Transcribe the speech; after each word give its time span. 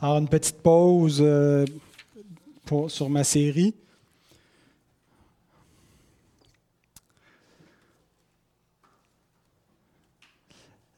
Alors, 0.00 0.18
une 0.18 0.28
petite 0.28 0.62
pause 0.62 1.18
euh, 1.20 1.66
sur 2.86 3.10
ma 3.10 3.24
série. 3.24 3.74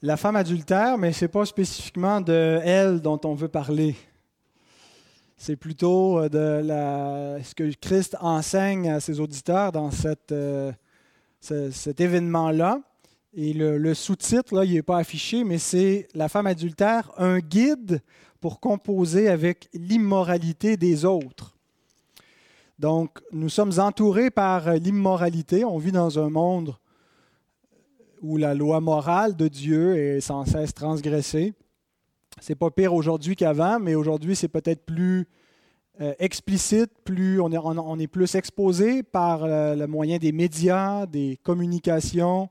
La 0.03 0.17
femme 0.17 0.37
adultère, 0.37 0.97
mais 0.97 1.13
ce 1.13 1.25
n'est 1.25 1.29
pas 1.29 1.45
spécifiquement 1.45 2.21
de 2.21 2.61
elle 2.63 3.01
dont 3.01 3.21
on 3.25 3.35
veut 3.35 3.49
parler. 3.49 3.97
C'est 5.37 5.57
plutôt 5.57 6.19
euh, 6.21 6.29
de 6.29 7.43
ce 7.43 7.55
que 7.55 7.73
Christ 7.81 8.17
enseigne 8.21 8.91
à 8.91 9.01
ses 9.01 9.21
auditeurs 9.21 9.73
dans 9.73 9.91
euh, 10.33 10.73
ce- 11.41 11.71
cet 11.71 12.01
événement-là. 12.01 12.81
Et 13.33 13.53
le, 13.53 13.95
sous-titre, 13.95 14.65
il 14.65 14.75
n'est 14.75 14.83
pas 14.83 14.99
affiché, 14.99 15.45
mais 15.45 15.59
c'est 15.59 16.09
La 16.15 16.29
femme 16.29 16.47
adultère, 16.47 17.13
un 17.17 17.39
guide 17.39 18.03
pour 18.41 18.61
composer 18.61 19.29
avec 19.29 19.69
l'immoralité 19.75 20.77
des 20.77 21.05
autres. 21.05 21.57
Donc, 22.79 23.19
nous 23.33 23.51
sommes 23.51 23.73
entourés 23.79 24.31
par 24.31 24.73
l'immoralité. 24.75 25.65
On 25.65 25.77
vit 25.77 25.93
dans 25.93 26.19
un 26.19 26.31
monde 26.31 26.75
où 28.23 28.37
la 28.37 28.55
loi 28.55 28.81
morale 28.81 29.37
de 29.37 29.49
Dieu 29.49 29.97
est 29.97 30.21
sans 30.21 30.45
cesse 30.45 30.73
transgressée. 30.75 31.53
C'est 32.41 32.55
pas 32.55 32.71
pire 32.71 32.95
aujourd'hui 32.95 33.37
qu'avant, 33.37 33.79
mais 33.79 33.95
aujourd'hui, 33.95 34.35
c'est 34.35 34.49
peut-être 34.49 34.85
plus 34.87 35.29
euh, 36.01 36.15
explicite, 36.19 36.91
plus 37.05 37.41
on 37.41 37.51
est, 37.99 38.07
plus 38.07 38.35
exposé 38.35 39.03
par 39.03 39.47
le 39.47 39.87
moyen 39.87 40.17
des 40.17 40.33
médias, 40.33 41.05
des 41.05 41.39
communications. 41.43 42.49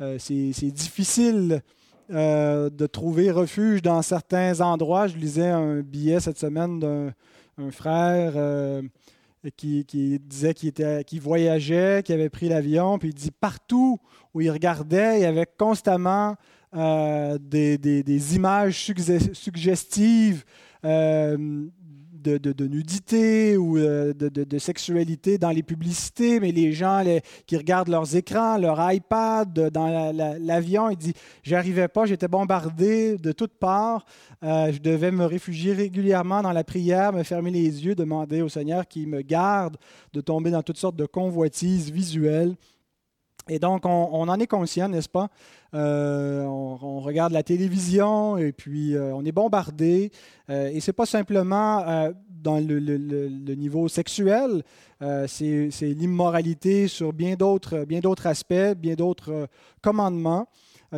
Euh, 0.00 0.18
c'est 0.18 0.70
difficile 0.70 1.62
euh, 2.10 2.70
de 2.70 2.86
trouver 2.86 3.30
refuge 3.30 3.82
dans 3.82 4.02
certains 4.02 4.60
endroits. 4.60 5.06
Je 5.06 5.16
lisais 5.16 5.48
un 5.48 5.80
billet 5.80 6.20
cette 6.20 6.38
semaine 6.38 6.78
d'un 6.78 7.12
un 7.56 7.70
frère 7.70 8.32
euh, 8.36 8.82
qui, 9.56 9.84
disait 10.20 10.54
qu'il 10.54 11.20
voyageait, 11.20 12.02
qu'il 12.04 12.14
avait 12.14 12.30
pris 12.30 12.48
l'avion, 12.48 12.98
puis 12.98 13.10
il 13.10 13.14
dit 13.14 13.30
partout 13.30 13.98
où 14.32 14.40
il 14.40 14.50
regardait, 14.50 15.18
il 15.18 15.22
y 15.22 15.26
avait 15.26 15.46
constamment 15.46 16.34
euh, 16.74 17.38
des, 17.40 18.34
images 18.34 18.88
sugge- 18.88 19.32
suggestives 19.32 20.44
de, 22.24 22.66
nudité 22.66 23.56
ou 23.56 23.76
euh, 23.78 24.12
de, 24.14 24.58
sexualité 24.58 25.38
dans 25.38 25.50
les 25.50 25.62
publicités, 25.62 26.40
mais 26.40 26.52
les 26.52 26.72
gens 26.72 27.02
qui 27.46 27.56
regardent 27.56 27.88
leurs 27.88 28.16
écrans, 28.16 28.56
leur 28.58 28.78
iPad 28.92 29.70
dans 29.70 29.86
la- 29.88 30.12
la- 30.12 30.38
l'avion, 30.38 30.90
il 30.90 30.96
dit 30.96 31.12
J'arrivais 31.42 31.88
pas, 31.88 32.06
j'étais 32.06 32.28
bombardé 32.28 33.16
de 33.18 33.32
toutes 33.32 33.54
parts. 33.54 34.04
Euh, 34.42 34.72
je 34.72 34.78
devais 34.80 35.10
me 35.10 35.24
réfugier 35.24 35.72
régulièrement 35.72 36.42
dans 36.42 36.52
la 36.52 36.64
prière, 36.64 37.12
me 37.12 37.22
fermer 37.22 37.50
les 37.50 37.84
yeux, 37.84 37.94
demander 37.94 38.42
au 38.42 38.48
Seigneur 38.48 38.86
qu'il 38.86 39.08
me 39.08 39.22
garde 39.22 39.76
de 40.12 40.20
tomber 40.20 40.50
dans 40.50 40.62
toutes 40.62 40.78
sortes 40.78 40.96
de 40.96 41.06
convoitises 41.06 41.90
visuelles. 41.90 42.54
Et 43.48 43.58
donc, 43.58 43.84
on, 43.84 44.28
en 44.28 44.40
est 44.40 44.46
conscient, 44.46 44.88
n'est-ce 44.88 45.08
pas? 45.08 45.28
Euh, 45.74 46.44
on, 46.44 47.00
regarde 47.00 47.32
la 47.32 47.42
télévision 47.42 48.38
et 48.38 48.52
puis 48.52 48.94
euh, 48.94 49.14
on 49.14 49.24
est 49.24 49.32
bombardé. 49.32 50.10
Euh, 50.48 50.70
et 50.72 50.80
ce 50.80 50.90
n'est 50.90 50.94
pas 50.94 51.06
simplement 51.06 51.84
dans 52.28 52.58
le, 52.58 53.54
niveau 53.54 53.88
sexuel, 53.88 54.62
c'est 55.26 55.68
c'est 55.70 55.92
l'immoralité 55.92 56.88
sur 56.88 57.12
bien 57.12 57.34
d'autres 57.34 57.84
bien 57.84 58.00
d'autres 58.00 58.26
aspects, 58.26 58.74
bien 58.76 58.94
d'autres 58.94 59.48
commandements 59.82 60.48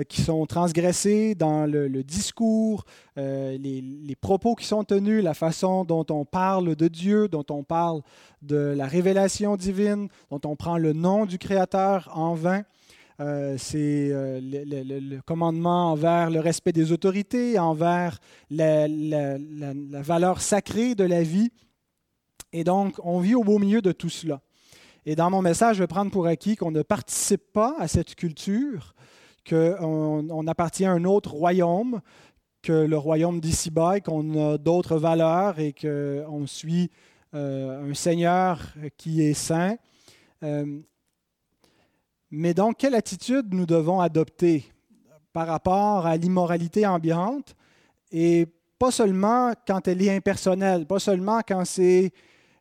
qui 0.08 0.22
sont 0.22 0.46
transgressés 0.46 1.34
dans 1.34 1.66
le, 1.66 1.88
discours, 2.02 2.84
euh, 3.18 3.56
les, 3.58 4.16
propos 4.16 4.54
qui 4.54 4.66
sont 4.66 4.84
tenus, 4.84 5.22
la 5.22 5.34
façon 5.34 5.84
dont 5.84 6.04
on 6.10 6.24
parle 6.24 6.76
de 6.76 6.88
Dieu, 6.88 7.28
dont 7.28 7.44
on 7.50 7.62
parle 7.62 8.02
de 8.42 8.74
la 8.76 8.86
révélation 8.86 9.56
divine, 9.56 10.08
dont 10.30 10.40
on 10.44 10.56
prend 10.56 10.78
le 10.78 10.92
nom 10.92 11.26
du 11.26 11.38
Créateur 11.38 12.10
en 12.14 12.34
vain. 12.34 12.62
Euh, 13.18 13.56
c'est 13.58 14.10
euh, 14.10 14.40
le, 14.42 15.20
commandement 15.22 15.92
envers 15.92 16.30
le 16.30 16.40
respect 16.40 16.72
des 16.72 16.92
autorités, 16.92 17.58
envers 17.58 18.18
la- 18.50 18.88
la 18.88 20.02
valeur 20.02 20.40
sacrée 20.40 20.94
de 20.94 21.04
la 21.04 21.22
vie. 21.22 21.50
Et 22.52 22.64
donc, 22.64 22.96
on 23.02 23.20
vit 23.20 23.34
au 23.34 23.42
beau 23.42 23.58
milieu 23.58 23.80
de 23.80 23.92
tout 23.92 24.10
cela. 24.10 24.42
Et 25.08 25.14
dans 25.14 25.30
mon 25.30 25.40
message, 25.40 25.76
je 25.76 25.82
vais 25.84 25.86
prendre 25.86 26.10
pour 26.10 26.26
acquis 26.26 26.56
qu'on 26.56 26.72
ne 26.72 26.82
participe 26.82 27.52
pas 27.52 27.76
à 27.78 27.86
cette 27.86 28.16
culture, 28.16 28.95
qu'on 29.48 30.26
on 30.30 30.46
appartient 30.46 30.84
à 30.84 30.92
un 30.92 31.04
autre 31.04 31.32
royaume 31.32 32.00
que 32.62 32.72
le 32.72 32.98
royaume 32.98 33.40
d'ici-bas, 33.40 33.98
et 33.98 34.00
qu'on 34.00 34.52
a 34.54 34.58
d'autres 34.58 34.96
valeurs 34.96 35.60
et 35.60 35.72
qu'on 35.72 36.46
suit 36.46 36.90
euh, 37.34 37.90
un 37.90 37.94
Seigneur 37.94 38.60
qui 38.96 39.22
est 39.22 39.34
saint. 39.34 39.76
Euh, 40.42 40.80
mais 42.30 42.54
donc, 42.54 42.78
quelle 42.78 42.96
attitude 42.96 43.54
nous 43.54 43.66
devons 43.66 44.00
adopter 44.00 44.64
par 45.32 45.46
rapport 45.46 46.06
à 46.06 46.16
l'immoralité 46.16 46.86
ambiante 46.86 47.54
et 48.10 48.46
pas 48.78 48.90
seulement 48.90 49.52
quand 49.66 49.86
elle 49.86 50.02
est 50.02 50.14
impersonnelle, 50.14 50.86
pas 50.86 50.98
seulement 50.98 51.40
quand 51.46 51.64
c'est 51.64 52.12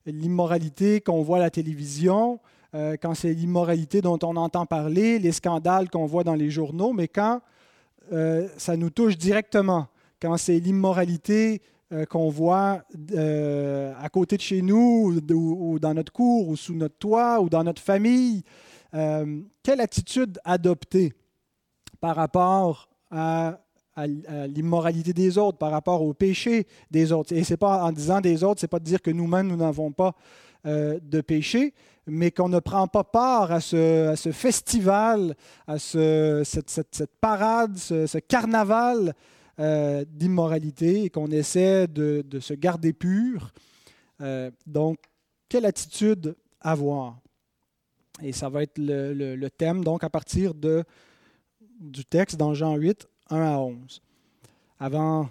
l'immoralité 0.05 1.01
qu'on 1.01 1.23
voit 1.23 1.37
à 1.37 1.41
la 1.41 1.49
télévision, 1.49 2.39
euh, 2.75 2.97
quand 3.01 3.13
c'est 3.13 3.33
l'immoralité 3.33 4.01
dont 4.01 4.19
on 4.23 4.35
entend 4.35 4.65
parler, 4.65 5.17
les 5.17 5.31
scandales 5.31 5.89
qu'on 5.89 6.05
voit 6.05 6.25
dans 6.25 6.35
les 6.35 6.49
journaux, 6.49 6.91
mais 6.91 7.07
quand 7.07 7.39
euh, 8.11 8.49
ça 8.57 8.75
nous 8.75 8.89
touche 8.89 9.17
directement, 9.17 9.87
quand 10.21 10.35
c'est 10.35 10.59
l'immoralité 10.59 11.61
euh, 11.93 12.05
qu'on 12.05 12.27
voit 12.27 12.83
à 13.17 14.09
côté 14.09 14.35
de 14.35 14.41
chez 14.41 14.61
nous, 14.61 15.21
ou, 15.31 15.79
dans 15.79 15.93
notre 15.93 16.11
cour, 16.11 16.49
ou 16.49 16.57
sous 16.57 16.75
notre 16.75 16.97
toit, 16.97 17.39
ou 17.39 17.47
dans 17.47 17.63
notre 17.63 17.81
famille, 17.81 18.43
quelle 18.91 19.81
attitude 19.81 20.39
adopter 20.43 21.13
par 21.99 22.15
rapport 22.15 22.89
à, 23.11 23.59
l'immoralité 24.47 25.13
des 25.13 25.37
autres, 25.37 25.57
par 25.57 25.71
rapport 25.71 26.01
au 26.01 26.13
péché 26.13 26.67
des 26.91 27.13
autres? 27.13 27.33
Et 27.33 27.43
c'est 27.45 27.57
pas 27.57 27.83
en 27.83 27.91
disant 27.93 28.19
des 28.19 28.43
autres, 28.43 28.59
c'est 28.59 28.67
pas 28.67 28.79
de 28.79 28.85
dire 28.85 29.01
que 29.01 29.11
nous-mêmes 29.11 29.47
nous 29.47 29.57
n'avons 29.57 29.91
pas 29.91 30.13
de 30.65 31.21
péché, 31.21 31.73
mais 32.07 32.31
qu'on 32.31 32.49
ne 32.49 32.59
prend 32.59 32.87
pas 32.87 33.03
part 33.03 33.51
à 33.51 33.59
ce, 33.61 34.15
festival, 34.31 35.35
à 35.67 35.79
ce- 35.79 36.43
cette, 36.45 37.05
parade, 37.19 37.77
ce, 37.77 38.17
carnaval 38.19 39.13
euh, 39.59 40.05
d'immoralité 40.07 41.05
et 41.05 41.09
qu'on 41.09 41.31
essaie 41.31 41.87
de, 41.87 42.23
se 42.39 42.53
garder 42.53 42.93
pur. 42.93 43.51
Euh, 44.21 44.51
donc, 44.67 44.99
quelle 45.49 45.65
attitude 45.65 46.35
avoir? 46.61 47.17
Et 48.21 48.31
ça 48.31 48.49
va 48.49 48.63
être 48.63 48.77
le, 48.77 49.47
thème, 49.49 49.83
donc, 49.83 50.03
à 50.03 50.09
partir 50.09 50.53
du 50.53 52.05
texte 52.05 52.37
dans 52.37 52.53
Jean 52.53 52.75
8, 52.75 53.07
1 53.29 53.41
à 53.41 53.57
11. 53.59 54.01
Avant 54.79 55.29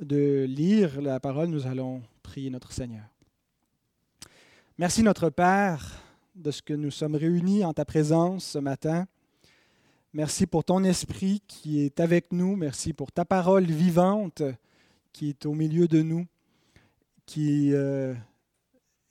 de 0.00 0.44
lire 0.48 1.00
la 1.00 1.20
parole, 1.20 1.48
nous 1.48 1.66
allons 1.66 2.02
prier 2.22 2.50
notre 2.50 2.72
Seigneur. 2.72 3.04
Merci 4.80 5.02
notre 5.02 5.28
Père 5.28 6.00
de 6.34 6.50
ce 6.50 6.62
que 6.62 6.72
nous 6.72 6.90
sommes 6.90 7.14
réunis 7.14 7.66
en 7.66 7.74
ta 7.74 7.84
présence 7.84 8.46
ce 8.46 8.58
matin. 8.58 9.04
Merci 10.14 10.46
pour 10.46 10.64
ton 10.64 10.84
esprit 10.84 11.42
qui 11.46 11.82
est 11.82 12.00
avec 12.00 12.32
nous. 12.32 12.56
Merci 12.56 12.94
pour 12.94 13.12
ta 13.12 13.26
parole 13.26 13.66
vivante 13.66 14.42
qui 15.12 15.28
est 15.28 15.44
au 15.44 15.52
milieu 15.52 15.86
de 15.86 16.00
nous, 16.00 16.24
qui 17.26 17.74
euh, 17.74 18.14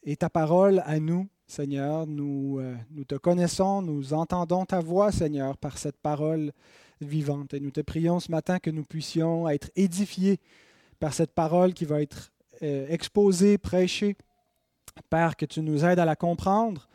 est 0.01 0.21
ta 0.21 0.29
parole 0.31 0.81
à 0.87 0.99
nous, 0.99 1.27
Seigneur. 1.45 2.07
Nous, 2.07 2.57
euh, 2.59 2.75
nous 2.89 3.03
te 3.03 3.13
connaissons, 3.13 3.83
nous 3.83 4.15
entendons 4.15 4.65
ta 4.65 4.79
voix, 4.79 5.11
Seigneur, 5.11 5.55
par 5.55 5.77
cette 5.77 5.97
parole 5.97 6.51
vivante. 6.99 7.53
Et 7.53 7.59
nous 7.59 7.69
te 7.69 7.81
prions 7.81 8.19
ce 8.19 8.31
matin 8.31 8.57
que 8.57 8.71
nous 8.71 8.85
puissions 8.85 9.47
être 9.47 9.69
édifiés 9.75 10.39
par 10.99 11.13
cette 11.13 11.35
parole 11.35 11.75
qui 11.75 11.85
va 11.85 12.01
être 12.01 12.31
euh, 12.63 12.87
exposée, 12.89 13.59
prêchée. 13.59 14.17
Père, 15.03 15.35
que 15.35 15.45
tu 15.45 15.61
nous 15.61 15.85
aides 15.85 15.99
à 15.99 16.05
la 16.05 16.15
comprendre 16.15 16.87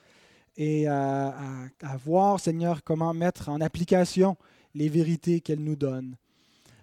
et 0.56 0.86
à, 0.86 1.68
voir, 2.04 2.40
Seigneur, 2.40 2.82
comment 2.84 3.12
mettre 3.14 3.48
en 3.48 3.60
application 3.60 4.36
les 4.74 4.88
vérités 4.88 5.40
qu'elle 5.40 5.62
nous 5.62 5.76
donne. 5.76 6.16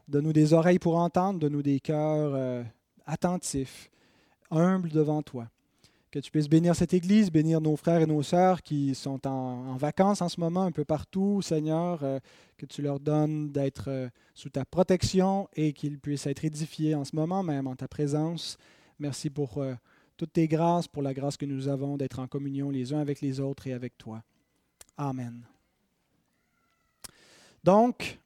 Donne-nous 0.07 0.33
des 0.33 0.53
oreilles 0.53 0.79
pour 0.79 0.97
entendre, 0.97 1.39
donne-nous 1.39 1.61
des 1.61 1.79
cœurs 1.79 2.33
euh, 2.35 2.63
attentifs, 3.05 3.89
humbles 4.49 4.89
devant 4.89 5.21
toi. 5.21 5.47
Que 6.09 6.19
tu 6.19 6.31
puisses 6.31 6.49
bénir 6.49 6.75
cette 6.75 6.93
Église, 6.93 7.31
bénir 7.31 7.61
nos 7.61 7.77
frères 7.77 8.01
et 8.01 8.05
nos 8.05 8.21
sœurs 8.21 8.61
qui 8.61 8.93
sont 8.95 9.25
en, 9.25 9.77
vacances 9.77 10.21
en 10.21 10.27
ce 10.27 10.41
moment 10.41 10.63
un 10.63 10.73
peu 10.73 10.83
partout, 10.83 11.41
Seigneur, 11.41 12.03
euh, 12.03 12.19
que 12.57 12.65
tu 12.65 12.81
leur 12.81 12.99
donnes 12.99 13.51
d'être 13.51 13.85
euh, 13.87 14.09
sous 14.33 14.49
ta 14.49 14.65
protection 14.65 15.47
et 15.55 15.71
qu'ils 15.71 15.99
puissent 15.99 16.27
être 16.27 16.43
édifiés 16.43 16.95
en 16.95 17.05
ce 17.05 17.15
moment 17.15 17.43
même 17.43 17.67
en 17.67 17.75
ta 17.77 17.87
présence. 17.87 18.57
Merci 18.99 19.29
pour 19.29 19.63
toutes 20.21 20.33
tes 20.33 20.47
grâces, 20.47 20.87
pour 20.87 21.01
la 21.01 21.15
grâce 21.15 21.35
que 21.35 21.47
nous 21.47 21.67
avons 21.67 21.97
d'être 21.97 22.19
en 22.19 22.27
communion 22.27 22.69
les 22.69 22.93
uns 22.93 22.99
avec 22.99 23.21
les 23.21 23.39
autres 23.39 23.65
et 23.65 23.73
avec 23.73 23.97
toi. 23.97 24.21
Amen. 24.95 25.41
Donc, 27.63 28.19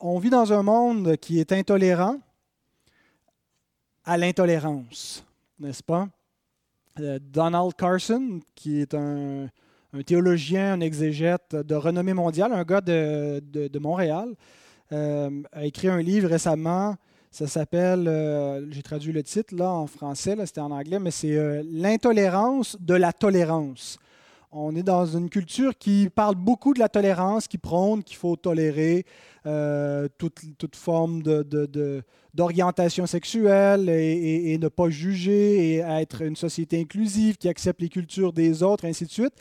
on 0.00 0.18
vit 0.18 0.28
dans 0.28 0.52
un 0.52 0.62
monde 0.62 1.16
qui 1.16 1.40
est 1.40 1.50
intolérant, 1.50 2.20
à 4.04 4.18
l'intolérance, 4.18 5.24
n'est-ce 5.58 5.82
pas? 5.82 6.10
Euh, 7.00 7.18
Donald 7.18 7.72
Carson, 7.74 8.40
qui 8.54 8.82
est 8.82 8.92
un, 8.92 9.48
théologien, 10.04 10.74
un 10.74 10.80
exégète 10.80 11.56
de 11.56 11.74
renommée 11.74 12.12
mondiale, 12.12 12.52
un 12.52 12.64
gars 12.64 12.82
de, 12.82 13.78
Montréal, 13.78 14.34
euh, 14.92 15.42
a 15.52 15.64
écrit 15.64 15.88
un 15.88 16.02
livre 16.02 16.28
récemment. 16.28 16.96
Ça 17.30 17.46
s'appelle, 17.46 18.08
euh, 18.08 18.70
j'ai 18.70 18.82
traduit 18.82 19.12
le 19.12 19.22
titre 19.22 19.54
là 19.54 19.70
en 19.70 19.86
français, 19.86 20.34
c'était 20.46 20.60
en 20.60 20.70
anglais, 20.70 20.98
mais 20.98 21.10
c'est 21.10 21.62
L'intolérance 21.64 22.76
de 22.80 22.94
la 22.94 23.12
tolérance. 23.12 23.98
On 24.50 24.74
est 24.74 24.82
dans 24.82 25.04
une 25.04 25.28
culture 25.28 25.76
qui 25.76 26.08
parle 26.08 26.34
beaucoup 26.34 26.72
de 26.72 26.78
la 26.78 26.88
tolérance, 26.88 27.46
qui 27.46 27.58
prône 27.58 28.02
qu'il 28.02 28.16
faut 28.16 28.36
tolérer 28.36 29.04
toute, 30.16 30.40
toute, 30.56 30.74
forme 30.74 31.22
d'orientation 32.32 33.06
sexuelle 33.06 33.90
et, 33.90 34.56
ne 34.56 34.68
pas 34.68 34.88
juger 34.88 35.74
et 35.74 35.76
être 35.76 36.22
une 36.22 36.36
société 36.36 36.80
inclusive 36.80 37.36
qui 37.36 37.48
accepte 37.48 37.82
les 37.82 37.90
cultures 37.90 38.32
des 38.32 38.62
autres, 38.62 38.86
ainsi 38.86 39.04
de 39.04 39.10
suite. 39.10 39.34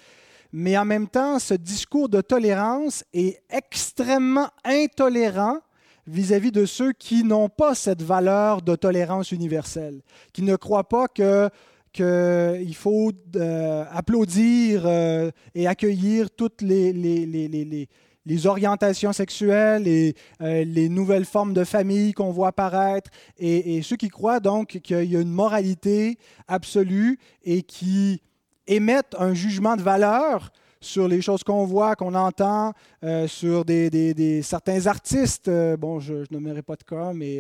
Mais 0.52 0.78
en 0.78 0.86
même 0.86 1.08
temps, 1.08 1.40
ce 1.40 1.54
discours 1.54 2.10
de 2.10 2.22
tolérance 2.22 3.04
est 3.14 3.42
extrêmement 3.50 4.50
intolérant 4.66 5.60
vis-à-vis 6.08 6.52
de 6.52 6.66
ceux 6.66 6.94
qui 6.94 7.24
n'ont 7.24 7.50
pas 7.50 7.76
cette 7.76 8.02
valeur 8.02 8.62
de 8.62 8.76
tolérance 8.76 9.32
universelle, 9.32 10.02
qui 10.34 10.42
ne 10.42 10.56
croient 10.56 10.88
pas 10.88 11.08
que 11.08 11.50
qu'il 11.94 12.76
faut 12.76 13.12
euh, 13.36 13.84
applaudir 13.92 14.84
euh, 14.86 15.32
et 15.56 15.68
accueillir 15.68 16.30
toutes 16.30 16.62
les, 16.62 16.94
les, 16.94 17.26
les, 17.26 17.48
les 17.48 17.90
les 18.28 18.46
orientations 18.46 19.14
sexuelles 19.14 19.88
et 19.88 20.14
euh, 20.42 20.66
les 20.66 20.90
nouvelles 20.90 21.26
formes 21.26 21.54
de 21.54 21.64
famille 21.64 22.12
qu'on 22.12 22.32
voit 22.32 22.50
apparaître, 22.50 23.10
et, 23.40 23.82
ceux 23.82 23.96
qui 23.96 24.10
croient 24.10 24.42
donc 24.42 24.80
qu'il 24.84 25.06
y 25.06 25.16
a 25.16 25.22
une 25.22 25.32
moralité 25.32 26.18
absolue 26.48 27.18
et 27.44 27.64
qui 27.64 28.22
émettent 28.68 29.16
un 29.18 29.34
jugement 29.34 29.78
de 29.78 29.82
valeur 29.82 30.52
sur 30.82 31.08
les 31.08 31.22
choses 31.22 31.44
qu'on 31.44 31.66
voit, 31.66 31.96
qu'on 31.96 32.16
entend, 32.16 32.74
euh, 33.04 33.28
sur 33.28 33.66
des, 33.66 34.42
certains 34.44 34.88
artistes. 34.88 35.48
Euh, 35.48 35.78
bon, 35.78 36.00
je, 36.00 36.14
ne 36.14 36.26
nommerai 36.32 36.62
pas 36.62 36.76
de 36.76 36.84
cas, 36.84 37.14
mais 37.14 37.40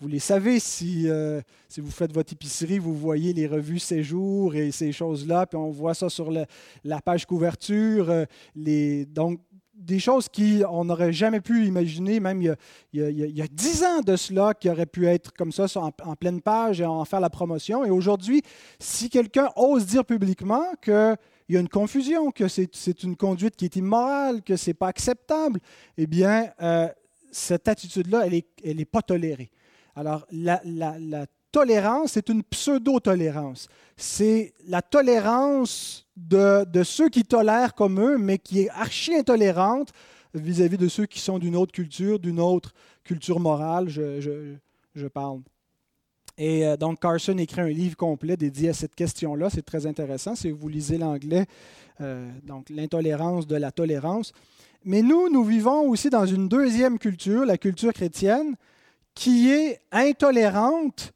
vous 0.00 0.08
les 0.08 0.18
savez, 0.18 0.60
si, 0.60 1.08
si 1.68 1.80
vous 1.80 1.90
faites 1.90 2.12
votre 2.12 2.32
épicerie, 2.32 2.78
vous 2.78 2.94
voyez 2.94 3.32
les 3.32 3.46
revues 3.46 3.78
Séjour 3.78 4.54
et 4.54 4.70
ces 4.70 4.92
choses-là, 4.92 5.46
puis 5.46 5.56
on 5.56 5.70
voit 5.70 5.94
ça 5.94 6.08
sur 6.08 6.30
la 6.30 7.00
page 7.02 7.26
couverture. 7.26 8.10
donc, 8.54 9.40
des 9.74 9.98
choses 9.98 10.28
qu'on 10.28 10.84
n'aurait 10.84 11.12
jamais 11.12 11.40
pu 11.40 11.66
imaginer, 11.66 12.20
même 12.20 12.40
il 12.40 12.56
y, 12.92 13.42
a, 13.42 13.46
dix 13.50 13.84
ans 13.84 14.00
de 14.00 14.16
cela, 14.16 14.54
qui 14.54 14.70
aurait 14.70 14.86
pu 14.86 15.06
être 15.06 15.32
comme 15.32 15.52
ça 15.52 15.66
en, 15.76 16.16
pleine 16.16 16.40
page 16.40 16.80
et 16.80 16.86
en 16.86 17.04
faire 17.04 17.20
la 17.20 17.30
promotion. 17.30 17.84
Et 17.84 17.90
aujourd'hui, 17.90 18.42
si 18.78 19.10
quelqu'un 19.10 19.50
ose 19.56 19.86
dire 19.86 20.04
publiquement 20.04 20.64
qu'il 21.44 21.54
y 21.54 21.58
a 21.58 21.60
une 21.60 21.68
confusion, 21.68 22.30
que 22.30 22.48
c'est 22.48 23.02
une 23.02 23.16
conduite 23.16 23.56
qui 23.56 23.66
est 23.66 23.76
immorale, 23.76 24.42
que 24.42 24.56
ce 24.56 24.70
n'est 24.70 24.74
pas 24.74 24.88
acceptable, 24.88 25.60
eh 25.98 26.06
bien, 26.06 26.50
euh, 26.62 26.88
cette 27.30 27.68
attitude-là, 27.68 28.26
elle 28.26 28.76
n'est 28.76 28.84
pas 28.84 29.02
tolérée. 29.02 29.50
Alors, 29.96 30.26
la, 30.30 30.60
tolérance, 31.52 32.12
c'est 32.12 32.28
une 32.28 32.42
pseudo-tolérance. 32.42 33.68
C'est 33.96 34.54
la 34.66 34.82
tolérance 34.82 36.06
de, 36.16 36.64
ceux 36.82 37.08
qui 37.08 37.22
tolèrent 37.22 37.74
comme 37.74 38.00
eux, 38.00 38.18
mais 38.18 38.38
qui 38.38 38.62
est 38.62 38.70
archi 38.70 39.14
intolérante 39.14 39.90
vis-à-vis 40.34 40.78
de 40.78 40.88
ceux 40.88 41.06
qui 41.06 41.20
sont 41.20 41.38
d'une 41.38 41.54
autre 41.54 41.72
culture, 41.72 42.18
d'une 42.18 42.40
autre 42.40 42.72
culture 43.04 43.38
morale, 43.38 43.88
je, 43.88 45.06
parle. 45.12 45.42
Et 46.36 46.66
euh, 46.66 46.76
donc, 46.76 47.00
Carson 47.00 47.36
écrit 47.38 47.60
un 47.60 47.68
livre 47.68 47.96
complet 47.96 48.36
dédié 48.36 48.70
à 48.70 48.74
cette 48.74 48.94
question-là. 48.94 49.50
C'est 49.50 49.64
très 49.64 49.86
intéressant 49.86 50.34
si 50.34 50.50
vous 50.50 50.68
lisez 50.68 50.98
l'anglais, 50.98 51.46
euh, 52.00 52.28
donc 52.42 52.70
l'intolérance 52.70 53.46
de 53.46 53.56
la 53.56 53.70
tolérance. 53.70 54.32
Mais 54.84 55.02
nous, 55.02 55.30
nous 55.30 55.44
vivons 55.44 55.88
aussi 55.88 56.10
dans 56.10 56.26
une 56.26 56.48
deuxième 56.48 56.98
culture, 56.98 57.44
la 57.44 57.56
culture 57.56 57.92
chrétienne, 57.92 58.56
qui 59.14 59.50
est 59.50 59.80
intolérante 59.92 61.12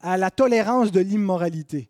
à 0.00 0.16
la 0.16 0.30
tolérance 0.30 0.92
de 0.92 1.00
l'immoralité. 1.00 1.88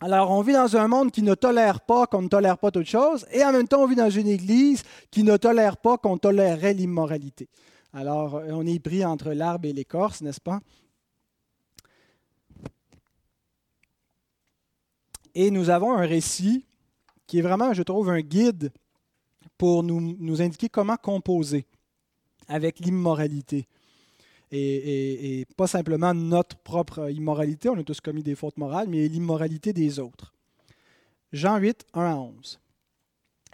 Alors, 0.00 0.30
on 0.30 0.42
vit 0.42 0.52
dans 0.52 0.76
un 0.76 0.86
monde 0.86 1.10
qui 1.10 1.22
ne 1.22 1.34
tolère 1.34 1.80
pas 1.80 2.06
qu'on 2.06 2.22
ne 2.22 2.28
tolère 2.28 2.58
pas 2.58 2.70
toute 2.70 2.86
chose, 2.86 3.24
et 3.32 3.42
en 3.42 3.52
même 3.52 3.66
temps, 3.66 3.82
on 3.82 3.86
vit 3.86 3.96
dans 3.96 4.10
une 4.10 4.28
Église 4.28 4.82
qui 5.10 5.22
ne 5.22 5.36
tolère 5.36 5.78
pas 5.78 5.96
qu'on 5.96 6.18
tolérerait 6.18 6.74
l'immoralité. 6.74 7.48
Alors, 7.94 8.40
on 8.50 8.66
est 8.66 8.80
pris 8.80 9.04
entre 9.04 9.32
l'arbre 9.32 9.66
et 9.66 9.72
l'écorce, 9.72 10.20
n'est-ce 10.20 10.40
pas? 10.40 10.60
Et 15.34 15.50
nous 15.50 15.70
avons 15.70 15.92
un 15.94 16.06
récit 16.06 16.64
qui 17.26 17.38
est 17.38 17.42
vraiment, 17.42 17.72
je 17.72 17.82
trouve, 17.82 18.10
un 18.10 18.20
guide 18.20 18.72
pour 19.58 19.82
nous, 19.82 20.00
nous 20.00 20.42
indiquer 20.42 20.68
comment 20.68 20.96
composer 20.96 21.66
avec 22.48 22.78
l'immoralité 22.78 23.66
et, 24.56 25.46
pas 25.56 25.66
simplement 25.66 26.14
notre 26.14 26.56
propre 26.56 27.10
immoralité, 27.10 27.68
on 27.68 27.78
a 27.78 27.82
tous 27.82 28.00
commis 28.00 28.22
des 28.22 28.34
fautes 28.34 28.56
morales, 28.56 28.88
mais 28.88 29.08
l'immoralité 29.08 29.72
des 29.72 29.98
autres. 29.98 30.34
Jean 31.32 31.58
8, 31.58 31.86
1 31.94 32.04
à 32.04 32.14
11. 32.14 32.60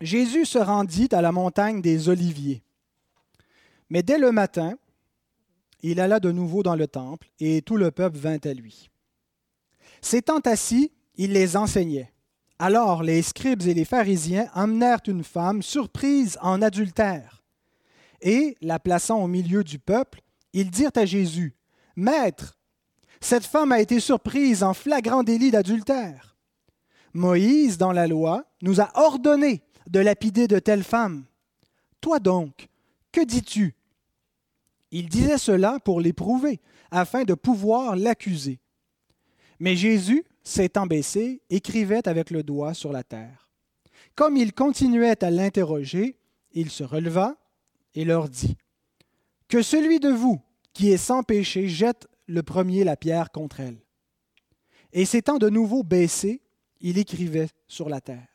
Jésus 0.00 0.44
se 0.44 0.58
rendit 0.58 1.08
à 1.12 1.22
la 1.22 1.32
montagne 1.32 1.80
des 1.80 2.08
Oliviers. 2.08 2.62
Mais 3.88 4.02
dès 4.02 4.18
le 4.18 4.32
matin, 4.32 4.76
il 5.82 6.00
alla 6.00 6.20
de 6.20 6.30
nouveau 6.30 6.62
dans 6.62 6.76
le 6.76 6.86
temple, 6.86 7.30
et 7.38 7.62
tout 7.62 7.76
le 7.76 7.90
peuple 7.90 8.18
vint 8.18 8.38
à 8.44 8.52
lui. 8.52 8.90
S'étant 10.02 10.40
assis, 10.40 10.92
il 11.20 11.34
les 11.34 11.54
enseignait. 11.54 12.10
Alors 12.58 13.02
les 13.02 13.20
scribes 13.20 13.66
et 13.66 13.74
les 13.74 13.84
pharisiens 13.84 14.48
emmenèrent 14.54 15.02
une 15.06 15.22
femme 15.22 15.62
surprise 15.62 16.38
en 16.40 16.62
adultère, 16.62 17.44
et, 18.22 18.56
la 18.62 18.78
plaçant 18.78 19.22
au 19.22 19.26
milieu 19.26 19.62
du 19.62 19.78
peuple, 19.78 20.22
ils 20.54 20.70
dirent 20.70 20.96
à 20.96 21.04
Jésus, 21.04 21.54
Maître, 21.94 22.58
cette 23.20 23.44
femme 23.44 23.70
a 23.70 23.80
été 23.80 24.00
surprise 24.00 24.62
en 24.62 24.72
flagrant 24.72 25.22
délit 25.22 25.50
d'adultère. 25.50 26.38
Moïse, 27.12 27.76
dans 27.76 27.92
la 27.92 28.06
loi, 28.06 28.46
nous 28.62 28.80
a 28.80 28.90
ordonné 28.94 29.62
de 29.88 30.00
lapider 30.00 30.48
de 30.48 30.58
telles 30.58 30.84
femmes. 30.84 31.26
Toi 32.00 32.18
donc, 32.18 32.68
que 33.12 33.22
dis-tu 33.22 33.74
Il 34.90 35.10
disait 35.10 35.36
cela 35.36 35.80
pour 35.84 36.00
l'éprouver, 36.00 36.60
afin 36.90 37.24
de 37.24 37.34
pouvoir 37.34 37.94
l'accuser. 37.94 38.58
Mais 39.58 39.76
Jésus, 39.76 40.24
s'étant 40.42 40.86
baissé, 40.86 41.42
écrivait 41.50 42.06
avec 42.08 42.30
le 42.30 42.42
doigt 42.42 42.74
sur 42.74 42.92
la 42.92 43.02
terre. 43.02 43.48
Comme 44.14 44.36
il 44.36 44.52
continuait 44.52 45.22
à 45.22 45.30
l'interroger, 45.30 46.18
il 46.52 46.70
se 46.70 46.84
releva 46.84 47.36
et 47.94 48.04
leur 48.04 48.28
dit, 48.28 48.56
que 49.48 49.62
celui 49.62 50.00
de 50.00 50.10
vous 50.10 50.40
qui 50.72 50.90
est 50.90 50.96
sans 50.96 51.22
péché 51.22 51.68
jette 51.68 52.06
le 52.26 52.42
premier 52.42 52.84
la 52.84 52.96
pierre 52.96 53.30
contre 53.30 53.60
elle. 53.60 53.78
Et 54.92 55.04
s'étant 55.04 55.38
de 55.38 55.48
nouveau 55.48 55.82
baissé, 55.82 56.42
il 56.80 56.98
écrivait 56.98 57.48
sur 57.68 57.88
la 57.88 58.00
terre. 58.00 58.28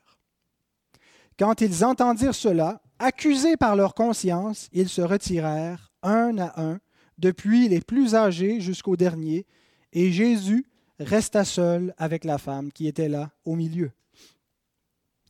Quand 1.37 1.61
ils 1.61 1.83
entendirent 1.83 2.35
cela, 2.35 2.81
accusés 2.99 3.57
par 3.57 3.75
leur 3.75 3.93
conscience, 3.93 4.69
ils 4.71 4.89
se 4.89 5.01
retirèrent 5.01 5.91
un 6.01 6.37
à 6.37 6.61
un, 6.61 6.79
depuis 7.17 7.67
les 7.67 7.81
plus 7.81 8.15
âgés 8.15 8.61
jusqu'au 8.61 8.95
dernier, 8.95 9.45
et 9.91 10.11
Jésus 10.11 10.65
resta 10.99 11.45
seul 11.45 11.93
avec 11.97 12.23
la 12.23 12.37
femme 12.37 12.71
qui 12.71 12.87
était 12.87 13.09
là 13.09 13.31
au 13.43 13.55
milieu. 13.55 13.91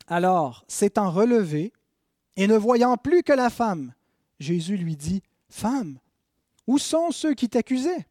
Alors, 0.06 0.64
s'étant 0.68 1.10
relevé, 1.10 1.72
et 2.36 2.46
ne 2.46 2.56
voyant 2.56 2.96
plus 2.96 3.22
que 3.22 3.32
la 3.32 3.50
femme, 3.50 3.94
Jésus 4.38 4.76
lui 4.76 4.96
dit, 4.96 5.22
Femme, 5.48 5.98
où 6.66 6.78
sont 6.78 7.10
ceux 7.10 7.34
qui 7.34 7.48
t'accusaient? 7.48 8.06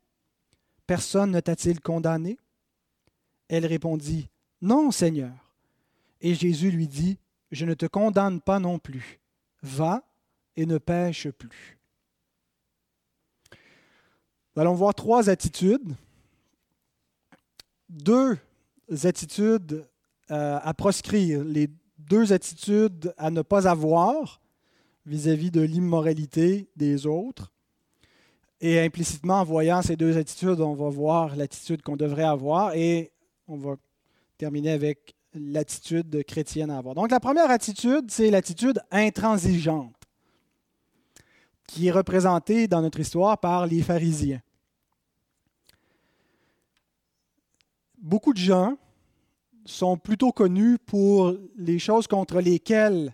Personne 0.87 1.31
ne 1.31 1.39
t'a-t-il 1.39 1.79
condamné? 1.79 2.37
Elle 3.47 3.65
répondit, 3.65 4.29
Non, 4.61 4.91
Seigneur. 4.91 5.33
Et 6.21 6.33
Jésus 6.33 6.71
lui 6.71 6.87
dit, 6.87 7.17
Je 7.51 7.65
ne 7.65 7.73
te 7.73 7.85
condamne 7.85 8.41
pas 8.41 8.59
non 8.59 8.79
plus. 8.79 9.19
Va 9.61 10.03
et 10.55 10.65
ne 10.65 10.77
pêche 10.77 11.29
plus. 11.29 11.77
Nous 14.55 14.61
allons 14.61 14.73
voir 14.73 14.95
trois 14.95 15.29
attitudes. 15.29 15.95
Deux 17.95 18.37
attitudes 19.03 19.87
euh, 20.29 20.59
à 20.61 20.73
proscrire, 20.73 21.43
les 21.45 21.69
deux 21.97 22.33
attitudes 22.33 23.13
à 23.17 23.31
ne 23.31 23.41
pas 23.41 23.69
avoir 23.69 24.41
vis-à-vis 25.05 25.49
de 25.49 25.61
l'immoralité 25.61 26.67
des 26.75 27.05
autres. 27.05 27.53
Et 28.59 28.81
implicitement, 28.81 29.39
en 29.39 29.43
voyant 29.45 29.81
ces 29.81 29.95
deux 29.95 30.17
attitudes, 30.17 30.59
on 30.59 30.73
va 30.73 30.89
voir 30.89 31.37
l'attitude 31.37 31.81
qu'on 31.83 31.95
devrait 31.95 32.23
avoir 32.23 32.75
et 32.75 33.11
on 33.47 33.55
va 33.55 33.75
terminer 34.37 34.71
avec 34.71 35.15
l'attitude 35.33 36.23
chrétienne 36.25 36.71
à 36.71 36.79
avoir. 36.79 36.95
Donc 36.95 37.11
la 37.11 37.21
première 37.21 37.49
attitude, 37.49 38.09
c'est 38.09 38.29
l'attitude 38.29 38.81
intransigeante, 38.91 39.95
qui 41.65 41.87
est 41.87 41.91
représentée 41.91 42.67
dans 42.67 42.81
notre 42.81 42.99
histoire 42.99 43.37
par 43.37 43.67
les 43.67 43.81
pharisiens. 43.81 44.41
Beaucoup 48.05 48.33
de 48.33 48.39
gens 48.39 48.77
sont 49.65 49.97
plutôt 49.97 50.31
connus 50.31 50.77
pour 50.77 51.35
les 51.57 51.79
choses 51.79 52.05
contre 52.05 52.39
lesquelles 52.39 53.13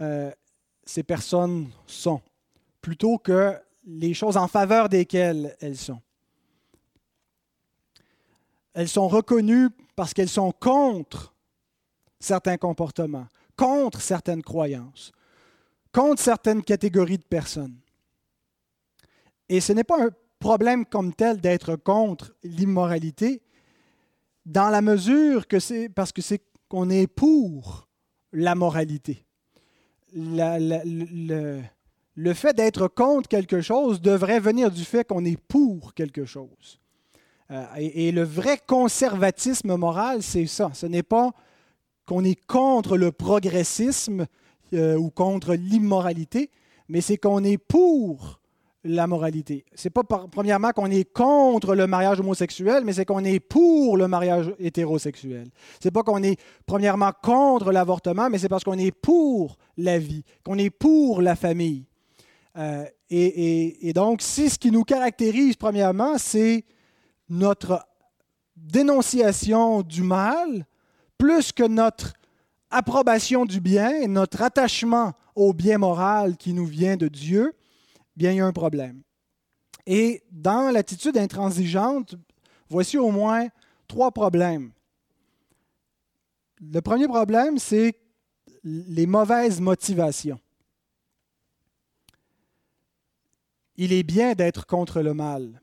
euh, 0.00 0.30
ces 0.84 1.02
personnes 1.02 1.68
sont, 1.86 2.22
plutôt 2.80 3.18
que 3.18 3.58
les 3.84 4.14
choses 4.14 4.36
en 4.36 4.46
faveur 4.46 4.88
desquelles 4.88 5.56
elles 5.60 5.76
sont. 5.76 6.00
Elles 8.72 8.88
sont 8.88 9.08
reconnues 9.08 9.68
parce 9.96 10.14
qu'elles 10.14 10.28
sont 10.28 10.52
contre 10.52 11.34
certains 12.20 12.56
comportements, 12.56 13.26
contre 13.56 14.00
certaines 14.00 14.42
croyances, 14.42 15.10
contre 15.90 16.22
certaines 16.22 16.62
catégories 16.62 17.18
de 17.18 17.24
personnes. 17.24 17.76
Et 19.48 19.60
ce 19.60 19.72
n'est 19.72 19.84
pas 19.84 20.06
un 20.06 20.10
problème 20.38 20.86
comme 20.86 21.12
tel 21.12 21.40
d'être 21.40 21.74
contre 21.74 22.32
l'immoralité, 22.44 23.42
dans 24.46 24.70
la 24.70 24.82
mesure 24.82 25.46
que 25.46 25.58
c'est 25.58 25.88
parce 25.88 26.12
que 26.12 26.22
c'est 26.22 26.42
qu'on 26.68 26.90
est 26.90 27.06
pour 27.06 27.88
la 28.32 28.54
moralité. 28.54 29.24
le, 30.14 31.62
fait 32.34 32.54
d'être 32.54 32.88
contre 32.88 33.28
quelque 33.28 33.60
chose 33.60 34.00
devrait 34.00 34.40
venir 34.40 34.70
du 34.70 34.84
fait 34.84 35.06
qu'on 35.06 35.24
est 35.24 35.36
pour 35.36 35.94
quelque 35.94 36.24
chose. 36.24 36.80
Euh, 37.50 37.64
et, 37.76 38.12
le 38.12 38.22
vrai 38.22 38.58
conservatisme 38.66 39.76
moral, 39.76 40.22
c'est 40.22 40.46
ça. 40.46 40.70
Ce 40.72 40.86
n'est 40.86 41.02
pas 41.02 41.32
qu'on 42.06 42.24
est 42.24 42.42
contre 42.46 42.96
le 42.96 43.12
progressisme 43.12 44.26
euh, 44.72 44.96
ou 44.96 45.10
contre 45.10 45.54
l'immoralité, 45.54 46.50
mais 46.88 47.00
c'est 47.00 47.18
qu'on 47.18 47.44
est 47.44 47.58
pour 47.58 48.40
la 48.84 49.06
moralité. 49.06 49.64
C'est 49.74 49.90
pas 49.90 50.02
premièrement 50.02 50.70
qu'on 50.70 50.90
est 50.90 51.10
contre 51.12 51.74
le 51.74 51.86
mariage 51.86 52.20
homosexuel, 52.20 52.84
mais 52.84 52.92
c'est 52.92 53.04
qu'on 53.04 53.24
est 53.24 53.40
pour 53.40 53.96
le 53.96 54.08
mariage 54.08 54.52
hétérosexuel. 54.58 55.48
C'est 55.80 55.90
pas 55.90 56.02
qu'on 56.02 56.22
est 56.22 56.38
premièrement 56.66 57.12
contre 57.22 57.70
l'avortement, 57.70 58.28
mais 58.28 58.38
c'est 58.38 58.48
parce 58.48 58.64
qu'on 58.64 58.78
est 58.78 58.90
pour 58.90 59.56
la 59.76 59.98
vie, 59.98 60.24
qu'on 60.44 60.58
est 60.58 60.70
pour 60.70 61.22
la 61.22 61.36
famille. 61.36 61.86
Euh, 62.58 62.84
et, 63.08 63.92
donc, 63.94 64.22
si 64.22 64.48
ce 64.48 64.58
qui 64.58 64.70
nous 64.70 64.84
caractérise 64.84 65.56
premièrement, 65.56 66.16
c'est 66.18 66.64
notre 67.28 67.86
dénonciation 68.56 69.82
du 69.82 70.02
mal, 70.02 70.66
plus 71.18 71.52
que 71.52 71.66
notre 71.66 72.14
approbation 72.70 73.44
du 73.44 73.60
bien 73.60 73.90
et 74.00 74.08
notre 74.08 74.42
attachement 74.42 75.12
au 75.34 75.52
bien 75.52 75.78
moral 75.78 76.36
qui 76.36 76.52
nous 76.52 76.66
vient 76.66 76.96
de 76.96 77.08
Dieu, 77.08 77.54
bien, 78.16 78.32
il 78.32 78.36
y 78.36 78.40
a 78.40 78.46
un 78.46 78.52
problème. 78.52 79.02
Et 79.86 80.22
dans 80.30 80.72
l'attitude 80.72 81.16
intransigeante, 81.16 82.14
voici 82.68 82.98
au 82.98 83.10
moins 83.10 83.48
trois 83.88 84.12
problèmes. 84.12 84.72
Le 86.60 86.80
premier 86.80 87.08
problème, 87.08 87.58
c'est 87.58 87.98
les 88.62 89.06
mauvaises 89.06 89.60
motivations. 89.60 90.40
Il 93.76 93.92
est 93.92 94.04
bien 94.04 94.34
d'être 94.34 94.66
contre 94.66 95.00
le 95.00 95.14
mal. 95.14 95.60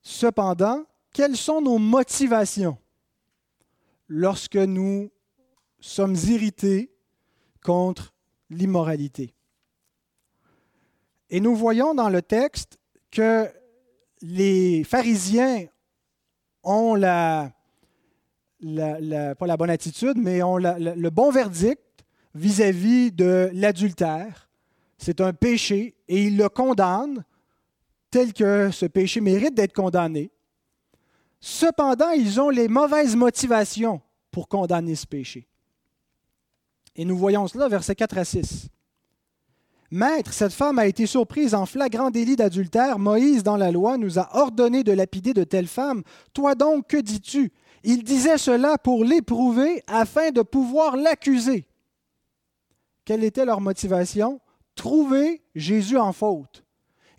Cependant, 0.00 0.84
quelles 1.12 1.36
sont 1.36 1.60
nos 1.60 1.78
motivations 1.78 2.78
lorsque 4.08 4.56
nous 4.56 5.10
sommes 5.80 6.14
irrités 6.14 6.94
contre 7.62 8.14
l'immoralité? 8.48 9.33
Et 11.34 11.40
nous 11.40 11.56
voyons 11.56 11.96
dans 11.96 12.10
le 12.10 12.22
texte 12.22 12.78
que 13.10 13.50
les 14.22 14.84
pharisiens 14.84 15.66
ont 16.62 16.94
la, 16.94 17.50
pas 18.62 19.46
la 19.48 19.56
bonne 19.56 19.70
attitude, 19.70 20.16
mais 20.16 20.44
ont 20.44 20.58
le 20.58 21.08
bon 21.10 21.32
verdict 21.32 21.82
vis-à-vis 22.36 23.10
de 23.10 23.50
l'adultère. 23.52 24.48
C'est 24.96 25.20
un 25.20 25.32
péché 25.32 25.96
et 26.06 26.22
ils 26.22 26.36
le 26.36 26.48
condamnent 26.48 27.24
tel 28.12 28.32
que 28.32 28.70
ce 28.70 28.86
péché 28.86 29.20
mérite 29.20 29.54
d'être 29.54 29.74
condamné. 29.74 30.30
Cependant, 31.40 32.10
ils 32.10 32.40
ont 32.40 32.50
les 32.50 32.68
mauvaises 32.68 33.16
motivations 33.16 34.00
pour 34.30 34.46
condamner 34.46 34.94
ce 34.94 35.08
péché. 35.08 35.48
Et 36.94 37.04
nous 37.04 37.16
voyons 37.16 37.48
cela, 37.48 37.66
versets 37.66 37.96
4 37.96 38.18
à 38.18 38.24
6. 38.24 38.68
Maître, 39.94 40.32
cette 40.32 40.52
femme 40.52 40.80
a 40.80 40.86
été 40.86 41.06
surprise 41.06 41.54
en 41.54 41.66
flagrant 41.66 42.10
délit 42.10 42.34
d'adultère. 42.34 42.98
Moïse, 42.98 43.44
dans 43.44 43.56
la 43.56 43.70
loi, 43.70 43.96
nous 43.96 44.18
a 44.18 44.28
ordonné 44.36 44.82
de 44.82 44.90
lapider 44.90 45.32
de 45.32 45.44
telle 45.44 45.68
femme. 45.68 46.02
Toi 46.32 46.56
donc, 46.56 46.88
que 46.88 46.96
dis-tu? 46.96 47.52
Il 47.84 48.02
disait 48.02 48.38
cela 48.38 48.76
pour 48.76 49.04
l'éprouver 49.04 49.84
afin 49.86 50.32
de 50.32 50.42
pouvoir 50.42 50.96
l'accuser. 50.96 51.68
Quelle 53.04 53.22
était 53.22 53.44
leur 53.44 53.60
motivation? 53.60 54.40
Trouver 54.74 55.42
Jésus 55.54 55.96
en 55.96 56.12
faute 56.12 56.64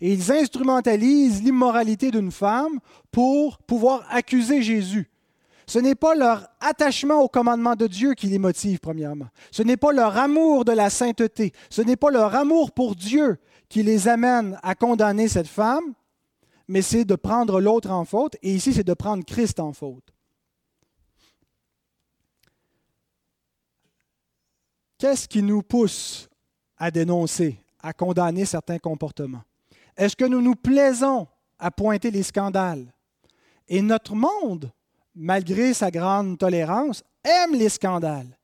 et 0.02 0.12
ils 0.12 0.30
instrumentalisent 0.30 1.42
l'immoralité 1.42 2.10
d'une 2.10 2.30
femme 2.30 2.80
pour 3.10 3.56
pouvoir 3.56 4.06
accuser 4.10 4.60
Jésus. 4.60 5.10
Ce 5.68 5.80
n'est 5.80 5.96
pas 5.96 6.14
leur 6.14 6.48
attachement 6.60 7.20
au 7.20 7.28
commandement 7.28 7.74
de 7.74 7.88
Dieu 7.88 8.14
qui 8.14 8.28
les 8.28 8.38
motive, 8.38 8.78
premièrement. 8.78 9.28
Ce 9.50 9.62
n'est 9.62 9.76
pas 9.76 9.92
leur 9.92 10.16
amour 10.16 10.64
de 10.64 10.72
la 10.72 10.90
sainteté. 10.90 11.52
Ce 11.70 11.82
n'est 11.82 11.96
pas 11.96 12.10
leur 12.10 12.34
amour 12.36 12.70
pour 12.70 12.94
Dieu 12.94 13.38
qui 13.68 13.82
les 13.82 14.06
amène 14.06 14.58
à 14.62 14.76
condamner 14.76 15.26
cette 15.26 15.48
femme, 15.48 15.94
mais 16.68 16.82
c'est 16.82 17.04
de 17.04 17.16
prendre 17.16 17.60
l'autre 17.60 17.90
en 17.90 18.04
faute. 18.04 18.36
Et 18.42 18.54
ici, 18.54 18.72
c'est 18.72 18.84
de 18.84 18.94
prendre 18.94 19.24
Christ 19.24 19.58
en 19.58 19.72
faute. 19.72 20.12
Qu'est-ce 24.98 25.26
qui 25.26 25.42
nous 25.42 25.62
pousse 25.62 26.28
à 26.78 26.92
dénoncer, 26.92 27.60
à 27.82 27.92
condamner 27.92 28.44
certains 28.44 28.78
comportements? 28.78 29.42
Est-ce 29.96 30.14
que 30.14 30.24
nous 30.24 30.40
nous 30.40 30.54
plaisons 30.54 31.26
à 31.58 31.72
pointer 31.72 32.12
les 32.12 32.22
scandales? 32.22 32.94
Et 33.68 33.82
notre 33.82 34.14
monde, 34.14 34.70
malgré 35.16 35.72
sa 35.72 35.90
grande 35.90 36.38
tolérance, 36.38 37.02
aime 37.24 37.54
les 37.54 37.70
scandales. 37.70 38.36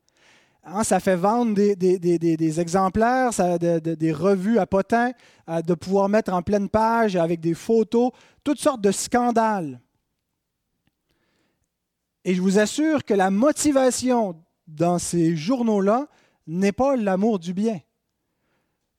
Hein, 0.65 0.85
ça 0.85 1.01
fait 1.01 1.17
vendre 1.17 1.55
des, 1.55 2.61
exemplaires, 2.61 3.31
des 3.59 4.13
revues 4.13 4.59
à 4.59 4.67
potins, 4.67 5.13
de 5.49 5.75
pouvoir 5.75 6.09
mettre 6.09 6.33
en 6.33 6.43
pleine 6.43 6.69
page 6.69 7.17
avec 7.17 7.41
des 7.41 7.55
photos, 7.55 8.11
toutes 8.43 8.61
sortes 8.61 8.81
de 8.81 8.93
scandales. 8.93 9.81
Et 12.25 12.35
je 12.35 12.41
vous 12.41 12.59
assure 12.59 13.05
que 13.05 13.15
la 13.15 13.31
motivation 13.31 14.41
dans 14.69 14.99
ces 14.99 15.37
journaux-là 15.37 16.07
n'est 16.47 16.73
pas 16.73 16.97
l'amour 16.97 17.41
du 17.41 17.53
bien. 17.53 17.81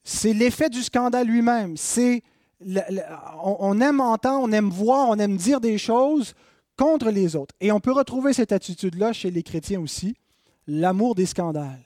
C'est 0.03 0.33
l'effet 0.33 0.69
du 0.69 0.83
scandale 0.83 1.27
lui-même. 1.27 1.77
C'est 1.77 2.23
on 3.41 3.79
aime 3.81 4.01
entendre, 4.01 4.43
on 4.43 4.51
aime 4.51 4.69
voir, 4.69 5.09
on 5.09 5.17
aime 5.17 5.37
dire 5.37 5.59
des 5.61 5.77
choses 5.77 6.33
contre 6.77 7.09
les 7.09 7.35
autres. 7.35 7.55
Et 7.59 7.71
on 7.71 7.79
peut 7.79 7.91
retrouver 7.91 8.33
cette 8.33 8.51
attitude-là 8.51 9.13
chez 9.13 9.31
les 9.31 9.43
chrétiens 9.43 9.81
aussi, 9.81 10.15
l'amour 10.67 11.15
des 11.15 11.25
scandales, 11.25 11.83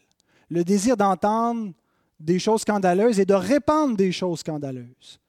le 0.49 0.63
désir 0.63 0.97
d'entendre 0.97 1.73
des 2.19 2.39
choses 2.39 2.61
scandaleuses 2.61 3.19
et 3.19 3.25
de 3.25 3.33
répandre 3.33 3.95
des 3.95 4.11
choses 4.11 4.39
scandaleuses. 4.39 5.19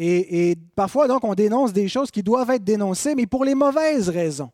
Et, 0.00 0.56
parfois, 0.76 1.08
donc, 1.08 1.24
on 1.24 1.34
dénonce 1.34 1.72
des 1.72 1.88
choses 1.88 2.12
qui 2.12 2.22
doivent 2.22 2.50
être 2.50 2.62
dénoncées, 2.62 3.16
mais 3.16 3.26
pour 3.26 3.44
les 3.44 3.56
mauvaises 3.56 4.08
raisons. 4.08 4.52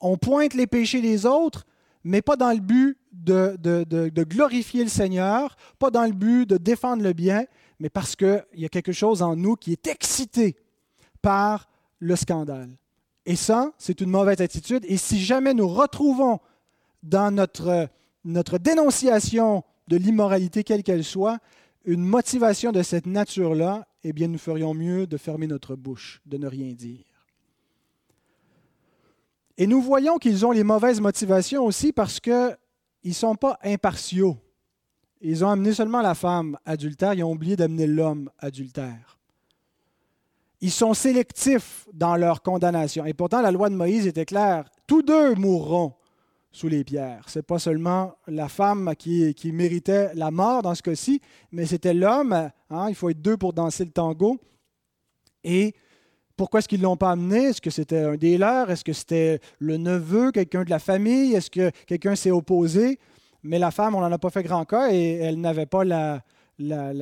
On 0.00 0.16
pointe 0.16 0.54
les 0.54 0.66
péchés 0.66 1.02
des 1.02 1.26
autres, 1.26 1.66
mais 2.04 2.22
pas 2.22 2.36
dans 2.36 2.52
le 2.52 2.60
but 2.60 2.96
de, 3.12 4.24
glorifier 4.24 4.82
le 4.82 4.88
Seigneur, 4.88 5.56
pas 5.78 5.90
dans 5.90 6.06
le 6.06 6.12
but 6.12 6.48
de 6.48 6.56
défendre 6.56 7.02
le 7.02 7.12
bien, 7.12 7.44
mais 7.80 7.90
parce 7.90 8.16
qu'il 8.16 8.42
y 8.54 8.64
a 8.64 8.70
quelque 8.70 8.92
chose 8.92 9.20
en 9.20 9.36
nous 9.36 9.56
qui 9.56 9.72
est 9.72 9.86
excité 9.86 10.56
par 11.20 11.68
le 11.98 12.16
scandale. 12.16 12.70
Et 13.24 13.36
ça, 13.36 13.72
c'est 13.78 14.00
une 14.00 14.10
mauvaise 14.10 14.40
attitude. 14.40 14.84
Et 14.88 14.96
si 14.96 15.20
jamais 15.20 15.54
nous 15.54 15.68
retrouvons 15.68 16.40
dans 17.02 17.34
notre, 17.34 17.88
dénonciation 18.58 19.62
de 19.88 19.96
l'immoralité, 19.96 20.64
quelle 20.64 20.82
qu'elle 20.82 21.04
soit, 21.04 21.38
une 21.84 22.04
motivation 22.04 22.72
de 22.72 22.82
cette 22.82 23.06
nature-là, 23.06 23.86
eh 24.04 24.12
bien, 24.12 24.28
nous 24.28 24.38
ferions 24.38 24.74
mieux 24.74 25.06
de 25.06 25.16
fermer 25.16 25.46
notre 25.46 25.76
bouche, 25.76 26.20
de 26.26 26.36
ne 26.36 26.46
rien 26.46 26.72
dire. 26.72 27.04
Et 29.56 29.66
nous 29.66 29.82
voyons 29.82 30.18
qu'ils 30.18 30.46
ont 30.46 30.50
les 30.50 30.64
mauvaises 30.64 31.00
motivations 31.00 31.64
aussi 31.64 31.92
parce 31.92 32.18
qu'ils 32.18 32.56
ne 33.04 33.12
sont 33.12 33.36
pas 33.36 33.58
impartiaux. 33.62 34.36
Ils 35.20 35.44
ont 35.44 35.50
amené 35.50 35.72
seulement 35.72 36.02
la 36.02 36.14
femme 36.14 36.58
adultère, 36.64 37.14
ils 37.14 37.22
ont 37.22 37.32
oublié 37.32 37.54
d'amener 37.54 37.86
l'homme 37.86 38.30
adultère. 38.38 39.18
Ils 40.62 40.70
sont 40.70 40.94
sélectifs 40.94 41.88
dans 41.92 42.14
leur 42.14 42.40
condamnation. 42.40 43.04
Et 43.04 43.14
pourtant, 43.14 43.42
la 43.42 43.50
loi 43.50 43.68
de 43.68 43.74
Moïse 43.74 44.06
était 44.06 44.24
claire. 44.24 44.64
Tous 44.86 45.02
deux 45.02 45.34
mourront 45.34 45.94
sous 46.52 46.68
les 46.68 46.84
pierres. 46.84 47.24
Ce 47.28 47.40
n'est 47.40 47.42
pas 47.42 47.58
seulement 47.58 48.14
la 48.28 48.48
femme 48.48 48.94
qui, 48.96 49.34
méritait 49.52 50.14
la 50.14 50.30
mort 50.30 50.62
dans 50.62 50.76
ce 50.76 50.82
cas-ci, 50.82 51.20
mais 51.50 51.66
c'était 51.66 51.92
l'homme. 51.92 52.50
Hein, 52.70 52.86
il 52.88 52.94
faut 52.94 53.10
être 53.10 53.20
deux 53.20 53.36
pour 53.36 53.52
danser 53.52 53.84
le 53.84 53.90
tango. 53.90 54.38
Et 55.42 55.74
pourquoi 56.36 56.60
est-ce 56.60 56.68
qu'ils 56.68 56.78
ne 56.78 56.84
l'ont 56.84 56.96
pas 56.96 57.10
amené? 57.10 57.46
Est-ce 57.46 57.60
que 57.60 57.70
c'était 57.70 58.04
un 58.04 58.14
des 58.14 58.38
leurs? 58.38 58.70
Est-ce 58.70 58.84
que 58.84 58.92
c'était 58.92 59.40
le 59.58 59.78
neveu, 59.78 60.30
quelqu'un 60.30 60.62
de 60.62 60.70
la 60.70 60.78
famille? 60.78 61.34
Est-ce 61.34 61.50
que 61.50 61.72
quelqu'un 61.86 62.14
s'est 62.14 62.30
opposé? 62.30 63.00
Mais 63.42 63.58
la 63.58 63.72
femme, 63.72 63.96
on 63.96 64.00
n'en 64.00 64.12
a 64.12 64.18
pas 64.18 64.30
fait 64.30 64.44
grand 64.44 64.64
cas 64.64 64.92
et 64.92 65.14
elle 65.14 65.40
n'avait 65.40 65.66
pas 65.66 65.82
la, 65.82 66.22
la, 66.58 66.92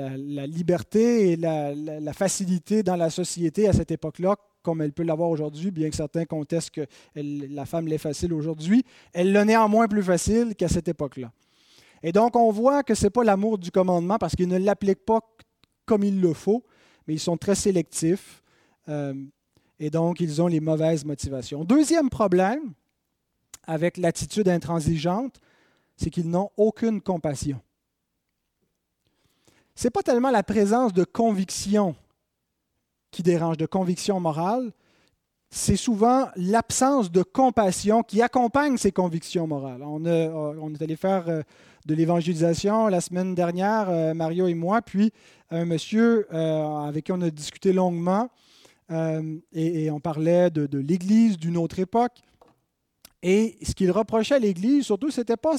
liberté 0.46 1.32
et 1.32 1.36
la, 1.36 2.12
facilité 2.12 2.82
dans 2.82 2.96
la 2.96 3.10
société 3.10 3.68
à 3.68 3.72
cette 3.72 3.90
époque-là 3.90 4.36
comme 4.62 4.82
elle 4.82 4.92
peut 4.92 5.04
l'avoir 5.04 5.30
aujourd'hui, 5.30 5.70
bien 5.70 5.88
que 5.88 5.96
certains 5.96 6.26
contestent 6.26 6.70
que 6.70 6.86
la 7.14 7.64
femme 7.64 7.88
l'est 7.88 7.98
facile 7.98 8.34
aujourd'hui. 8.34 8.84
Elle 9.14 9.32
l'a 9.32 9.44
néanmoins 9.44 9.88
plus 9.88 10.02
facile 10.02 10.54
qu'à 10.54 10.68
cette 10.68 10.88
époque-là. 10.88 11.32
Et 12.02 12.12
donc, 12.12 12.36
on 12.36 12.50
voit 12.50 12.82
que 12.82 12.94
ce 12.94 13.04
n'est 13.04 13.10
pas 13.10 13.24
l'amour 13.24 13.58
du 13.58 13.70
commandement 13.70 14.18
parce 14.18 14.34
qu'ils 14.34 14.48
ne 14.48 14.58
l'appliquent 14.58 15.04
pas 15.04 15.20
comme 15.86 16.04
il 16.04 16.20
le 16.20 16.32
faut, 16.34 16.62
mais 17.06 17.14
ils 17.14 17.20
sont 17.20 17.36
très 17.36 17.54
sélectifs. 17.54 18.42
Euh, 18.88 19.14
et 19.78 19.90
donc, 19.90 20.20
ils 20.20 20.40
ont 20.42 20.46
les 20.46 20.60
mauvaises 20.60 21.04
motivations. 21.04 21.64
Deuxième 21.64 22.10
problème 22.10 22.72
avec 23.66 23.96
l'attitude 23.96 24.48
intransigeante, 24.48 25.40
c'est 25.96 26.10
qu'ils 26.10 26.28
n'ont 26.28 26.50
aucune 26.56 27.00
compassion. 27.00 27.60
Ce 29.74 29.86
n'est 29.86 29.90
pas 29.90 30.02
tellement 30.02 30.30
la 30.30 30.42
présence 30.42 30.92
de 30.92 31.04
conviction 31.04 31.94
qui 33.10 33.22
dérange, 33.22 33.56
de 33.56 33.66
conviction 33.66 34.20
morale, 34.20 34.72
c'est 35.50 35.76
souvent 35.76 36.28
l'absence 36.36 37.10
de 37.10 37.22
compassion 37.22 38.02
qui 38.02 38.22
accompagne 38.22 38.76
ces 38.76 38.92
convictions 38.92 39.48
morales. 39.48 39.82
On, 39.82 40.04
est 40.04 40.82
allé 40.82 40.94
faire 40.94 41.28
euh, 41.28 41.42
de 41.86 41.94
l'évangélisation 41.94 42.86
la 42.86 43.00
semaine 43.00 43.34
dernière, 43.34 43.90
euh, 43.90 44.14
Mario 44.14 44.46
et 44.46 44.54
moi, 44.54 44.80
puis 44.80 45.12
un 45.50 45.64
monsieur 45.64 46.28
euh, 46.32 46.86
avec 46.86 47.06
qui 47.06 47.12
on 47.12 47.20
a 47.20 47.30
discuté 47.30 47.72
longuement 47.72 48.28
et, 49.52 49.88
on 49.92 50.00
parlait 50.00 50.50
de, 50.50 50.78
l'Église 50.78 51.38
d'une 51.38 51.56
autre 51.56 51.78
époque. 51.78 52.22
Et 53.22 53.56
ce 53.62 53.72
qu'il 53.72 53.92
reprochait 53.92 54.34
à 54.34 54.40
l'Église, 54.40 54.86
surtout, 54.86 55.12
ce 55.12 55.20
n'était 55.20 55.36
pas 55.36 55.54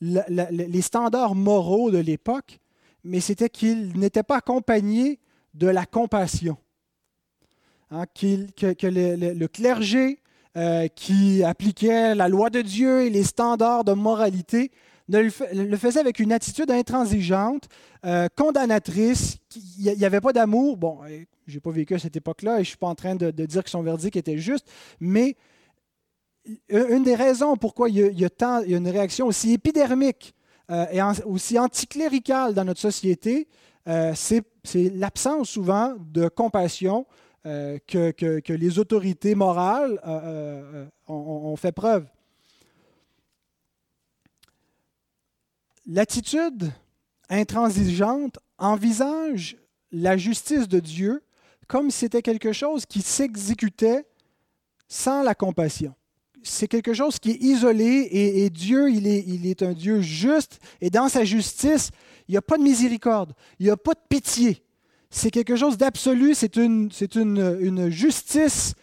les 0.00 0.80
standards 0.80 1.34
moraux 1.34 1.90
de 1.90 1.98
l'époque, 1.98 2.60
mais 3.04 3.20
c'était 3.20 3.48
qu'il 3.48 3.98
n'était 3.98 4.22
pas 4.22 4.38
accompagné 4.38 5.18
de 5.54 5.66
la 5.66 5.86
compassion. 5.86 6.56
Hein, 7.90 8.06
que, 8.14 8.86
le, 8.86 9.46
clergé 9.48 10.18
euh, 10.56 10.88
qui 10.88 11.44
appliquait 11.44 12.14
la 12.14 12.28
loi 12.28 12.48
de 12.48 12.62
Dieu 12.62 13.02
et 13.02 13.10
les 13.10 13.22
standards 13.22 13.84
de 13.84 13.92
moralité 13.92 14.70
le, 15.08 15.76
faisait 15.76 16.00
avec 16.00 16.18
une 16.18 16.32
attitude 16.32 16.70
intransigeante, 16.70 17.68
euh, 18.06 18.28
condamnatrice. 18.34 19.36
Il 19.78 19.92
n'y 19.92 20.04
avait 20.04 20.20
pas 20.20 20.32
d'amour. 20.32 20.76
Bon, 20.78 21.00
je 21.46 21.54
n'ai 21.54 21.60
pas 21.60 21.70
vécu 21.70 21.94
à 21.94 21.98
cette 21.98 22.16
époque-là 22.16 22.54
et 22.54 22.56
je 22.56 22.60
ne 22.60 22.64
suis 22.64 22.76
pas 22.78 22.86
en 22.86 22.94
train 22.94 23.14
de, 23.14 23.30
dire 23.30 23.62
que 23.62 23.70
son 23.70 23.82
verdict 23.82 24.16
était 24.16 24.38
juste, 24.38 24.70
mais 25.00 25.36
une 26.68 27.04
des 27.04 27.14
raisons 27.14 27.56
pourquoi 27.56 27.88
il 27.88 28.18
y 28.18 28.24
a, 28.24 28.62
une 28.66 28.88
réaction 28.88 29.26
aussi 29.26 29.52
épidermique 29.52 30.34
euh, 30.72 30.86
et 30.90 31.00
aussi 31.24 31.58
anticléricale 31.58 32.54
dans 32.54 32.64
notre 32.64 32.80
société, 32.80 33.46
c'est 34.14 34.44
l'absence 34.74 35.50
souvent 35.50 35.94
de 35.98 36.28
compassion, 36.28 37.06
euh, 37.44 37.80
que, 37.88 38.52
les 38.52 38.78
autorités 38.78 39.34
morales 39.34 39.98
euh, 40.06 40.86
euh, 41.08 41.12
ont, 41.12 41.56
fait 41.56 41.72
preuve. 41.72 42.06
L'attitude 45.86 46.70
intransigeante 47.28 48.38
envisage 48.58 49.56
la 49.90 50.16
justice 50.16 50.68
de 50.68 50.78
Dieu 50.78 51.24
comme 51.66 51.90
si 51.90 51.98
c'était 51.98 52.22
quelque 52.22 52.52
chose 52.52 52.86
qui 52.86 53.02
s'exécutait 53.02 54.06
sans 54.86 55.24
la 55.24 55.34
compassion. 55.34 55.96
C'est 56.42 56.68
quelque 56.68 56.94
chose 56.94 57.18
qui 57.18 57.30
est 57.32 57.40
isolé 57.40 58.08
et, 58.10 58.50
Dieu, 58.50 58.90
il 58.90 59.06
est, 59.06 59.62
un 59.62 59.72
Dieu 59.72 60.00
juste 60.00 60.58
et 60.80 60.90
dans 60.90 61.08
sa 61.08 61.24
justice, 61.24 61.90
il 62.28 62.32
n'y 62.32 62.36
a 62.36 62.42
pas 62.42 62.58
de 62.58 62.62
miséricorde, 62.62 63.32
il 63.58 63.66
n'y 63.66 63.70
a 63.70 63.76
pas 63.76 63.92
de 63.92 64.00
pitié 64.08 64.62
c'est 65.12 65.30
quelque 65.30 65.54
chose 65.56 65.76
d'absolu, 65.76 66.34
c'est 66.34 66.56
une, 66.56 66.90
justice 67.90 68.74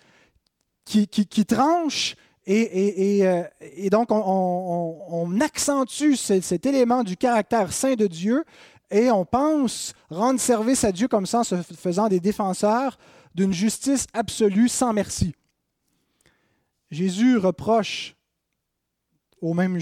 qui, 0.85 1.45
tranche 1.45 2.15
et, 2.45 3.27
euh, 3.27 3.43
donc 3.89 4.09
on, 4.11 5.41
accentue 5.41 6.15
cet, 6.15 6.65
élément 6.65 7.03
du 7.03 7.17
caractère 7.17 7.73
saint 7.73 7.95
de 7.95 8.07
Dieu 8.07 8.43
et 8.91 9.09
on 9.11 9.25
pense 9.25 9.93
rendre 10.09 10.39
service 10.39 10.83
à 10.83 10.91
Dieu 10.91 11.07
comme 11.07 11.25
ça 11.25 11.39
en 11.39 11.43
se 11.43 11.55
faisant 11.55 12.07
des 12.07 12.19
défenseurs 12.19 12.97
d'une 13.33 13.53
justice 13.53 14.05
absolue 14.13 14.69
sans 14.69 14.93
merci. 14.93 15.33
Jésus 16.91 17.37
reproche 17.37 18.15
aux 19.41 19.53
mêmes, 19.53 19.79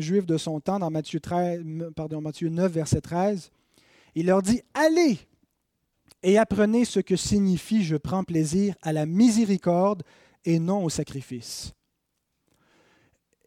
Juifs 0.00 0.26
de 0.26 0.36
son 0.36 0.60
temps 0.60 0.78
dans 0.78 0.90
Matthieu, 0.90 1.20
13, 1.20 1.64
pardon, 1.96 2.20
Matthieu 2.20 2.48
9, 2.48 2.70
verset 2.70 3.00
13, 3.00 3.50
il 4.14 4.26
leur 4.26 4.42
dit, 4.42 4.62
allez 4.74 5.18
et 6.22 6.38
apprenez 6.38 6.84
ce 6.84 7.00
que 7.00 7.16
signifie 7.16 7.82
je 7.82 7.96
prends 7.96 8.24
plaisir 8.24 8.74
à 8.82 8.92
la 8.92 9.06
miséricorde 9.06 10.02
et 10.44 10.58
non 10.58 10.84
au 10.84 10.90
sacrifice. 10.90 11.72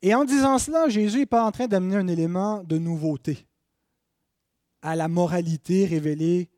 Et 0.02 0.14
en 0.14 0.26
disant 0.26 0.58
cela, 0.58 0.90
Jésus 0.90 1.20
n'est 1.20 1.26
pas 1.26 1.46
en 1.46 1.52
train 1.52 1.68
d'amener 1.68 1.96
un 1.96 2.08
élément 2.08 2.64
de 2.64 2.78
nouveauté 2.78 3.48
à 4.82 4.96
la 4.96 5.08
moralité 5.08 5.86
révélée 5.86 6.50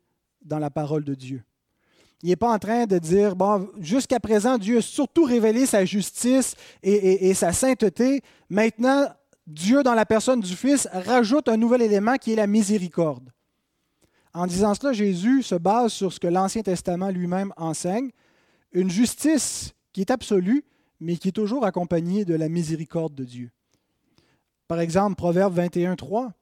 dans 0.42 0.58
la 0.58 0.70
parole 0.70 1.04
de 1.04 1.14
Dieu. 1.14 1.44
Il 2.22 2.30
n'est 2.30 2.36
pas 2.36 2.52
en 2.52 2.58
train 2.58 2.86
de 2.86 2.98
dire, 2.98 3.36
bon, 3.36 3.68
jusqu'à 3.78 4.18
présent, 4.18 4.56
Dieu 4.56 4.78
a 4.78 4.82
surtout 4.82 5.24
révélé 5.24 5.66
sa 5.66 5.84
justice 5.84 6.54
et, 6.82 7.34
sa 7.34 7.52
sainteté. 7.52 8.22
Maintenant, 8.48 9.06
Dieu, 9.46 9.82
dans 9.82 9.94
la 9.94 10.06
personne 10.06 10.40
du 10.40 10.56
Fils, 10.56 10.88
rajoute 10.92 11.48
un 11.48 11.56
nouvel 11.56 11.82
élément 11.82 12.16
qui 12.16 12.32
est 12.32 12.36
la 12.36 12.46
miséricorde. 12.46 13.30
En 14.32 14.46
disant 14.46 14.74
cela, 14.74 14.92
Jésus 14.92 15.42
se 15.42 15.54
base 15.54 15.92
sur 15.92 16.12
ce 16.12 16.20
que 16.20 16.26
l'Ancien 16.26 16.62
Testament 16.62 17.10
lui-même 17.10 17.52
enseigne, 17.56 18.10
une 18.72 18.90
justice 18.90 19.74
qui 19.92 20.00
est 20.00 20.10
absolue, 20.10 20.64
mais 21.00 21.16
qui 21.16 21.28
est 21.28 21.32
toujours 21.32 21.64
accompagnée 21.64 22.24
de 22.24 22.34
la 22.34 22.48
miséricorde 22.48 23.14
de 23.14 23.24
Dieu. 23.24 23.50
Par 24.68 24.80
exemple, 24.80 25.16
Proverbe 25.16 25.54
21, 25.54 25.96
3. 25.96 26.32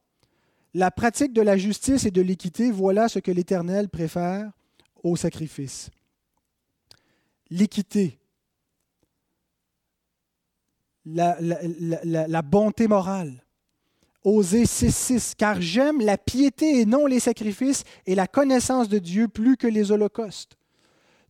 La 0.73 0.91
pratique 0.91 1.33
de 1.33 1.43
la 1.43 1.57
justice 1.57 2.05
et 2.07 2.11
de 2.11 2.23
l'équité, 2.23 2.71
voilà 2.71 3.09
ce 3.09 3.19
que 3.19 3.31
l'Éternel 3.31 3.89
préfère 3.89 4.51
au 5.05 5.15
sacrifice. 5.15 5.91
L'équité, 7.51 8.19
la, 11.05 11.37
la, 11.41 12.43
bonté 12.43 12.89
morale, 12.89 13.45
Osée 14.25 14.65
6.6, 14.65 15.35
car 15.37 15.61
j'aime 15.61 16.01
la 16.01 16.17
piété 16.17 16.81
et 16.81 16.87
non 16.87 17.07
les 17.07 17.21
sacrifices 17.21 17.85
et 18.07 18.15
la 18.15 18.27
connaissance 18.27 18.89
de 18.89 18.99
Dieu 18.99 19.29
plus 19.29 19.59
que 19.59 19.67
les 19.67 19.93
holocaustes. 19.93 20.57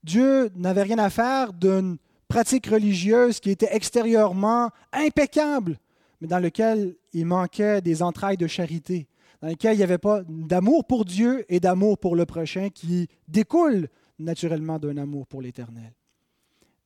Dieu 0.04 0.50
n'avait 0.54 0.84
rien 0.84 0.98
à 0.98 1.10
faire 1.10 1.52
d'une 1.52 1.98
pratique 2.28 2.66
religieuse 2.68 3.40
qui 3.40 3.50
était 3.50 3.74
extérieurement 3.74 4.70
impeccable, 4.92 5.78
mais 6.20 6.28
dans 6.28 6.38
lequel 6.38 6.94
il 7.12 7.26
manquait 7.26 7.80
des 7.80 8.02
entrailles 8.02 8.36
de 8.36 8.46
charité, 8.46 9.08
dans 9.44 9.50
lequel 9.50 9.74
il 9.74 9.76
n'y 9.76 9.82
avait 9.82 9.98
pas 9.98 10.22
d'amour 10.26 10.86
pour 10.86 11.04
Dieu 11.04 11.44
et 11.50 11.60
d'amour 11.60 11.98
pour 11.98 12.16
le 12.16 12.24
prochain 12.24 12.70
qui 12.70 13.08
découle 13.28 13.88
naturellement 14.18 14.78
d'un 14.78 14.96
amour 14.96 15.26
pour 15.26 15.42
l'Éternel. 15.42 15.92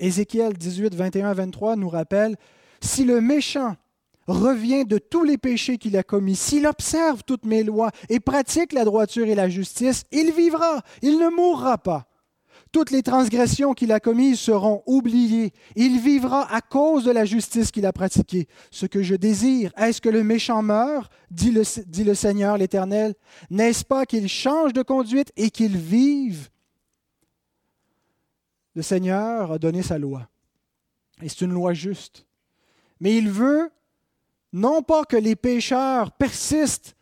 Ézéchiel 0.00 0.54
18, 0.54 0.92
21 0.92 1.34
23 1.34 1.76
nous 1.76 1.88
rappelle, 1.88 2.34
si 2.80 3.04
le 3.04 3.20
méchant 3.20 3.76
revient 4.26 4.84
de 4.84 4.98
tous 4.98 5.22
les 5.22 5.38
péchés 5.38 5.78
qu'il 5.78 5.96
a 5.96 6.02
commis, 6.02 6.34
s'il 6.34 6.66
observe 6.66 7.22
toutes 7.22 7.44
mes 7.44 7.62
lois 7.62 7.92
et 8.08 8.18
pratique 8.18 8.72
la 8.72 8.84
droiture 8.84 9.28
et 9.28 9.36
la 9.36 9.48
justice, 9.48 10.02
il 10.10 10.32
vivra, 10.32 10.82
il 11.00 11.16
ne 11.20 11.32
mourra 11.32 11.78
pas. 11.78 12.08
Toutes 12.70 12.90
les 12.90 13.02
transgressions 13.02 13.72
qu'il 13.72 13.92
a 13.92 14.00
commises 14.00 14.40
seront 14.40 14.82
oubliées. 14.86 15.52
Il 15.74 16.00
vivra 16.00 16.52
à 16.52 16.60
cause 16.60 17.04
de 17.04 17.10
la 17.10 17.24
justice 17.24 17.70
qu'il 17.70 17.86
a 17.86 17.92
pratiquée. 17.92 18.46
Ce 18.70 18.86
que 18.86 19.02
je 19.02 19.14
désire, 19.14 19.72
est-ce 19.76 20.00
que 20.00 20.08
le 20.08 20.22
méchant 20.22 20.62
meure 20.62 21.08
dit 21.30 21.50
le, 21.50 21.62
dit 21.86 22.04
le 22.04 22.14
Seigneur 22.14 22.58
l'Éternel? 22.58 23.14
N'est-ce 23.50 23.84
pas 23.84 24.04
qu'il 24.04 24.28
change 24.28 24.72
de 24.72 24.82
conduite 24.82 25.32
et 25.36 25.50
qu'il 25.50 25.76
vive? 25.76 26.50
Le 28.74 28.82
Seigneur 28.82 29.52
a 29.52 29.58
donné 29.58 29.82
sa 29.82 29.98
loi. 29.98 30.28
Et 31.22 31.28
c'est 31.28 31.40
une 31.42 31.52
loi 31.52 31.72
juste. 31.72 32.26
Mais 33.00 33.16
il 33.16 33.30
veut 33.30 33.70
non 34.52 34.82
pas 34.82 35.04
que 35.04 35.16
les 35.16 35.36
pécheurs 35.36 36.12
persistent 36.12 36.96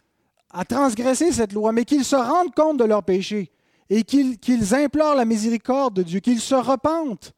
à 0.51 0.65
transgresser 0.65 1.33
cette 1.33 1.53
loi, 1.53 1.73
mais 1.73 1.85
qu'ils 1.85 2.05
se 2.05 2.17
rendent 2.17 2.55
compte 2.55 2.79
de 2.79 2.85
leur 2.85 3.03
péché 3.03 3.53
et 3.89 4.03
qu'ils 4.03 4.75
implorent 4.75 5.15
la 5.15 5.25
miséricorde 5.25 5.95
de 5.95 6.03
Dieu, 6.03 6.21
qu'ils 6.21 6.41
se 6.41 6.55
repentent. 6.55 7.33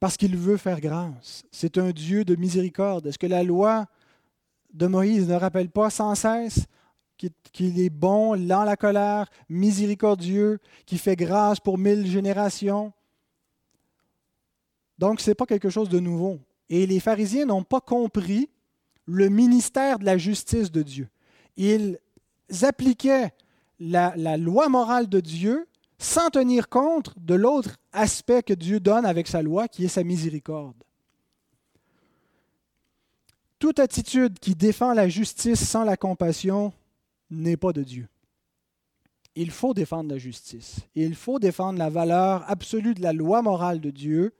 Parce 0.00 0.16
qu'il 0.16 0.36
veut 0.36 0.56
faire 0.56 0.80
grâce. 0.80 1.44
C'est 1.52 1.78
un 1.78 1.90
Dieu 1.90 2.24
de 2.24 2.34
miséricorde. 2.34 3.06
Est-ce 3.06 3.18
que 3.18 3.26
la 3.26 3.44
loi 3.44 3.86
de 4.72 4.88
Moïse 4.88 5.28
ne 5.28 5.34
rappelle 5.34 5.70
pas 5.70 5.90
sans 5.90 6.14
cesse 6.16 6.66
qu'il 7.52 7.78
est 7.78 7.90
bon, 7.90 8.34
lent 8.34 8.64
la 8.64 8.76
colère, 8.76 9.30
miséricordieux, 9.48 10.58
qui 10.86 10.98
fait 10.98 11.14
grâce 11.14 11.60
pour 11.60 11.78
mille 11.78 12.04
générations? 12.04 12.92
Donc, 14.98 15.20
ce 15.20 15.30
n'est 15.30 15.34
pas 15.36 15.46
quelque 15.46 15.70
chose 15.70 15.88
de 15.88 16.00
nouveau. 16.00 16.40
Et 16.68 16.86
les 16.86 16.98
pharisiens 16.98 17.46
n'ont 17.46 17.62
pas 17.62 17.80
compris 17.80 18.48
le 19.04 19.28
ministère 19.28 19.98
de 20.00 20.04
la 20.04 20.18
justice 20.18 20.72
de 20.72 20.82
Dieu. 20.82 21.08
Ils 21.56 21.98
appliquaient 22.62 23.32
la, 23.82 24.36
loi 24.36 24.68
morale 24.68 25.08
de 25.08 25.20
Dieu 25.20 25.66
sans 25.98 26.30
tenir 26.30 26.68
compte 26.68 27.14
de 27.18 27.34
l'autre 27.34 27.76
aspect 27.92 28.42
que 28.42 28.54
Dieu 28.54 28.80
donne 28.80 29.06
avec 29.06 29.28
sa 29.28 29.42
loi, 29.42 29.68
qui 29.68 29.84
est 29.84 29.88
sa 29.88 30.02
miséricorde. 30.02 30.76
Toute 33.58 33.78
attitude 33.78 34.38
qui 34.40 34.54
défend 34.54 34.92
la 34.92 35.08
justice 35.08 35.64
sans 35.64 35.84
la 35.84 35.96
compassion 35.96 36.72
n'est 37.30 37.56
pas 37.56 37.72
de 37.72 37.82
Dieu. 37.82 38.08
Il 39.34 39.50
faut 39.50 39.74
défendre 39.74 40.10
la 40.10 40.18
justice. 40.18 40.80
Il 40.94 41.14
faut 41.14 41.38
défendre 41.38 41.78
la 41.78 41.88
valeur 41.88 42.44
absolue 42.50 42.94
de 42.94 43.02
la 43.02 43.12
loi 43.12 43.40
morale 43.40 43.80
de 43.80 43.90
Dieu, 43.90 44.34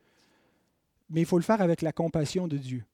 mais 1.08 1.20
il 1.20 1.26
faut 1.26 1.38
le 1.38 1.44
faire 1.44 1.62
avec 1.62 1.82
la 1.82 1.92
compassion 1.92 2.48
de 2.48 2.58
Dieu. 2.58 2.84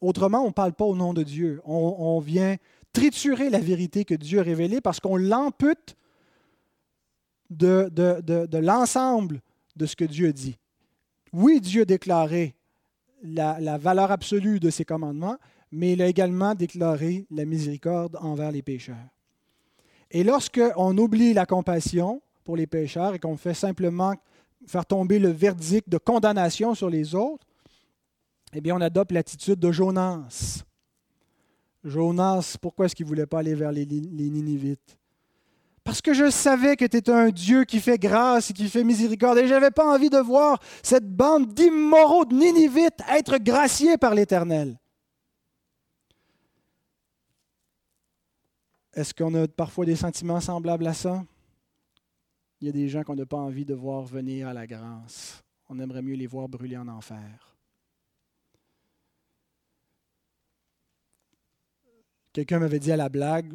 Autrement, 0.00 0.42
on 0.42 0.48
ne 0.48 0.52
parle 0.52 0.74
pas 0.74 0.84
au 0.84 0.96
nom 0.96 1.14
de 1.14 1.22
Dieu. 1.22 1.62
On 1.64 2.18
vient 2.18 2.56
triturer 2.94 3.50
la 3.50 3.58
vérité 3.58 4.06
que 4.06 4.14
Dieu 4.14 4.40
a 4.40 4.42
révélée 4.42 4.80
parce 4.80 5.00
qu'on 5.00 5.16
l'ampute 5.16 5.96
de, 7.50 8.58
l'ensemble 8.58 9.42
de 9.76 9.84
ce 9.84 9.96
que 9.96 10.04
Dieu 10.04 10.32
dit. 10.32 10.56
Oui, 11.32 11.60
Dieu 11.60 11.82
a 11.82 11.84
déclaré 11.84 12.54
la, 13.22 13.60
la, 13.60 13.76
valeur 13.76 14.10
absolue 14.10 14.60
de 14.60 14.70
ses 14.70 14.84
commandements, 14.84 15.36
mais 15.72 15.92
il 15.92 16.02
a 16.02 16.06
également 16.06 16.54
déclaré 16.54 17.26
la 17.30 17.44
miséricorde 17.44 18.16
envers 18.20 18.52
les 18.52 18.62
pécheurs. 18.62 18.96
Et 20.10 20.22
lorsqu'on 20.22 20.96
oublie 20.96 21.34
la 21.34 21.44
compassion 21.44 22.22
pour 22.44 22.56
les 22.56 22.68
pécheurs 22.68 23.14
et 23.14 23.18
qu'on 23.18 23.36
fait 23.36 23.54
simplement 23.54 24.14
faire 24.66 24.86
tomber 24.86 25.18
le 25.18 25.30
verdict 25.30 25.88
de 25.88 25.98
condamnation 25.98 26.74
sur 26.74 26.88
les 26.88 27.14
autres, 27.14 27.46
eh 28.52 28.60
bien, 28.60 28.76
on 28.76 28.80
adopte 28.80 29.10
l'attitude 29.10 29.58
de 29.58 29.72
Jonas. 29.72 30.64
Jonas, 31.84 32.56
pourquoi 32.60 32.86
est-ce 32.86 32.94
qu'il 32.94 33.04
ne 33.04 33.08
voulait 33.08 33.26
pas 33.26 33.40
aller 33.40 33.54
vers 33.54 33.70
les, 33.70 33.84
Ninivites? 33.84 34.98
Parce 35.84 36.00
que 36.00 36.14
je 36.14 36.30
savais 36.30 36.76
que 36.76 36.86
tu 36.86 36.96
étais 36.96 37.12
un 37.12 37.28
Dieu 37.28 37.64
qui 37.64 37.78
fait 37.78 37.98
grâce 37.98 38.50
et 38.50 38.52
qui 38.54 38.70
fait 38.70 38.82
miséricorde. 38.82 39.36
Et 39.36 39.46
je 39.46 39.52
n'avais 39.52 39.70
pas 39.70 39.86
envie 39.86 40.08
de 40.08 40.18
voir 40.18 40.58
cette 40.82 41.06
bande 41.06 41.52
d'immoraux 41.52 42.24
de 42.24 42.34
Ninivites 42.34 43.00
être 43.10 43.36
graciés 43.36 43.98
par 43.98 44.14
l'Éternel. 44.14 44.78
Est-ce 48.94 49.12
qu'on 49.12 49.34
a 49.34 49.46
parfois 49.46 49.84
des 49.84 49.96
sentiments 49.96 50.40
semblables 50.40 50.86
à 50.86 50.94
ça? 50.94 51.22
Il 52.60 52.66
y 52.68 52.70
a 52.70 52.72
des 52.72 52.88
gens 52.88 53.02
qu'on 53.02 53.16
n'a 53.16 53.26
pas 53.26 53.36
envie 53.36 53.66
de 53.66 53.74
voir 53.74 54.04
venir 54.04 54.48
à 54.48 54.54
la 54.54 54.66
grâce. 54.66 55.42
On 55.68 55.78
aimerait 55.80 56.00
mieux 56.00 56.14
les 56.14 56.26
voir 56.26 56.48
brûler 56.48 56.78
en 56.78 56.88
enfer. 56.88 57.53
Quelqu'un 62.34 62.58
m'avait 62.58 62.80
dit 62.80 62.92
à 62.92 62.96
la 62.96 63.08
blague, 63.08 63.54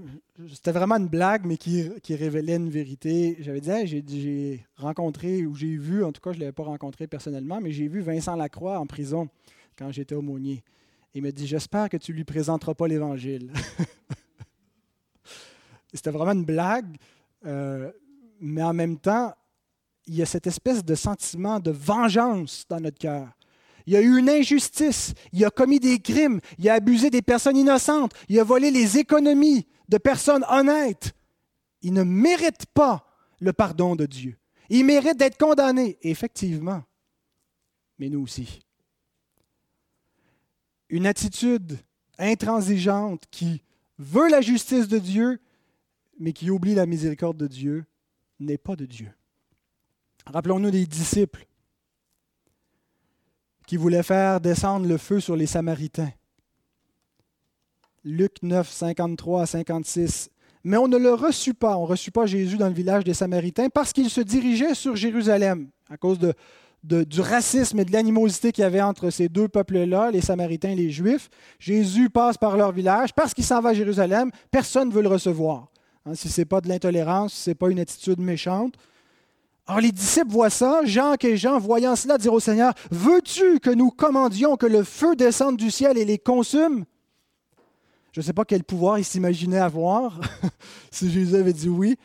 c'était 0.51 0.71
vraiment 0.71 0.95
une 0.95 1.09
blague, 1.09 1.45
mais 1.45 1.57
qui, 1.57 1.91
révélait 2.09 2.55
une 2.55 2.69
vérité. 2.69 3.37
J'avais 3.41 3.59
dit, 3.59 4.21
j'ai 4.21 4.65
rencontré, 4.77 5.45
ou 5.45 5.53
j'ai 5.53 5.77
vu, 5.77 6.03
en 6.03 6.11
tout 6.11 6.21
cas, 6.21 6.31
je 6.31 6.37
ne 6.37 6.41
l'avais 6.41 6.53
pas 6.53 6.63
rencontré 6.63 7.05
personnellement, 7.05 7.59
mais 7.61 7.71
j'ai 7.71 7.87
vu 7.87 7.99
Vincent 7.99 8.35
Lacroix 8.35 8.79
en 8.79 8.87
prison 8.87 9.27
quand 9.77 9.91
j'étais 9.91 10.15
aumônier. 10.15 10.63
Il 11.13 11.23
m'a 11.23 11.31
dit, 11.31 11.45
j'espère 11.45 11.89
que 11.89 11.97
tu 11.97 12.13
ne 12.13 12.17
lui 12.17 12.23
présenteras 12.23 12.73
pas 12.73 12.87
l'Évangile. 12.87 13.51
c'était 15.93 16.11
vraiment 16.11 16.31
une 16.31 16.45
blague, 16.45 16.95
euh, 17.45 17.91
mais 18.39 18.63
en 18.63 18.73
même 18.73 18.97
temps, 18.97 19.33
il 20.07 20.15
y 20.15 20.21
a 20.21 20.25
cette 20.25 20.47
espèce 20.47 20.85
de 20.85 20.95
sentiment 20.95 21.59
de 21.59 21.71
vengeance 21.71 22.65
dans 22.69 22.79
notre 22.79 22.97
cœur 22.97 23.27
il 23.89 23.95
a 23.95 24.01
eu 24.01 24.19
une 24.19 24.29
injustice, 24.29 25.15
il 25.33 25.43
a 25.43 25.49
commis 25.49 25.79
des 25.79 25.99
crimes, 25.99 26.41
il 26.59 26.69
a 26.69 26.75
abusé 26.75 27.09
des 27.09 27.23
personnes 27.23 27.57
innocentes, 27.57 28.13
il 28.27 28.39
a 28.39 28.43
volé 28.43 28.69
les 28.69 28.99
économies 28.99 29.65
de 29.87 29.97
personnes 29.97 30.45
honnêtes. 30.47 31.13
Il 31.81 31.93
ne 31.93 32.03
mérite 32.03 32.67
pas 32.67 33.07
le 33.39 33.51
pardon 33.51 33.95
de 33.95 34.05
Dieu. 34.05 34.37
Il 34.69 34.85
mérite 34.85 35.17
d'être 35.17 35.39
condamné, 35.39 35.97
effectivement. 36.03 36.83
Mais 37.97 38.09
nous 38.09 38.21
aussi. 38.21 38.61
Une 40.89 41.07
attitude 41.07 41.79
intransigeante 42.19 43.23
qui 43.31 43.63
veut 43.97 44.29
la 44.29 44.41
justice 44.41 44.87
de 44.87 44.99
Dieu, 44.99 45.39
mais 46.19 46.31
qui 46.31 46.51
oublie 46.51 46.75
la 46.75 46.85
miséricorde 46.85 47.37
de 47.37 47.47
Dieu, 47.47 47.85
n'est 48.39 48.59
pas 48.59 48.75
de 48.75 48.85
Dieu. 48.85 49.11
Rappelons-nous 50.27 50.69
des 50.69 50.85
disciples 50.85 51.47
qui 53.69 53.77
voulait 53.77 54.01
faire 54.01 54.41
descendre 54.41 54.87
le 54.87 54.97
feu 54.97 55.19
sur 55.19 55.35
les 55.35 55.45
Samaritains. 55.45 56.09
Luc 58.03 58.37
9, 58.41 58.67
53 58.67 59.43
à 59.43 59.45
56. 59.45 60.31
Mais 60.63 60.77
on 60.77 60.87
ne 60.87 60.97
le 60.97 61.13
reçut 61.13 61.53
pas, 61.53 61.77
on 61.77 61.83
ne 61.83 61.89
reçut 61.89 62.09
pas 62.09 62.25
Jésus 62.25 62.57
dans 62.57 62.67
le 62.67 62.73
village 62.73 63.03
des 63.03 63.13
Samaritains 63.13 63.69
parce 63.69 63.93
qu'il 63.93 64.09
se 64.09 64.21
dirigeait 64.21 64.73
sur 64.73 64.95
Jérusalem 64.95 65.69
à 65.87 65.97
cause 65.97 66.17
du 66.81 67.21
racisme 67.21 67.77
et 67.77 67.85
de 67.85 67.91
l'animosité 67.91 68.51
qu'il 68.51 68.63
y 68.63 68.65
avait 68.65 68.81
entre 68.81 69.11
ces 69.11 69.29
deux 69.29 69.47
peuples-là, 69.47 70.09
les 70.09 70.21
Samaritains 70.21 70.71
et 70.71 70.75
les 70.75 70.89
Juifs. 70.89 71.29
Jésus 71.59 72.09
passe 72.09 72.39
par 72.39 72.57
leur 72.57 72.71
village 72.71 73.13
parce 73.13 73.35
qu'il 73.35 73.45
s'en 73.45 73.61
va 73.61 73.69
à 73.69 73.73
Jérusalem, 73.75 74.31
personne 74.49 74.89
ne 74.89 74.93
veut 74.95 75.03
le 75.03 75.09
recevoir. 75.09 75.67
Hein, 76.07 76.15
si 76.15 76.27
ce 76.27 76.41
n'est 76.41 76.45
pas 76.45 76.59
de 76.59 76.69
l'intolérance, 76.69 77.33
si 77.33 77.43
ce 77.43 77.49
n'est 77.51 77.55
pas 77.55 77.69
une 77.69 77.79
attitude 77.79 78.19
méchante, 78.19 78.73
alors 79.69 79.81
les 79.81 79.91
disciples 79.91 80.31
voient 80.31 80.49
ça, 80.49 80.81
Jean 80.83 81.13
et 81.21 81.37
Jean, 81.37 81.59
voyant 81.59 81.95
cela, 81.95 82.17
dirent 82.17 82.33
au 82.33 82.39
Seigneur, 82.39 82.73
veux-tu 82.89 83.59
que 83.59 83.69
nous 83.69 83.91
commandions 83.91 84.57
que 84.57 84.65
le 84.65 84.83
feu 84.83 85.15
descende 85.15 85.57
du 85.57 85.69
ciel 85.69 85.95
et 85.99 86.05
les 86.05 86.17
consume? 86.17 86.85
Je 88.11 88.19
ne 88.19 88.25
sais 88.25 88.33
pas 88.33 88.45
quel 88.45 88.63
pouvoir 88.63 88.97
il 88.97 89.05
s'imaginait 89.05 89.59
avoir, 89.59 90.19
si 90.91 91.11
Jésus 91.11 91.35
avait 91.35 91.53
dit 91.53 91.69
oui. 91.69 91.97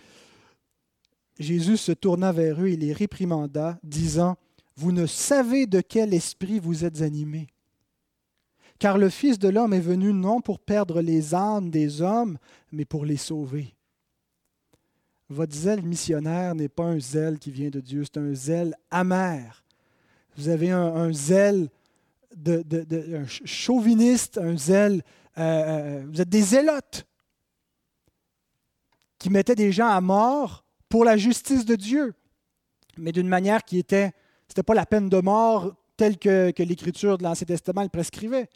Jésus 1.38 1.78
se 1.78 1.92
tourna 1.92 2.32
vers 2.32 2.60
eux 2.60 2.68
et 2.68 2.76
les 2.76 2.92
réprimanda, 2.92 3.78
disant, 3.82 4.36
Vous 4.76 4.92
ne 4.92 5.06
savez 5.06 5.64
de 5.64 5.80
quel 5.80 6.12
esprit 6.12 6.58
vous 6.58 6.84
êtes 6.84 7.00
animés. 7.00 7.46
Car 8.78 8.98
le 8.98 9.08
Fils 9.08 9.38
de 9.38 9.48
l'homme 9.48 9.72
est 9.72 9.80
venu 9.80 10.12
non 10.12 10.42
pour 10.42 10.58
perdre 10.58 11.00
les 11.00 11.34
âmes 11.34 11.70
des 11.70 12.02
hommes, 12.02 12.36
mais 12.72 12.84
pour 12.84 13.06
les 13.06 13.16
sauver. 13.16 13.74
Votre 15.34 15.52
zèle 15.52 15.82
missionnaire 15.82 16.54
n'est 16.54 16.68
pas 16.68 16.84
un 16.84 17.00
zèle 17.00 17.40
qui 17.40 17.50
vient 17.50 17.68
de 17.68 17.80
Dieu, 17.80 18.04
c'est 18.04 18.20
un 18.20 18.32
zèle 18.34 18.76
amer. 18.88 19.64
Vous 20.36 20.48
avez 20.48 20.70
un, 20.70 21.12
zèle 21.12 21.70
de, 22.36 22.62
chauviniste, 23.44 24.38
un 24.38 24.56
zèle. 24.56 25.02
Euh, 25.36 25.42
euh, 25.42 26.04
vous 26.08 26.20
êtes 26.20 26.28
des 26.28 26.40
zélotes 26.40 27.04
qui 29.18 29.28
mettaient 29.28 29.56
des 29.56 29.72
gens 29.72 29.88
à 29.88 30.00
mort 30.00 30.64
pour 30.88 31.04
la 31.04 31.16
justice 31.16 31.64
de 31.64 31.74
Dieu, 31.74 32.14
mais 32.96 33.10
d'une 33.10 33.28
manière 33.28 33.64
qui 33.64 33.78
était. 33.78 34.12
Ce 34.46 34.52
n'était 34.52 34.62
pas 34.62 34.74
la 34.74 34.86
peine 34.86 35.08
de 35.08 35.20
mort 35.20 35.74
telle 35.96 36.16
que, 36.16 36.52
que 36.52 36.62
l'Écriture 36.62 37.18
de 37.18 37.24
l'Ancien 37.24 37.46
Testament 37.46 37.82
le 37.82 37.88
prescrivait. 37.88 38.48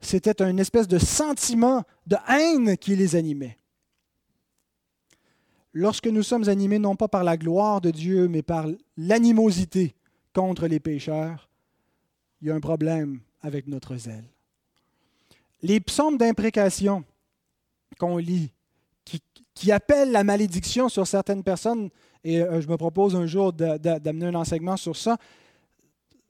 C'était 0.00 0.42
une 0.42 0.58
espèce 0.58 0.88
de 0.88 0.98
sentiment 0.98 1.82
de 2.06 2.16
haine 2.30 2.78
qui 2.78 2.96
les 2.96 3.14
animait 3.14 3.58
lorsque 5.78 6.08
nous 6.08 6.24
sommes 6.24 6.48
animés 6.48 6.80
non 6.80 6.96
pas 6.96 7.06
par 7.06 7.22
la 7.22 7.36
gloire 7.36 7.80
de 7.80 7.92
Dieu, 7.92 8.26
mais 8.26 8.42
par 8.42 8.66
l'animosité 8.96 9.94
contre 10.34 10.66
les 10.66 10.80
pécheurs, 10.80 11.48
il 12.42 12.48
y 12.48 12.50
a 12.50 12.54
un 12.54 12.60
problème 12.60 13.20
avec 13.42 13.68
notre 13.68 13.94
zèle. 13.96 14.24
Les 15.62 15.78
psaumes 15.78 16.18
d'imprécation 16.18 17.04
qu'on 17.96 18.16
lit, 18.16 18.50
qui, 19.54 19.72
appellent 19.72 20.12
la 20.12 20.24
malédiction 20.24 20.88
sur 20.88 21.06
certaines 21.06 21.42
personnes, 21.42 21.90
et 22.24 22.42
euh, 22.42 22.60
je 22.60 22.68
me 22.68 22.76
propose 22.76 23.14
un 23.14 23.26
jour 23.26 23.52
d'amener 23.52 24.26
un 24.26 24.34
enseignement 24.34 24.76
sur 24.76 24.96
ça, 24.96 25.16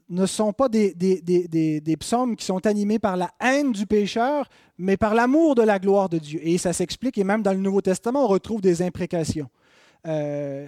ne 0.09 0.27
sont 0.27 0.53
pas 0.53 0.69
des, 0.69 1.97
psaumes 1.99 2.37
qui 2.37 2.45
sont 2.45 2.67
animés 2.67 2.99
par 2.99 3.17
la 3.17 3.31
haine 3.41 3.73
du 3.73 3.87
pécheur, 3.87 4.49
mais 4.79 4.97
par 4.97 5.15
l'amour 5.15 5.55
de 5.55 5.63
la 5.63 5.79
gloire 5.79 6.09
de 6.09 6.19
Dieu. 6.19 6.41
Et 6.43 6.59
ça 6.59 6.73
s'explique, 6.73 7.19
et 7.19 7.25
même 7.25 7.43
dans 7.43 7.53
le 7.53 7.59
Nouveau 7.59 7.81
Testament, 7.81 8.25
on 8.25 8.29
retrouve 8.29 8.61
des 8.61 8.83
imprécations. 8.83 9.49
Euh, 10.07 10.67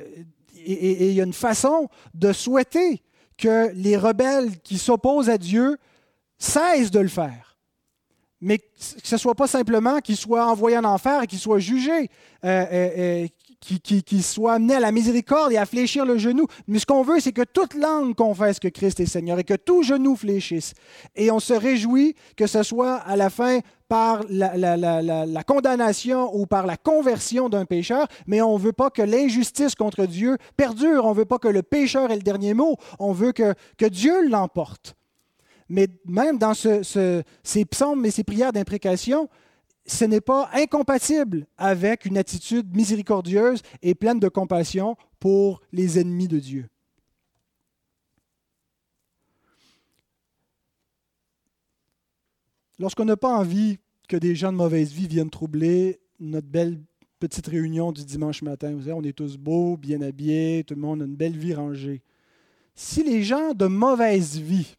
et, 0.56 1.08
il 1.08 1.14
y 1.14 1.20
a 1.20 1.24
une 1.24 1.32
façon 1.32 1.88
de 2.14 2.32
souhaiter 2.32 3.02
que 3.38 3.70
les 3.74 3.96
rebelles 3.96 4.58
qui 4.60 4.76
s'opposent 4.76 5.30
à 5.30 5.38
Dieu 5.38 5.78
cessent 6.38 6.90
de 6.90 7.00
le 7.00 7.08
faire. 7.08 7.56
Mais 8.42 8.58
que 8.58 8.64
ce 8.78 9.14
ne 9.14 9.18
soit 9.18 9.34
pas 9.34 9.46
simplement 9.46 10.00
qu'ils 10.00 10.16
soient 10.16 10.46
envoyés 10.46 10.78
en 10.78 10.84
enfer 10.84 11.22
et 11.22 11.26
qu'ils 11.26 11.38
soient 11.38 11.58
jugés, 11.58 12.08
euh, 12.44 12.66
euh, 12.72 13.26
qui, 13.60 14.02
qui, 14.02 14.22
soit 14.22 14.54
amené 14.54 14.74
à 14.74 14.80
la 14.80 14.90
miséricorde 14.90 15.52
et 15.52 15.58
à 15.58 15.66
fléchir 15.66 16.06
le 16.06 16.16
genou. 16.16 16.46
Mais 16.66 16.78
ce 16.78 16.86
qu'on 16.86 17.02
veut, 17.02 17.20
c'est 17.20 17.32
que 17.32 17.42
toute 17.42 17.74
langue 17.74 18.14
confesse 18.14 18.58
que 18.58 18.68
Christ 18.68 19.00
est 19.00 19.06
Seigneur 19.06 19.38
et 19.38 19.44
que 19.44 19.54
tout 19.54 19.82
genou 19.82 20.16
fléchisse. 20.16 20.72
Et 21.14 21.30
on 21.30 21.40
se 21.40 21.52
réjouit 21.52 22.14
que 22.36 22.46
ce 22.46 22.62
soit 22.62 22.94
à 22.96 23.16
la 23.16 23.28
fin 23.28 23.60
par 23.88 24.22
la, 24.28 25.44
condamnation 25.44 26.34
ou 26.34 26.46
par 26.46 26.66
la 26.66 26.76
conversion 26.76 27.48
d'un 27.48 27.64
pécheur, 27.64 28.06
mais 28.26 28.40
on 28.40 28.56
ne 28.56 28.62
veut 28.62 28.72
pas 28.72 28.88
que 28.88 29.02
l'injustice 29.02 29.74
contre 29.74 30.06
Dieu 30.06 30.38
perdure. 30.56 31.04
On 31.04 31.10
ne 31.10 31.16
veut 31.16 31.24
pas 31.24 31.38
que 31.38 31.48
le 31.48 31.62
pécheur 31.62 32.10
ait 32.10 32.16
le 32.16 32.22
dernier 32.22 32.54
mot. 32.54 32.76
On 32.98 33.12
veut 33.12 33.32
que, 33.32 33.54
que 33.76 33.86
Dieu 33.86 34.28
l'emporte. 34.28 34.96
Mais 35.68 35.88
même 36.06 36.38
dans 36.38 36.54
ces 36.54 37.64
psaumes 37.64 38.06
et 38.06 38.10
ces 38.10 38.24
prières 38.24 38.52
d'imprécation, 38.52 39.28
ce 39.90 40.04
n'est 40.04 40.20
pas 40.20 40.48
incompatible 40.52 41.46
avec 41.58 42.04
une 42.04 42.16
attitude 42.16 42.74
miséricordieuse 42.74 43.62
et 43.82 43.94
pleine 43.94 44.20
de 44.20 44.28
compassion 44.28 44.96
pour 45.18 45.60
les 45.72 45.98
ennemis 45.98 46.28
de 46.28 46.38
Dieu. 46.38 46.68
Lorsqu'on 52.78 53.04
n'a 53.04 53.16
pas 53.16 53.36
envie 53.36 53.78
que 54.08 54.16
des 54.16 54.34
gens 54.34 54.52
de 54.52 54.56
mauvaise 54.56 54.92
vie 54.92 55.08
viennent 55.08 55.28
troubler 55.28 56.00
notre 56.18 56.46
belle 56.46 56.80
petite 57.18 57.48
réunion 57.48 57.92
du 57.92 58.04
dimanche 58.04 58.42
matin, 58.42 58.72
vous 58.72 58.82
savez, 58.82 58.92
on 58.92 59.02
est 59.02 59.12
tous 59.12 59.36
beaux, 59.36 59.76
bien 59.76 60.00
habillés, 60.00 60.64
tout 60.64 60.74
le 60.74 60.80
monde 60.80 61.02
a 61.02 61.04
une 61.04 61.16
belle 61.16 61.36
vie 61.36 61.52
rangée. 61.52 62.02
Si 62.74 63.02
les 63.02 63.22
gens 63.22 63.52
de 63.52 63.66
mauvaise 63.66 64.38
vie, 64.38 64.76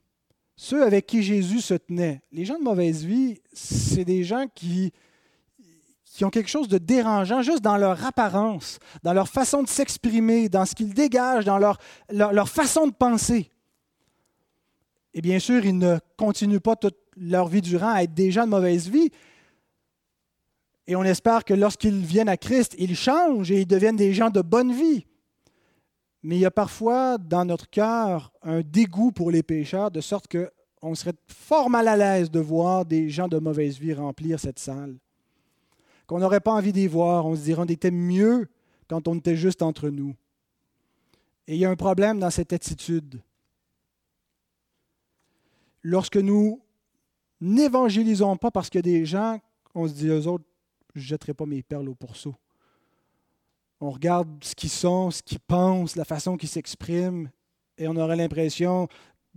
ceux 0.63 0.84
avec 0.84 1.08
qui 1.08 1.24
Jésus 1.24 1.60
se 1.60 1.74
tenait, 1.74 2.21
les 2.32 2.45
gens 2.45 2.60
de 2.60 2.63
mauvaise 2.63 3.04
vie, 3.04 3.41
c'est 3.52 4.06
des 4.06 4.24
gens 4.24 4.45
qui, 4.54 4.93
ont 6.21 6.30
quelque 6.30 6.52
chose 6.52 6.67
de 6.67 6.78
dérangeant 6.78 7.41
juste 7.41 7.63
dans 7.63 7.78
leur 7.78 8.06
apparence, 8.06 8.78
dans 9.02 9.13
leur 9.13 9.28
façon 9.28 9.63
de 9.63 9.67
s'exprimer, 9.67 10.50
dans 10.50 10.65
ce 10.65 10.76
qu'ils 10.76 10.93
dégagent, 10.93 11.45
dans 11.45 11.58
leur, 11.58 11.80
leur, 12.12 12.47
façon 12.47 12.86
de 12.86 12.93
penser. 12.93 13.50
Et 15.15 15.21
bien 15.21 15.39
sûr, 15.39 15.65
ils 15.65 15.80
ne 15.80 15.97
continuent 16.15 16.60
pas 16.60 16.76
toute 16.76 16.97
leur 17.17 17.47
vie 17.47 17.63
durant 17.63 17.95
à 17.95 18.04
être 18.04 18.13
des 18.13 18.30
gens 18.30 18.45
de 18.45 18.52
mauvaise 18.52 18.88
vie. 18.88 19.10
Et 20.86 20.95
on 20.95 21.04
espère 21.04 21.43
que 21.43 21.56
lorsqu'ils 21.56 22.06
viennent 22.06 22.30
à 22.30 22.38
Christ, 22.38 22.76
ils 22.78 22.95
changent 22.95 23.50
et 23.50 23.62
ils 23.62 23.67
deviennent 23.67 23.95
des 23.95 24.13
gens 24.13 24.30
de 24.30 24.43
bonne 24.43 24.74
vie. 24.74 25.08
Mais 26.23 26.36
il 26.36 26.41
y 26.41 26.45
a 26.45 26.51
parfois 26.51 27.17
dans 27.17 27.45
notre 27.45 27.69
cœur 27.69 28.31
un 28.43 28.62
dégoût 28.62 29.12
pour 29.12 29.31
les 29.31 29.43
pécheurs, 29.43 29.91
de 29.91 30.01
sorte 30.01 30.27
qu'on 30.27 30.95
serait 30.95 31.15
fort 31.27 31.69
mal 31.69 31.88
à 31.88 31.97
l'aise 31.97 32.29
de 32.29 32.39
voir 32.39 32.86
des 32.86 33.10
gens 33.10 33.27
de 33.27 33.39
mauvaise 33.39 33.79
vie 33.79 33.93
remplir 33.93 34.39
cette 34.39 34.60
salle. 34.60 34.97
Qu'on 36.05 36.19
n'aurait 36.19 36.41
pas 36.41 36.53
envie 36.53 36.73
d'y 36.73 36.88
voir. 36.88 37.25
On 37.25 37.36
se 37.36 37.41
dirait 37.41 37.62
on 37.62 37.65
était 37.65 37.91
mieux 37.91 38.47
quand 38.88 39.07
on 39.07 39.15
était 39.15 39.36
juste 39.36 39.62
entre 39.62 39.89
nous. 39.89 40.15
Et 41.47 41.55
il 41.55 41.60
y 41.60 41.65
a 41.65 41.69
un 41.69 41.75
problème 41.75 42.19
dans 42.19 42.29
cette 42.29 42.53
attitude. 42.53 43.21
Lorsque 45.81 46.17
nous 46.17 46.62
n'évangélisons 47.39 48.38
pas 48.38 48.51
parce 48.51 48.69
qu'il 48.69 48.77
y 48.77 48.79
a 48.79 48.99
des 48.99 49.05
gens, 49.05 49.39
on 49.73 49.88
se 49.88 49.93
dit, 49.93 50.07
eux 50.07 50.27
autres, 50.27 50.45
je 50.93 50.99
ne 50.99 51.05
jetterai 51.05 51.34
pas 51.34 51.45
mes 51.45 51.63
perles 51.63 51.89
au 51.89 51.95
pourceau. 51.95 52.36
On 53.82 53.89
regarde 53.89 54.30
ce 54.44 54.54
qu'ils 54.54 54.70
sont, 54.70 55.10
ce 55.10 55.24
qu'ils 55.24 55.39
pensent, 55.39 55.96
la 55.96 56.06
façon 56.06 56.38
qu'ils 56.38 56.50
s'expriment, 56.50 57.30
et 57.80 57.88
on 57.88 57.96
aurait 57.96 58.15
l'impression 58.15 58.88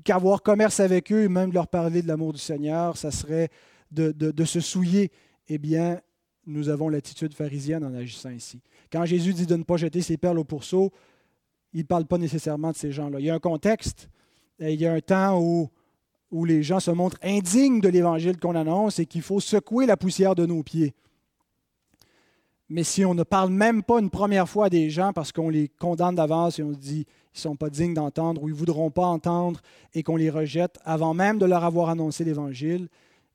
qu'avoir 0.04 0.42
commerce 0.42 0.80
avec 0.80 1.10
eux, 1.10 1.28
même 1.28 1.48
de 1.48 1.54
leur 1.54 1.66
parler 1.66 2.02
de 2.02 2.08
l'amour 2.08 2.34
du 2.34 2.38
Seigneur, 2.38 2.98
ça 2.98 3.10
serait 3.10 3.48
de, 3.90 4.44
se 4.44 4.60
souiller. 4.60 5.10
Eh 5.48 5.56
bien, 5.56 6.00
nous 6.46 6.68
avons 6.68 6.90
l'attitude 6.90 7.32
pharisienne 7.32 7.84
en 7.84 7.94
agissant 7.94 8.30
ici. 8.30 8.60
Quand 8.92 9.06
Jésus 9.06 9.32
dit 9.32 9.46
de 9.46 9.56
ne 9.56 9.62
pas 9.62 9.78
jeter 9.78 10.02
ses 10.02 10.18
perles 10.18 10.38
au 10.38 10.44
pourceau, 10.44 10.92
il 11.72 11.80
ne 11.80 11.86
parle 11.86 12.04
pas 12.04 12.18
nécessairement 12.18 12.72
de 12.72 12.76
ces 12.76 12.92
gens-là. 12.92 13.20
Il 13.20 13.24
y 13.24 13.30
a 13.30 13.34
un 13.34 13.40
contexte, 13.40 14.10
il 14.58 14.78
y 14.78 14.86
a 14.86 14.92
un 14.92 15.00
temps 15.00 15.40
où 15.40 16.44
les 16.44 16.62
gens 16.62 16.80
se 16.80 16.90
montrent 16.90 17.18
indignes 17.22 17.80
de 17.80 17.88
l'évangile 17.88 18.38
qu'on 18.38 18.56
annonce 18.56 18.98
et 18.98 19.06
qu'il 19.06 19.22
faut 19.22 19.40
secouer 19.40 19.86
la 19.86 19.96
poussière 19.96 20.34
de 20.34 20.44
nos 20.44 20.62
pieds. 20.62 20.94
Mais 22.68 22.82
si 22.82 23.04
on 23.04 23.14
ne 23.14 23.22
parle 23.22 23.50
même 23.50 23.82
pas 23.82 24.00
une 24.00 24.10
première 24.10 24.48
fois 24.48 24.66
à 24.66 24.70
des 24.70 24.88
gens 24.88 25.12
parce 25.12 25.32
qu'on 25.32 25.50
les 25.50 25.68
condamne 25.68 26.14
d'avance 26.14 26.58
et 26.58 26.62
on 26.62 26.72
se 26.72 26.78
dit 26.78 27.04
qu'ils 27.04 27.38
ne 27.38 27.40
sont 27.40 27.56
pas 27.56 27.68
dignes 27.68 27.94
d'entendre 27.94 28.42
ou 28.42 28.48
ils 28.48 28.52
ne 28.52 28.58
voudront 28.58 28.90
pas 28.90 29.06
entendre 29.06 29.60
et 29.92 30.02
qu'on 30.02 30.16
les 30.16 30.30
rejette 30.30 30.78
avant 30.84 31.14
même 31.14 31.38
de 31.38 31.46
leur 31.46 31.64
avoir 31.64 31.90
annoncé 31.90 32.24
l'Évangile, 32.24 32.88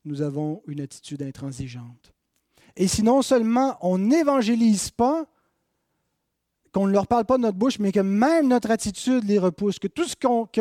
nous 0.04 0.22
avons 0.22 0.62
une 0.66 0.80
attitude 0.80 1.22
intransigeante. 1.22 2.12
Et 2.76 2.88
si 2.88 3.02
non 3.02 3.22
seulement 3.22 3.76
on 3.82 3.98
n'évangélise 3.98 4.90
pas, 4.90 5.26
qu'on 6.72 6.86
ne 6.86 6.92
leur 6.92 7.06
parle 7.06 7.24
pas 7.24 7.36
de 7.36 7.42
notre 7.42 7.58
bouche, 7.58 7.78
mais 7.78 7.92
que 7.92 8.00
même 8.00 8.48
notre 8.48 8.70
attitude 8.70 9.24
les 9.24 9.38
repousse, 9.38 9.78
que 9.78 9.88
tout 9.88 10.04
ce 10.04 10.14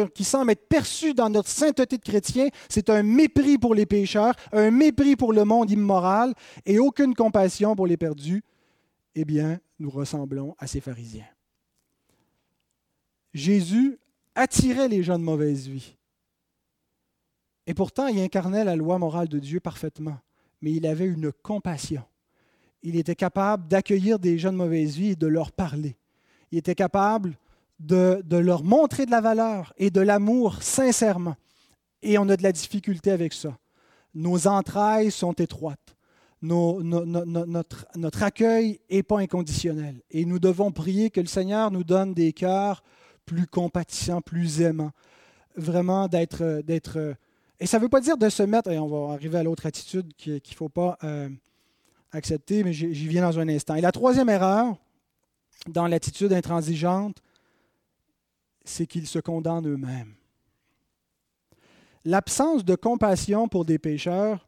qui 0.08 0.24
semble 0.24 0.52
être 0.52 0.68
perçu 0.68 1.14
dans 1.14 1.30
notre 1.30 1.50
sainteté 1.50 1.98
de 1.98 2.04
chrétien, 2.04 2.48
c'est 2.68 2.90
un 2.90 3.04
mépris 3.04 3.58
pour 3.58 3.76
les 3.76 3.86
pécheurs, 3.86 4.34
un 4.52 4.72
mépris 4.72 5.16
pour 5.16 5.34
le 5.34 5.46
monde 5.46 5.70
immoral 5.70 6.34
et 6.66 6.80
aucune 6.80 7.14
compassion 7.14 7.76
pour 7.76 7.86
les 7.86 7.98
perdus, 7.98 8.44
eh 9.16 9.26
bien, 9.26 9.60
nous 9.80 9.90
ressemblons 9.90 10.56
à 10.60 10.68
ces 10.68 10.82
pharisiens. 10.82 11.28
Jésus 13.34 14.00
attirait 14.36 14.88
les 14.88 15.04
gens 15.04 15.20
de 15.20 15.24
mauvaise 15.24 15.68
vie. 15.68 15.96
Et 17.68 17.74
pourtant, 17.74 18.08
il 18.08 18.20
incarnait 18.20 18.64
la 18.64 18.76
loi 18.76 18.98
morale 18.98 19.28
de 19.28 19.40
Dieu 19.40 19.60
parfaitement, 19.60 20.18
mais 20.62 20.72
il 20.72 20.88
avait 20.88 21.06
une 21.06 21.32
compassion 21.32 22.04
il 22.82 22.96
était 22.96 23.16
capable 23.16 23.68
d'accueillir 23.68 24.20
des 24.20 24.38
gens 24.38 24.52
de 24.52 24.58
mauvaise 24.58 24.96
vie 24.96 25.12
et 25.12 25.16
de 25.16 25.28
leur 25.28 25.52
parler. 25.52 25.98
Il 26.52 26.58
était 26.58 26.76
capable 26.76 27.38
de, 27.80 28.22
leur 28.32 28.64
montrer 28.64 29.06
de 29.06 29.12
la 29.12 29.22
valeur 29.22 29.74
et 29.78 29.90
de 29.90 30.02
l'amour 30.02 30.62
sincèrement. 30.62 31.36
Et 32.02 32.18
on 32.18 32.28
a 32.30 32.38
de 32.38 32.44
la 32.44 32.52
difficulté 32.52 33.12
avec 33.12 33.34
ça. 33.34 33.58
Nos 34.14 34.48
entrailles 34.48 35.12
sont 35.12 35.34
étroites. 35.34 35.96
Notre, 36.42 38.24
accueil 38.24 38.80
n'est 38.90 39.04
pas 39.04 39.20
inconditionnel. 39.20 40.02
Et 40.12 40.26
nous 40.26 40.40
devons 40.40 40.72
prier 40.72 41.10
que 41.10 41.22
le 41.22 41.28
Seigneur 41.28 41.72
nous 41.72 41.84
donne 41.84 42.14
des 42.14 42.34
cœurs 42.34 42.84
plus 43.26 43.48
compatissants, 43.48 44.22
plus 44.22 44.62
aimants. 44.62 44.92
Vraiment 45.56 46.08
d'être... 46.08 46.62
d'être 46.62 47.16
et 47.60 47.66
ça 47.66 47.78
ne 47.78 47.84
veut 47.84 47.90
pas 47.90 48.00
dire 48.00 48.18
de 48.18 48.30
se 48.30 48.44
mettre, 48.44 48.72
et 48.72 48.80
on 48.80 48.88
va 48.88 49.14
arriver 49.14 49.38
à 49.38 49.44
l'autre 49.44 49.66
attitude 49.66 50.14
qu'il 50.16 50.34
ne 50.34 50.56
faut 50.56 50.70
pas... 50.70 50.98
Euh, 51.04 51.30
accepter, 52.12 52.64
mais 52.64 52.74
j'y 52.74 53.08
viens 53.08 53.24
dans 53.24 53.40
un 53.40 53.48
instant. 53.50 53.76
Et 53.76 53.82
la 53.82 53.92
troisième 53.92 54.30
erreur 54.30 54.78
dans 55.68 55.88
l'attitude 55.88 56.34
intransigeante, 56.34 57.22
c'est 58.64 58.88
qu'ils 58.88 59.08
se 59.08 59.20
condamnent 59.20 59.68
eux-mêmes. 59.68 60.16
L'absence 62.06 62.64
de 62.64 62.76
compassion 62.76 63.48
pour 63.48 63.66
des 63.66 63.78
pécheurs 63.78 64.48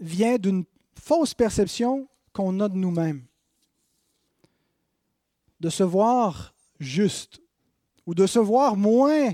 vient 0.00 0.38
d'une 0.38 0.64
fausse 0.98 1.34
perception 1.34 2.08
qu'on 2.32 2.60
a 2.60 2.68
de 2.68 2.76
nous-mêmes. 2.76 3.24
De 5.60 5.70
se 5.70 5.82
voir 5.82 6.54
juste 6.78 7.40
ou 8.06 8.14
de 8.14 8.26
se 8.26 8.38
voir 8.38 8.76
moins 8.76 9.32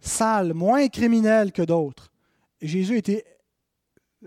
sale, 0.00 0.54
moins 0.54 0.88
criminel 0.88 1.52
que 1.52 1.62
d'autres. 1.62 2.10
Jésus 2.60 2.96
était 2.96 3.24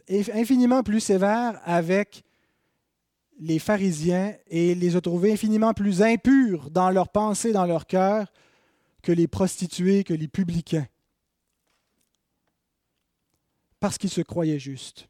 infiniment 0.10 0.84
plus 0.84 1.00
sévère 1.00 1.60
avec 1.64 2.24
les 3.40 3.60
pharisiens 3.60 4.36
et 4.48 4.74
les 4.76 4.96
a 4.96 5.02
trouvés 5.02 5.34
infiniment 5.34 5.74
plus 5.74 6.02
impurs 6.02 6.72
dans 6.72 6.90
leurs 6.90 7.10
pensées, 7.10 7.52
dans 7.52 7.66
leur 7.66 7.86
cœur, 7.86 8.32
que 9.02 9.12
les 9.12 9.28
prostituées, 9.28 10.04
que 10.04 10.14
les 10.14 10.28
publicains. 10.28 10.88
Parce 13.80 13.98
qu'ils 13.98 14.10
se 14.10 14.22
croyaient 14.22 14.60
justes. 14.60 15.08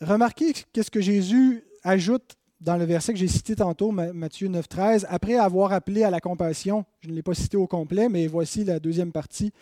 Remarquez 0.00 0.52
qu'est-ce 0.72 0.90
que 0.90 1.00
Jésus 1.00 1.64
ajoute 1.82 2.36
dans 2.60 2.76
le 2.76 2.84
verset 2.84 3.12
que 3.12 3.18
j'ai 3.18 3.28
cité 3.28 3.54
tantôt, 3.56 3.90
Matthieu 3.90 4.48
9, 4.48 4.68
13, 4.68 5.06
après 5.10 5.34
avoir 5.34 5.72
appelé 5.72 6.02
à 6.02 6.10
la 6.10 6.20
compassion. 6.20 6.84
Je 7.00 7.10
ne 7.10 7.14
l'ai 7.14 7.22
pas 7.22 7.34
cité 7.34 7.56
au 7.56 7.66
complet, 7.66 8.08
mais 8.08 8.26
voici 8.26 8.64
la 8.64 8.80
deuxième 8.80 9.12
partie. 9.12 9.52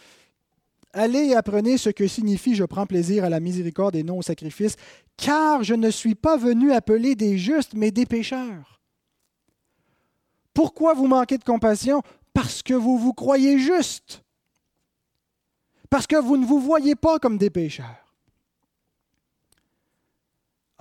Allez 0.92 1.28
et 1.28 1.34
apprenez 1.34 1.78
ce 1.78 1.90
que 1.90 2.06
signifie 2.06 2.54
je 2.54 2.64
prends 2.64 2.86
plaisir 2.86 3.24
à 3.24 3.30
la 3.30 3.40
miséricorde 3.40 3.96
et 3.96 4.02
non 4.02 4.18
au 4.18 4.22
sacrifice, 4.22 4.76
car 5.16 5.64
je 5.64 5.74
ne 5.74 5.90
suis 5.90 6.14
pas 6.14 6.36
venu 6.36 6.72
appeler 6.72 7.16
des 7.16 7.38
justes, 7.38 7.74
mais 7.74 7.90
des 7.90 8.06
pécheurs. 8.06 8.80
Pourquoi 10.54 10.94
vous 10.94 11.06
manquez 11.06 11.38
de 11.38 11.44
compassion? 11.44 12.02
Parce 12.34 12.62
que 12.62 12.74
vous 12.74 12.98
vous 12.98 13.14
croyez 13.14 13.58
justes. 13.58 14.22
Parce 15.90 16.06
que 16.06 16.16
vous 16.16 16.36
ne 16.36 16.46
vous 16.46 16.60
voyez 16.60 16.94
pas 16.94 17.18
comme 17.18 17.38
des 17.38 17.50
pécheurs. 17.50 18.01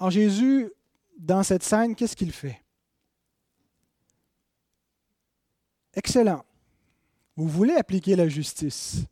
En 0.01 0.09
Jésus, 0.09 0.73
dans 1.19 1.43
cette 1.43 1.61
scène, 1.61 1.95
qu'est-ce 1.95 2.15
qu'il 2.15 2.31
fait? 2.31 2.59
Excellent. 5.93 6.43
Vous 7.35 7.47
voulez 7.47 7.75
appliquer 7.75 8.15
la 8.15 8.27
justice. 8.27 9.03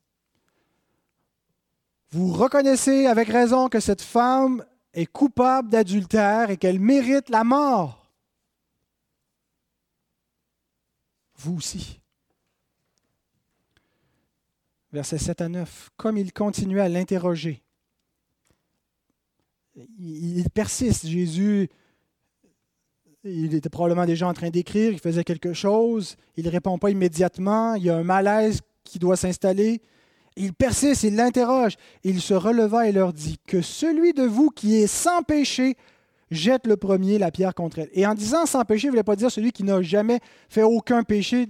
Vous 2.09 2.33
reconnaissez 2.33 3.05
avec 3.05 3.27
raison 3.27 3.69
que 3.69 3.79
cette 3.79 4.01
femme 4.01 4.65
est 4.93 5.05
coupable 5.05 5.69
d'adultère 5.69 6.49
et 6.49 6.57
qu'elle 6.57 6.79
mérite 6.79 7.29
la 7.29 7.43
mort. 7.43 8.11
Vous 11.35 11.57
aussi. 11.57 12.01
Versets 14.91 15.19
7 15.19 15.41
à 15.41 15.49
9. 15.49 15.91
Comme 15.97 16.17
il 16.17 16.33
continuait 16.33 16.81
à 16.81 16.89
l'interroger, 16.89 17.61
il 19.99 20.49
persiste. 20.49 21.07
Jésus, 21.07 21.69
il 23.23 23.53
était 23.53 23.69
probablement 23.69 24.05
déjà 24.05 24.27
en 24.27 24.33
train 24.33 24.49
d'écrire, 24.49 24.91
il 24.91 24.99
faisait 24.99 25.23
quelque 25.23 25.53
chose, 25.53 26.15
il 26.37 26.45
ne 26.45 26.49
répond 26.49 26.77
pas 26.77 26.89
immédiatement, 26.89 27.75
il 27.75 27.83
y 27.83 27.89
a 27.89 27.97
un 27.97 28.03
malaise 28.03 28.61
qui 28.83 28.99
doit 28.99 29.17
s'installer. 29.17 29.81
Il 30.35 30.53
persiste, 30.53 31.03
il 31.03 31.15
l'interroge. 31.15 31.73
Il 32.03 32.21
se 32.21 32.33
releva 32.33 32.87
et 32.87 32.91
leur 32.91 33.11
dit 33.11 33.37
Que 33.45 33.61
celui 33.61 34.13
de 34.13 34.23
vous 34.23 34.49
qui 34.49 34.75
est 34.75 34.87
sans 34.87 35.21
péché 35.21 35.75
jette 36.31 36.67
le 36.67 36.77
premier 36.77 37.17
la 37.17 37.31
pierre 37.31 37.53
contre 37.53 37.79
elle. 37.79 37.89
Et 37.93 38.05
en 38.05 38.13
disant 38.13 38.45
sans 38.45 38.63
péché, 38.63 38.85
il 38.85 38.87
ne 38.87 38.91
voulait 38.91 39.03
pas 39.03 39.15
dire 39.15 39.31
celui 39.31 39.51
qui 39.51 39.63
n'a 39.63 39.81
jamais 39.81 40.19
fait 40.47 40.63
aucun 40.63 41.03
péché 41.03 41.47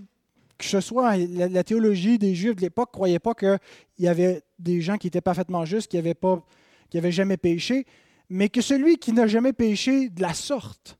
que 0.58 0.66
ce 0.66 0.82
soit. 0.82 1.18
La, 1.18 1.64
théologie 1.64 2.18
des 2.18 2.36
Juifs 2.36 2.56
de 2.56 2.62
l'époque 2.62 2.90
ne 2.90 2.94
croyait 2.94 3.20
pas 3.20 3.34
qu'il 3.34 3.60
y 4.00 4.08
avait 4.08 4.42
des 4.58 4.82
gens 4.82 4.98
qui 4.98 5.08
étaient 5.08 5.22
parfaitement 5.22 5.66
justes, 5.66 5.90
qui 5.90 5.98
n'avaient 5.98 7.12
jamais 7.12 7.38
péché, 7.38 7.86
mais 8.30 8.50
que 8.50 8.62
celui 8.62 8.98
qui 8.98 9.12
n'a 9.12 9.28
jamais 9.28 9.54
péché 9.54 10.10
de 10.10 10.22
la 10.22 10.34
sorte, 10.34 10.98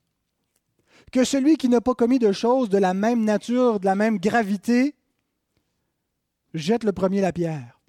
que 1.12 1.24
celui 1.24 1.58
qui 1.58 1.70
n'a 1.70 1.82
pas 1.82 1.94
commis 1.94 2.20
de 2.20 2.32
choses 2.32 2.70
de 2.70 2.78
la 2.78 2.94
même 2.94 3.24
nature, 3.24 3.80
de 3.80 3.86
la 3.86 3.96
même 3.96 4.20
gravité, 4.20 4.96
jette 6.54 6.84
le 6.84 6.92
premier 6.92 7.22
la 7.22 7.32
pierre. 7.32 7.80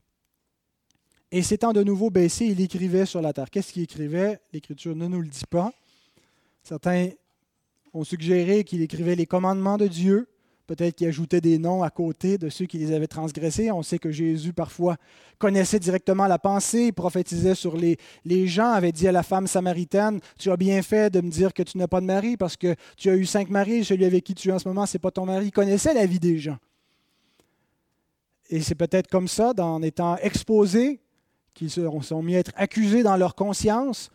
Et 1.32 1.42
s'étant 1.42 1.72
de 1.72 1.82
nouveau 1.82 2.10
baissé, 2.10 2.46
il 2.46 2.60
écrivait 2.60 3.06
sur 3.06 3.22
la 3.22 3.32
terre. 3.32 3.50
Qu'est-ce 3.50 3.72
qu'il 3.72 3.82
écrivait? 3.82 4.40
L'Écriture 4.52 4.96
ne 4.96 5.06
nous 5.06 5.20
le 5.20 5.28
dit 5.28 5.46
pas. 5.48 5.72
Certains 6.62 7.10
ont 7.94 8.04
suggéré 8.04 8.64
qu'il 8.64 8.82
écrivait 8.82 9.14
les 9.14 9.26
commandements 9.26 9.78
de 9.78 9.86
Dieu, 9.86 10.28
peut-être 10.70 10.94
qu'il 10.94 11.08
ajoutait 11.08 11.40
des 11.40 11.58
noms 11.58 11.82
à 11.82 11.90
côté 11.90 12.38
de 12.38 12.48
ceux 12.48 12.64
qui 12.64 12.78
les 12.78 12.92
avaient 12.92 13.08
transgressés. 13.08 13.72
On 13.72 13.82
sait 13.82 13.98
que 13.98 14.12
Jésus 14.12 14.52
parfois 14.52 14.98
connaissait 15.38 15.80
directement 15.80 16.28
la 16.28 16.38
pensée, 16.38 16.92
prophétisait 16.92 17.56
sur 17.56 17.76
les, 17.76 17.98
gens, 18.46 18.70
avait 18.70 18.92
dit 18.92 19.08
à 19.08 19.12
la 19.12 19.24
femme 19.24 19.48
samaritaine, 19.48 20.20
tu 20.38 20.48
as 20.48 20.56
bien 20.56 20.80
fait 20.82 21.12
de 21.12 21.20
me 21.20 21.28
dire 21.28 21.52
que 21.54 21.64
tu 21.64 21.76
n'as 21.76 21.88
pas 21.88 22.00
de 22.00 22.06
mari 22.06 22.36
parce 22.36 22.56
que 22.56 22.76
tu 22.96 23.10
as 23.10 23.16
eu 23.16 23.26
cinq 23.26 23.50
maris, 23.50 23.84
celui 23.84 24.04
avec 24.04 24.22
qui 24.22 24.32
tu 24.32 24.50
es 24.50 24.52
en 24.52 24.60
ce 24.60 24.68
moment, 24.68 24.86
ce 24.86 24.96
n'est 24.96 25.00
pas 25.00 25.10
ton 25.10 25.26
mari. 25.26 25.46
Il 25.46 25.50
connaissait 25.50 25.92
la 25.92 26.06
vie 26.06 26.20
des 26.20 26.38
gens. 26.38 26.58
Et 28.48 28.60
c'est 28.60 28.76
peut-être 28.76 29.08
comme 29.08 29.26
ça, 29.26 29.52
en 29.58 29.82
étant 29.82 30.18
exposés, 30.18 31.00
qu'ils 31.52 31.70
se 31.70 31.82
sont 32.02 32.22
mis 32.22 32.36
à 32.36 32.38
être 32.38 32.52
accusés 32.54 33.02
dans 33.02 33.16
leur 33.16 33.34
conscience, 33.34 34.08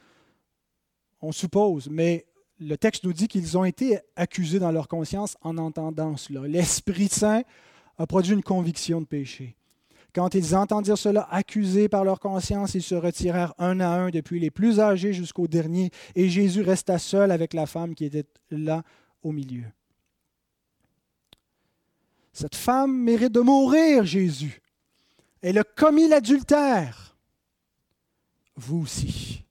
on 1.21 1.33
suppose, 1.33 1.89
mais 1.89 2.25
le 2.59 2.77
texte 2.77 3.03
nous 3.03 3.13
dit 3.13 3.27
qu'ils 3.27 3.57
ont 3.57 3.65
été 3.65 3.99
accusés 4.15 4.59
dans 4.59 4.71
leur 4.71 4.87
conscience 4.87 5.37
en 5.41 5.57
entendant 5.57 6.15
cela. 6.17 6.47
L'Esprit 6.47 7.09
Saint 7.09 7.43
a 7.97 8.07
produit 8.07 8.33
une 8.33 8.43
conviction 8.43 9.01
de 9.01 9.05
péché. 9.05 9.55
Quand 10.13 10.33
ils 10.33 10.55
entendirent 10.55 10.97
cela, 10.97 11.27
accusés 11.29 11.89
par 11.89 12.05
leur 12.05 12.21
conscience, 12.21 12.73
ils 12.73 12.81
se 12.81 12.95
retirèrent 12.95 13.53
un 13.57 13.81
à 13.81 13.89
un, 13.89 14.09
depuis 14.09 14.39
les 14.39 14.49
plus 14.49 14.79
âgés 14.79 15.11
jusqu'au 15.11 15.47
dernier, 15.47 15.91
et 16.15 16.29
Jésus 16.29 16.61
resta 16.61 16.97
seul 16.97 17.31
avec 17.31 17.53
la 17.53 17.65
femme 17.65 17.93
qui 17.93 18.05
était 18.05 18.25
là 18.49 18.83
au 19.21 19.33
milieu. 19.33 19.65
Cette 22.31 22.55
femme 22.55 22.97
mérite 22.97 23.33
de 23.33 23.41
mourir, 23.41 24.05
Jésus. 24.05 24.61
Elle 25.41 25.57
a 25.57 25.63
commis 25.63 26.07
l'adultère. 26.07 27.17
Vous 28.55 28.79
aussi, 28.79 29.43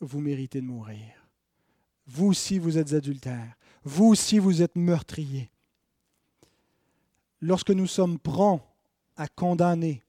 vous 0.00 0.20
méritez 0.20 0.60
de 0.60 0.66
mourir. 0.66 1.15
Vous 2.06 2.26
aussi, 2.26 2.58
vous 2.58 2.78
êtes 2.78 2.92
adultère. 2.92 3.56
Vous 3.84 4.06
aussi, 4.06 4.38
vous 4.38 4.62
êtes 4.62 4.76
meurtrier. 4.76 5.50
Lorsque 7.40 7.70
nous 7.70 7.86
sommes 7.86 8.18
prompts 8.18 8.62
à 9.16 9.28
condamner 9.28 10.02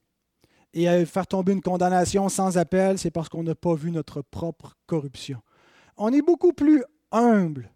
et 0.73 0.87
à 0.87 1.05
faire 1.05 1.27
tomber 1.27 1.53
une 1.53 1.61
condamnation 1.61 2.29
sans 2.29 2.57
appel, 2.57 2.97
c'est 2.97 3.11
parce 3.11 3.29
qu'on 3.29 3.43
n'a 3.43 3.55
pas 3.55 3.75
vu 3.75 3.91
notre 3.91 4.21
propre 4.21 4.75
corruption. 4.85 5.41
On 5.97 6.13
est 6.13 6.21
beaucoup 6.21 6.53
plus 6.53 6.83
humble 7.11 7.71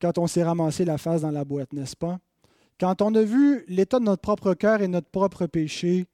quand 0.00 0.18
on 0.18 0.26
s'est 0.26 0.42
ramassé 0.42 0.84
la 0.84 0.98
face 0.98 1.20
dans 1.22 1.30
la 1.30 1.44
boîte, 1.44 1.72
n'est-ce 1.72 1.96
pas? 1.96 2.18
Quand 2.78 3.02
on 3.02 3.14
a 3.14 3.22
vu 3.22 3.64
l'état 3.68 3.98
de 3.98 4.04
notre 4.04 4.22
propre 4.22 4.54
cœur 4.54 4.80
et 4.80 4.88
notre 4.88 5.10
propre 5.10 5.46
péché, 5.46 6.06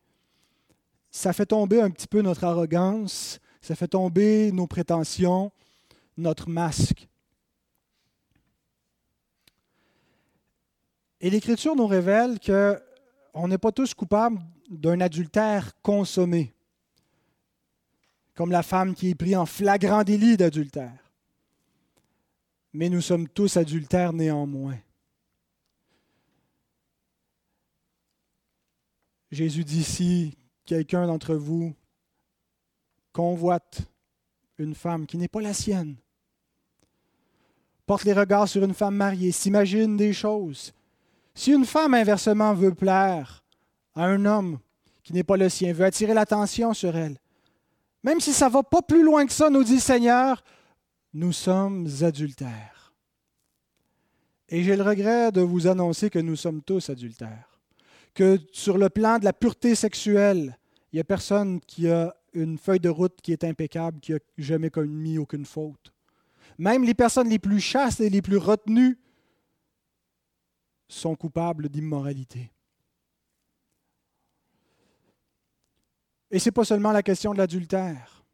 ça 1.10 1.32
fait 1.32 1.46
tomber 1.46 1.80
un 1.80 1.90
petit 1.90 2.08
peu 2.08 2.20
notre 2.20 2.44
arrogance, 2.44 3.38
ça 3.60 3.76
fait 3.76 3.88
tomber 3.88 4.50
nos 4.50 4.66
prétentions, 4.66 5.52
notre 6.16 6.48
masque. 6.48 7.08
Et 11.20 11.30
l'Écriture 11.30 11.74
nous 11.74 11.86
révèle 11.86 12.38
qu'on 12.40 13.48
n'est 13.48 13.58
pas 13.58 13.72
tous 13.72 13.94
coupables 13.94 14.40
d'un 14.70 15.00
adultère 15.00 15.72
consommé, 15.82 16.54
comme 18.34 18.50
la 18.50 18.62
femme 18.62 18.94
qui 18.94 19.10
est 19.10 19.14
prise 19.14 19.36
en 19.36 19.46
flagrant 19.46 20.04
délit 20.04 20.36
d'adultère. 20.36 20.98
Mais 22.72 22.88
nous 22.88 23.00
sommes 23.00 23.28
tous 23.28 23.56
adultères 23.56 24.12
néanmoins. 24.12 24.78
Jésus 29.30 29.64
dit 29.64 29.84
si 29.84 30.36
quelqu'un 30.64 31.06
d'entre 31.06 31.34
vous 31.34 31.74
convoite 33.12 33.80
une 34.58 34.74
femme 34.74 35.06
qui 35.06 35.16
n'est 35.16 35.28
pas 35.28 35.40
la 35.40 35.54
sienne, 35.54 35.96
porte 37.86 38.04
les 38.04 38.12
regards 38.12 38.48
sur 38.48 38.64
une 38.64 38.74
femme 38.74 38.96
mariée, 38.96 39.32
s'imagine 39.32 39.96
des 39.96 40.12
choses. 40.12 40.72
Si 41.34 41.52
une 41.52 41.64
femme, 41.64 41.94
inversement, 41.94 42.54
veut 42.54 42.74
plaire 42.74 43.44
à 43.94 44.04
un 44.06 44.24
homme 44.24 44.58
qui 45.02 45.12
n'est 45.12 45.22
pas 45.22 45.36
le 45.36 45.48
sien, 45.48 45.72
veut 45.72 45.84
attirer 45.84 46.14
l'attention 46.14 46.74
sur 46.74 46.96
elle, 46.96 47.16
même 48.02 48.20
si 48.20 48.32
ça 48.32 48.46
ne 48.46 48.52
va 48.52 48.62
pas 48.62 48.82
plus 48.82 49.02
loin 49.02 49.26
que 49.26 49.32
ça, 49.32 49.50
nous 49.50 49.64
dit 49.64 49.80
Seigneur, 49.80 50.42
nous 51.12 51.32
sommes 51.32 51.88
adultères. 52.02 52.92
Et 54.48 54.62
j'ai 54.62 54.76
le 54.76 54.82
regret 54.82 55.32
de 55.32 55.40
vous 55.40 55.66
annoncer 55.66 56.08
que 56.08 56.18
nous 56.18 56.36
sommes 56.36 56.62
tous 56.62 56.88
adultères. 56.88 57.58
Que 58.14 58.38
sur 58.52 58.78
le 58.78 58.90
plan 58.90 59.18
de 59.18 59.24
la 59.24 59.32
pureté 59.32 59.74
sexuelle, 59.74 60.56
il 60.92 60.96
n'y 60.96 61.00
a 61.00 61.04
personne 61.04 61.60
qui 61.60 61.88
a 61.88 62.14
une 62.32 62.58
feuille 62.58 62.80
de 62.80 62.88
route 62.88 63.18
qui 63.20 63.32
est 63.32 63.44
impeccable, 63.44 63.98
qui 64.00 64.12
n'a 64.12 64.18
jamais 64.38 64.70
commis 64.70 65.18
aucune 65.18 65.44
faute. 65.44 65.92
Même 66.58 66.84
les 66.84 66.94
personnes 66.94 67.28
les 67.28 67.38
plus 67.38 67.60
chastes 67.60 68.00
et 68.00 68.10
les 68.10 68.22
plus 68.22 68.38
retenues 68.38 68.98
sont 70.88 71.14
coupables 71.14 71.68
d'immoralité. 71.68 72.50
Et 76.30 76.38
ce 76.38 76.48
n'est 76.48 76.52
pas 76.52 76.64
seulement 76.64 76.92
la 76.92 77.02
question 77.02 77.32
de 77.32 77.38
l'adultère. 77.38 78.24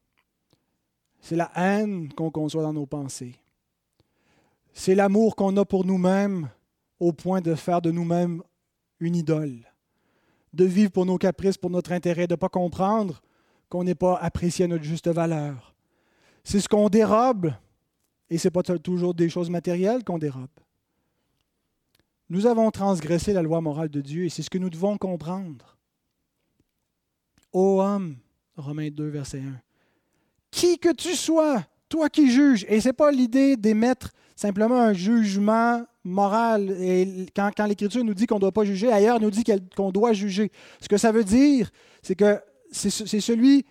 C'est 1.20 1.37
la 1.37 1.50
haine 1.54 2.12
qu'on 2.12 2.30
conçoit 2.30 2.62
dans 2.62 2.72
nos 2.72 2.87
pensées. 2.87 3.37
C'est 4.72 4.94
l'amour 4.94 5.37
qu'on 5.37 5.56
a 5.56 5.64
pour 5.64 5.85
nous-mêmes 5.85 6.48
au 6.98 7.12
point 7.12 7.40
de 7.40 7.54
faire 7.54 7.82
de 7.82 7.90
nous-mêmes 7.90 8.42
une 9.00 9.16
idole. 9.16 9.58
De 10.52 10.64
vivre 10.64 10.90
pour 10.90 11.06
nos 11.06 11.18
caprices, 11.18 11.58
pour 11.58 11.70
notre 11.70 11.92
intérêt, 11.92 12.26
de 12.26 12.35
ne 12.35 12.37
pas 12.37 12.48
comprendre 12.48 13.22
qu'on 13.68 13.85
n'est 13.85 13.94
pas 13.94 14.16
apprécié 14.16 14.64
à 14.64 14.68
notre 14.68 14.85
juste 14.85 15.08
valeur. 15.08 15.74
C'est 16.44 16.61
ce 16.61 16.68
qu'on 16.68 16.88
dérobe 16.88 17.52
et 18.33 18.38
ce 18.38 18.49
n'est 18.49 18.53
pas 18.53 18.62
toujours 18.62 19.12
des 19.12 19.29
choses 19.29 19.51
matérielles 19.51 20.05
qu'on 20.05 20.16
dérobe. 20.16 20.49
Nous 22.31 22.47
avons 22.47 22.71
transgressé 22.71 23.35
la 23.35 23.42
loi 23.42 23.61
morale 23.61 23.90
de 23.90 24.01
Dieu 24.01 24.25
et 24.25 24.31
c'est 24.31 24.42
ce 24.42 24.49
que 24.49 24.57
nous 24.57 24.71
devons 24.71 24.97
comprendre. 24.97 25.77
Ô 27.53 27.83
homme, 27.83 28.16
Romains 28.57 28.88
2, 28.88 29.07
verset 29.09 29.40
1, 29.40 29.61
qui 30.51 30.79
que 30.79 30.95
tu 30.95 31.14
sois, 31.14 31.62
toi 31.90 32.09
qui 32.09 32.31
juges, 32.31 32.64
et 32.71 32.81
ce 32.81 32.88
n'est 32.88 32.95
pas 32.95 33.12
l'idée 33.12 33.59
d'émettre 33.59 34.12
simplement 34.35 34.81
un 34.81 34.95
jugement 34.95 35.85
moral. 36.03 36.71
Et 36.81 37.27
quand, 37.37 37.53
l'Écriture 37.66 38.03
nous 38.03 38.14
dit 38.14 38.27
qu'on 38.27 38.37
ne 38.37 38.40
doit 38.40 38.53
pas 38.53 38.64
juger, 38.64 38.90
ailleurs 38.90 39.21
nous 39.21 39.31
dit 39.31 39.45
qu'on 39.77 39.92
doit 39.92 40.14
juger. 40.14 40.51
Ce 40.81 40.88
que 40.88 40.97
ça 40.97 41.12
veut 41.12 41.25
dire, 41.25 41.71
c'est 42.03 42.14
que 42.14 42.40
c'est 42.71 43.21
celui 43.21 43.66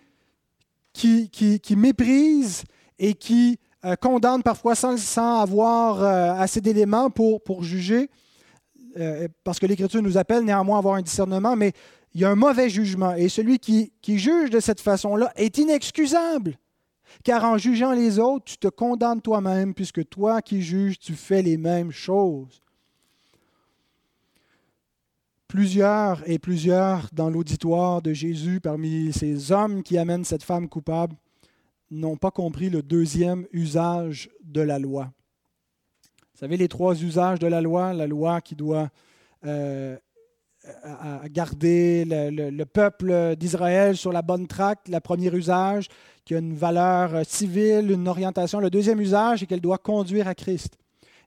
qui, 0.92 1.30
qui, 1.30 1.58
qui, 1.58 1.74
méprise 1.74 2.62
et 3.00 3.14
qui 3.14 3.58
euh, 3.84 3.96
condamne 3.96 4.44
parfois 4.44 4.76
sans, 4.76 4.96
sans 4.96 5.40
avoir 5.40 6.02
euh, 6.02 6.40
assez 6.40 6.60
d'éléments 6.60 7.10
pour, 7.10 7.64
juger, 7.64 8.10
euh, 8.96 9.26
parce 9.42 9.58
que 9.58 9.66
l'Écriture 9.66 10.00
nous 10.02 10.16
appelle 10.16 10.44
néanmoins 10.44 10.76
à 10.76 10.78
avoir 10.78 10.94
un 10.94 11.02
discernement, 11.02 11.56
mais 11.56 11.72
il 12.14 12.20
y 12.20 12.24
a 12.24 12.30
un 12.30 12.36
mauvais 12.36 12.70
jugement. 12.70 13.14
Et 13.14 13.28
celui 13.28 13.58
qui, 13.58 13.92
qui 14.00 14.20
juge 14.20 14.50
de 14.50 14.60
cette 14.60 14.80
façon-là 14.80 15.32
est 15.34 15.58
inexcusable. 15.58 16.56
Car 17.24 17.44
en 17.44 17.58
jugeant 17.58 17.92
les 17.92 18.20
autres, 18.20 18.44
tu 18.44 18.56
te 18.56 18.68
condamnes 18.68 19.20
toi-même, 19.20 19.74
puisque 19.74 20.08
toi 20.08 20.42
qui 20.42 20.62
juges, 20.62 21.00
tu 21.00 21.14
fais 21.14 21.42
les 21.42 21.56
mêmes 21.56 21.90
choses. 21.90 22.62
Plusieurs 25.48 26.22
et 26.30 26.38
plusieurs 26.38 27.08
dans 27.12 27.28
l'auditoire 27.28 28.00
de 28.00 28.12
Jésus, 28.12 28.60
parmi 28.60 29.12
ces 29.12 29.50
hommes 29.50 29.82
qui 29.82 29.98
amènent 29.98 30.24
cette 30.24 30.44
femme 30.44 30.68
coupable, 30.68 31.16
n'ont 31.92 32.16
pas 32.16 32.30
compris 32.30 32.70
le 32.70 32.82
deuxième 32.82 33.46
usage 33.52 34.30
de 34.42 34.62
la 34.62 34.78
loi. 34.78 35.12
Vous 36.34 36.40
savez, 36.40 36.56
les 36.56 36.68
trois 36.68 37.00
usages 37.00 37.38
de 37.38 37.46
la 37.46 37.60
loi, 37.60 37.92
la 37.92 38.06
loi 38.06 38.40
qui 38.40 38.56
doit 38.56 38.88
euh, 39.44 39.96
garder 41.30 42.04
le, 42.06 42.64
peuple 42.64 43.36
d'Israël 43.36 43.96
sur 43.96 44.10
la 44.10 44.22
bonne 44.22 44.46
traque, 44.46 44.88
le 44.88 44.98
premier 45.00 45.32
usage, 45.34 45.88
qui 46.24 46.34
a 46.34 46.38
une 46.38 46.54
valeur 46.54 47.14
euh, 47.14 47.22
civile, 47.24 47.90
une 47.90 48.08
orientation. 48.08 48.58
Le 48.58 48.70
deuxième 48.70 49.00
usage, 49.00 49.40
c'est 49.40 49.46
qu'elle 49.46 49.60
doit 49.60 49.78
conduire 49.78 50.26
à 50.26 50.34
Christ. 50.34 50.78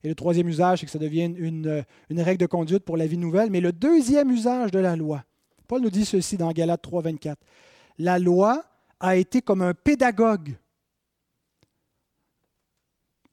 Et 0.04 0.10
le 0.10 0.16
troisième 0.16 0.48
usage, 0.48 0.80
c'est 0.80 0.86
que 0.86 0.92
ça 0.92 1.00
devienne 1.00 1.36
une, 1.38 1.84
une, 2.10 2.22
règle 2.22 2.40
de 2.40 2.46
conduite 2.46 2.84
pour 2.84 2.98
la 2.98 3.08
vie 3.08 3.18
nouvelle. 3.18 3.52
Mais 3.52 3.62
le 3.62 3.72
deuxième 3.72 4.32
usage 4.32 4.72
de 4.72 4.80
la 4.80 4.96
loi, 4.96 5.24
Paul 5.68 5.82
nous 5.82 5.90
dit 5.90 6.06
ceci 6.06 6.38
dans 6.38 6.52
Galates 6.52 6.82
3, 6.82 7.04
24. 7.04 7.38
La 8.00 8.20
loi 8.20 8.64
a 9.00 9.16
été 9.16 9.42
comme 9.42 9.62
un 9.62 9.74
pédagogue. 9.74 10.56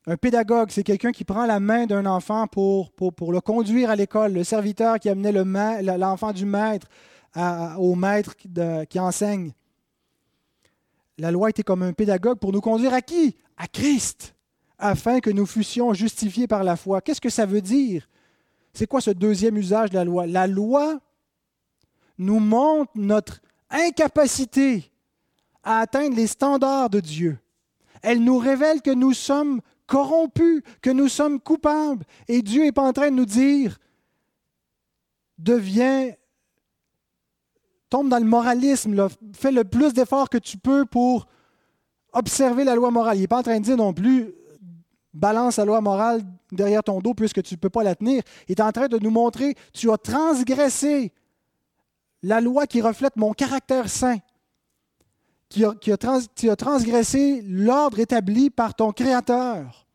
Un 0.06 0.16
pédagogue, 0.16 0.70
c'est 0.70 0.82
quelqu'un 0.82 1.12
qui 1.12 1.24
prend 1.24 1.46
la 1.46 1.60
main 1.60 1.86
d'un 1.86 2.06
enfant 2.06 2.48
pour, 2.48 2.90
le 2.98 3.40
conduire 3.40 3.90
à 3.90 3.96
l'école, 3.96 4.32
le 4.32 4.42
serviteur 4.42 4.98
qui 4.98 5.08
amenait 5.08 5.32
l'enfant 5.32 6.32
du 6.32 6.44
maître 6.44 6.88
au 7.78 7.94
maître 7.94 8.34
qui 8.36 8.98
enseigne. 8.98 9.52
La 11.18 11.30
loi 11.30 11.50
était 11.50 11.62
comme 11.62 11.82
un 11.82 11.92
pédagogue 11.92 12.38
pour 12.38 12.52
nous 12.52 12.60
conduire 12.60 12.94
à 12.94 13.00
qui? 13.00 13.36
À 13.56 13.68
Christ, 13.68 14.34
afin 14.78 15.20
que 15.20 15.30
nous 15.30 15.46
fussions 15.46 15.94
justifiés 15.94 16.48
par 16.48 16.64
la 16.64 16.74
foi. 16.74 17.00
Qu'est-ce 17.00 17.20
que 17.20 17.30
ça 17.30 17.46
veut 17.46 17.60
dire? 17.60 18.08
C'est 18.72 18.86
quoi 18.86 19.00
ce 19.00 19.10
deuxième 19.10 19.56
usage 19.56 19.90
de 19.90 19.94
la 19.94 20.04
loi? 20.04 20.26
La 20.26 20.46
loi 20.48 20.98
nous 22.18 22.40
montre 22.40 22.90
notre 22.96 23.40
incapacité 23.70 24.91
à 25.62 25.80
atteindre 25.80 26.16
les 26.16 26.26
standards 26.26 26.90
de 26.90 27.00
Dieu. 27.00 27.38
Elle 28.02 28.22
nous 28.22 28.38
révèle 28.38 28.82
que 28.82 28.90
nous 28.90 29.12
sommes 29.12 29.60
corrompus, 29.86 30.62
que 30.80 30.90
nous 30.90 31.08
sommes 31.08 31.40
coupables. 31.40 32.04
Et 32.28 32.42
Dieu 32.42 32.62
n'est 32.62 32.72
pas 32.72 32.82
en 32.82 32.92
train 32.92 33.10
de 33.10 33.16
nous 33.16 33.26
dire, 33.26 33.78
deviens, 35.38 36.12
tombe 37.90 38.08
dans 38.08 38.18
le 38.18 38.24
moralisme, 38.24 39.08
fais 39.34 39.52
le 39.52 39.64
plus 39.64 39.92
d'efforts 39.92 40.30
que 40.30 40.38
tu 40.38 40.56
peux 40.56 40.84
pour 40.84 41.26
observer 42.12 42.64
la 42.64 42.74
loi 42.74 42.90
morale. 42.90 43.18
Il 43.18 43.20
n'est 43.20 43.28
pas 43.28 43.38
en 43.38 43.42
train 43.42 43.58
de 43.58 43.64
dire 43.64 43.76
non 43.76 43.92
plus, 43.92 44.32
balance 45.14 45.58
la 45.58 45.64
loi 45.64 45.80
morale 45.80 46.22
derrière 46.50 46.82
ton 46.82 47.00
dos 47.00 47.14
puisque 47.14 47.42
tu 47.42 47.54
ne 47.54 47.58
peux 47.58 47.70
pas 47.70 47.82
la 47.82 47.94
tenir. 47.94 48.22
Il 48.48 48.52
est 48.52 48.60
en 48.60 48.72
train 48.72 48.88
de 48.88 48.98
nous 48.98 49.10
montrer, 49.10 49.54
tu 49.72 49.90
as 49.90 49.98
transgressé 49.98 51.12
la 52.22 52.40
loi 52.40 52.66
qui 52.66 52.80
reflète 52.80 53.16
mon 53.16 53.32
caractère 53.32 53.88
saint 53.88 54.18
qui 55.52 55.92
a, 55.92 56.56
transgressé 56.56 57.42
l'ordre 57.46 57.98
établi 57.98 58.50
par 58.50 58.74
ton 58.74 58.92
Créateur. 58.92 59.86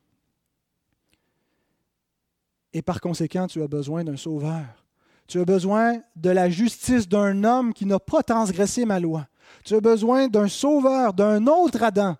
Et 2.74 2.82
par 2.82 3.02
conséquent, 3.02 3.48
tu 3.48 3.62
as 3.62 3.68
besoin 3.68 4.04
d'un 4.04 4.18
sauveur. 4.18 4.86
Tu 5.28 5.40
as 5.40 5.46
besoin 5.46 6.00
de 6.16 6.30
la 6.30 6.50
justice 6.50 7.08
d'un 7.08 7.44
homme 7.44 7.74
qui 7.74 7.86
n'a 7.86 8.00
pas 8.00 8.24
transgressé 8.24 8.86
ma 8.86 9.00
loi. 9.00 9.28
Tu 9.64 9.76
as 9.76 9.82
besoin 9.82 10.28
d'un 10.28 10.48
sauveur, 10.48 11.14
d'un 11.14 11.48
autre 11.48 11.84
Adam, 11.84 12.16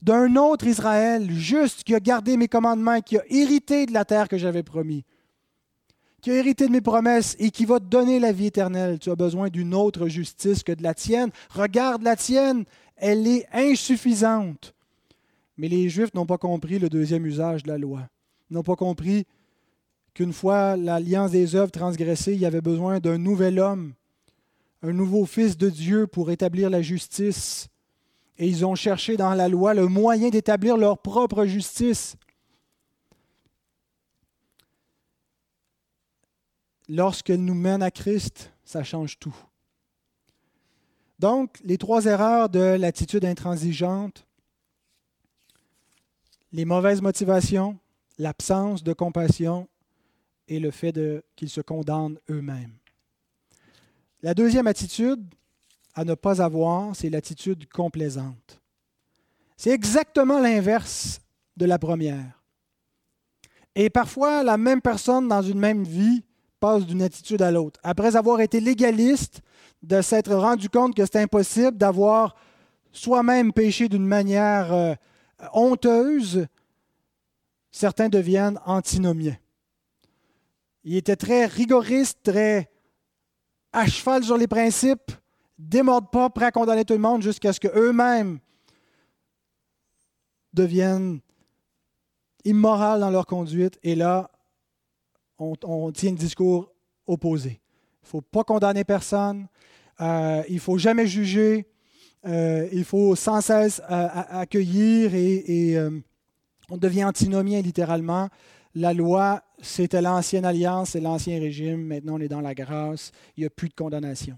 d'un 0.00 0.36
autre 0.36 0.66
Israël 0.66 1.30
juste 1.30 1.84
qui 1.84 1.94
a 1.94 2.00
gardé 2.00 2.36
mes 2.36 2.48
commandements, 2.48 3.00
qui 3.00 3.18
a 3.18 3.22
hérité 3.28 3.86
de 3.86 3.92
la 3.92 4.04
terre 4.04 4.28
que 4.28 4.38
j'avais 4.38 4.62
promis 4.62 5.04
qui 6.28 6.34
a 6.34 6.40
hérité 6.40 6.66
de 6.66 6.72
mes 6.72 6.82
promesses 6.82 7.36
et 7.38 7.50
qui 7.50 7.64
va 7.64 7.80
te 7.80 7.86
donner 7.86 8.20
la 8.20 8.32
vie 8.32 8.48
éternelle. 8.48 8.98
Tu 8.98 9.10
as 9.10 9.16
besoin 9.16 9.48
d'une 9.48 9.72
autre 9.72 10.08
justice 10.08 10.62
que 10.62 10.72
de 10.72 10.82
la 10.82 10.92
tienne. 10.92 11.30
Regarde 11.48 12.02
la 12.02 12.16
tienne, 12.16 12.66
elle 12.96 13.26
est 13.26 13.46
insuffisante. 13.50 14.74
Mais 15.56 15.68
les 15.68 15.88
Juifs 15.88 16.12
n'ont 16.12 16.26
pas 16.26 16.36
compris 16.36 16.78
le 16.78 16.90
deuxième 16.90 17.24
usage 17.24 17.62
de 17.62 17.68
la 17.68 17.78
loi. 17.78 18.10
Ils 18.50 18.54
n'ont 18.54 18.62
pas 18.62 18.76
compris 18.76 19.24
qu'une 20.12 20.34
fois 20.34 20.76
l'alliance 20.76 21.30
des 21.30 21.56
œuvres 21.56 21.70
transgressée, 21.70 22.34
il 22.34 22.40
y 22.40 22.46
avait 22.46 22.60
besoin 22.60 23.00
d'un 23.00 23.16
nouvel 23.16 23.58
homme, 23.58 23.94
un 24.82 24.92
nouveau 24.92 25.24
fils 25.24 25.56
de 25.56 25.70
Dieu 25.70 26.06
pour 26.06 26.30
établir 26.30 26.68
la 26.68 26.82
justice. 26.82 27.68
Et 28.36 28.46
ils 28.46 28.66
ont 28.66 28.74
cherché 28.74 29.16
dans 29.16 29.32
la 29.32 29.48
loi 29.48 29.72
le 29.72 29.86
moyen 29.86 30.28
d'établir 30.28 30.76
leur 30.76 30.98
propre 30.98 31.46
justice. 31.46 32.16
Lorsqu'elle 36.88 37.44
nous 37.44 37.54
mène 37.54 37.82
à 37.82 37.90
Christ, 37.90 38.52
ça 38.64 38.82
change 38.82 39.18
tout. 39.18 39.36
Donc, 41.18 41.58
les 41.64 41.78
trois 41.78 42.04
erreurs 42.06 42.48
de 42.48 42.76
l'attitude 42.78 43.24
intransigeante, 43.24 44.26
les 46.52 46.64
mauvaises 46.64 47.02
motivations, 47.02 47.78
l'absence 48.18 48.82
de 48.82 48.92
compassion 48.92 49.68
et 50.46 50.60
le 50.60 50.70
fait 50.70 50.98
qu'ils 51.36 51.50
se 51.50 51.60
condamnent 51.60 52.18
eux-mêmes. 52.30 52.72
La 54.22 54.34
deuxième 54.34 54.66
attitude 54.66 55.22
à 55.94 56.04
ne 56.04 56.14
pas 56.14 56.40
avoir, 56.40 56.94
c'est 56.94 57.10
l'attitude 57.10 57.68
complaisante. 57.68 58.60
C'est 59.56 59.70
exactement 59.70 60.38
l'inverse 60.38 61.20
de 61.56 61.66
la 61.66 61.78
première. 61.78 62.40
Et 63.74 63.90
parfois, 63.90 64.42
la 64.42 64.56
même 64.56 64.80
personne 64.80 65.28
dans 65.28 65.42
une 65.42 65.58
même 65.58 65.82
vie 65.82 66.22
passe 66.60 66.86
d'une 66.86 67.02
attitude 67.02 67.42
à 67.42 67.50
l'autre. 67.50 67.80
Après 67.82 68.16
avoir 68.16 68.40
été 68.40 68.60
légaliste, 68.60 69.42
de 69.82 70.02
s'être 70.02 70.34
rendu 70.34 70.68
compte 70.68 70.94
que 70.94 71.04
c'est 71.04 71.20
impossible, 71.22 71.76
d'avoir 71.76 72.34
soi-même 72.92 73.52
péché 73.52 73.88
d'une 73.88 74.06
manière 74.06 74.72
euh, 74.72 74.94
honteuse, 75.52 76.46
certains 77.70 78.08
deviennent 78.08 78.58
antinomiens. 78.66 79.36
Il 80.84 80.96
était 80.96 81.16
très 81.16 81.46
rigoriste, 81.46 82.18
très 82.22 82.70
à 83.72 83.86
cheval 83.86 84.24
sur 84.24 84.36
les 84.36 84.46
principes, 84.46 85.12
démordent 85.58 86.10
pas, 86.10 86.30
prêt 86.30 86.46
à 86.46 86.50
condamner 86.50 86.84
tout 86.84 86.94
le 86.94 87.00
monde 87.00 87.22
jusqu'à 87.22 87.52
ce 87.52 87.60
qu'eux-mêmes 87.60 88.38
deviennent 90.54 91.20
immoraux 92.44 92.98
dans 92.98 93.10
leur 93.10 93.26
conduite. 93.26 93.78
Et 93.82 93.94
là, 93.94 94.30
on, 95.38 95.92
tient 95.92 96.10
un 96.10 96.14
discours 96.14 96.72
opposé. 97.06 97.60
Il 98.02 98.06
ne 98.06 98.08
faut 98.08 98.20
pas 98.20 98.44
condamner 98.44 98.84
personne, 98.84 99.48
euh, 100.00 100.42
il 100.48 100.56
ne 100.56 100.60
faut 100.60 100.78
jamais 100.78 101.06
juger, 101.06 101.66
euh, 102.26 102.68
il 102.72 102.84
faut 102.84 103.14
sans 103.16 103.40
cesse 103.40 103.80
euh, 103.90 104.08
accueillir 104.12 105.14
et, 105.14 105.76
on 106.70 106.76
devient 106.76 107.04
antinomien 107.04 107.62
littéralement. 107.62 108.28
La 108.74 108.92
loi, 108.92 109.42
c'était 109.62 110.02
l'ancienne 110.02 110.44
alliance, 110.44 110.90
c'est 110.90 111.00
l'ancien 111.00 111.40
régime. 111.40 111.82
Maintenant, 111.82 112.16
on 112.16 112.20
est 112.20 112.28
dans 112.28 112.42
la 112.42 112.54
grâce. 112.54 113.10
Il 113.36 113.40
n'y 113.40 113.46
a 113.46 113.50
plus 113.50 113.70
de 113.70 113.74
condamnation. 113.74 114.36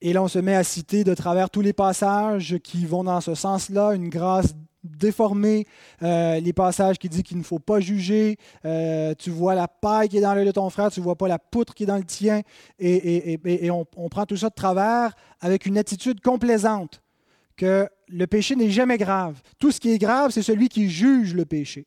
Et 0.00 0.12
là, 0.12 0.20
on 0.20 0.26
se 0.26 0.40
met 0.40 0.56
à 0.56 0.64
citer 0.64 1.04
de 1.04 1.14
travers 1.14 1.48
tous 1.48 1.60
les 1.60 1.72
passages 1.72 2.58
qui 2.58 2.84
vont 2.86 3.04
dans 3.04 3.20
ce 3.20 3.36
sens-là, 3.36 3.94
une 3.94 4.08
grâce 4.08 4.56
déformé, 4.84 5.66
euh, 6.02 6.40
les 6.40 6.52
passages 6.52 6.98
qui 6.98 7.08
disent 7.08 7.22
qu'il 7.22 7.38
ne 7.38 7.42
faut 7.42 7.58
pas 7.58 7.80
juger, 7.80 8.36
euh, 8.64 9.14
tu 9.16 9.30
vois 9.30 9.54
la 9.54 9.68
paille 9.68 10.08
qui 10.08 10.18
est 10.18 10.20
dans 10.20 10.34
l'œil 10.34 10.46
de 10.46 10.50
ton 10.50 10.68
frère, 10.70 10.90
tu 10.90 11.00
ne 11.00 11.04
vois 11.04 11.16
pas 11.16 11.28
la 11.28 11.38
poutre 11.38 11.74
qui 11.74 11.84
est 11.84 11.86
dans 11.86 11.96
le 11.96 12.04
tien, 12.04 12.42
et, 12.78 13.70
on, 13.70 13.84
prend 13.84 14.26
tout 14.26 14.36
ça 14.36 14.48
de 14.48 14.54
travers 14.54 15.14
avec 15.40 15.66
une 15.66 15.78
attitude 15.78 16.20
complaisante, 16.20 17.02
que 17.56 17.88
le 18.08 18.26
péché 18.26 18.56
n'est 18.56 18.70
jamais 18.70 18.98
grave. 18.98 19.40
Tout 19.58 19.70
ce 19.70 19.80
qui 19.80 19.90
est 19.90 19.98
grave, 19.98 20.30
c'est 20.30 20.42
celui 20.42 20.68
qui 20.68 20.90
juge 20.90 21.34
le 21.34 21.44
péché. 21.44 21.86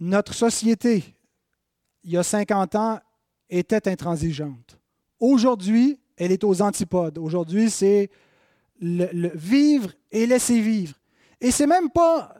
Notre 0.00 0.34
société, 0.34 1.04
il 2.02 2.12
y 2.12 2.16
a 2.16 2.22
50 2.22 2.74
ans, 2.76 2.98
était 3.50 3.88
intransigeante. 3.88 4.78
Aujourd'hui, 5.20 6.00
elle 6.16 6.32
est 6.32 6.44
aux 6.44 6.62
antipodes. 6.62 7.18
Aujourd'hui, 7.18 7.70
c'est 7.70 8.10
le, 8.80 9.30
vivre 9.34 9.90
et 10.10 10.26
laisser 10.26 10.60
vivre. 10.60 10.94
Et 11.40 11.50
c'est 11.50 11.66
même 11.66 11.90
pas 11.90 12.34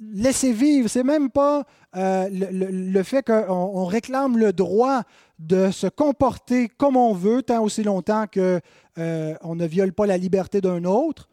laisser 0.00 0.52
vivre, 0.52 0.88
c'est 0.88 1.04
même 1.04 1.30
pas 1.30 1.64
euh, 1.96 2.28
le, 2.30 3.02
fait 3.02 3.22
qu'on 3.22 3.84
réclame 3.84 4.38
le 4.38 4.52
droit 4.52 5.02
de 5.38 5.70
se 5.70 5.86
comporter 5.86 6.68
comme 6.68 6.96
on 6.96 7.12
veut 7.12 7.42
tant 7.42 7.62
aussi 7.62 7.82
longtemps 7.82 8.26
qu'on 8.32 8.60
euh, 8.98 9.34
ne 9.44 9.66
viole 9.66 9.92
pas 9.92 10.06
la 10.06 10.16
liberté 10.16 10.60
d'un 10.60 10.84
autre, 10.84 11.28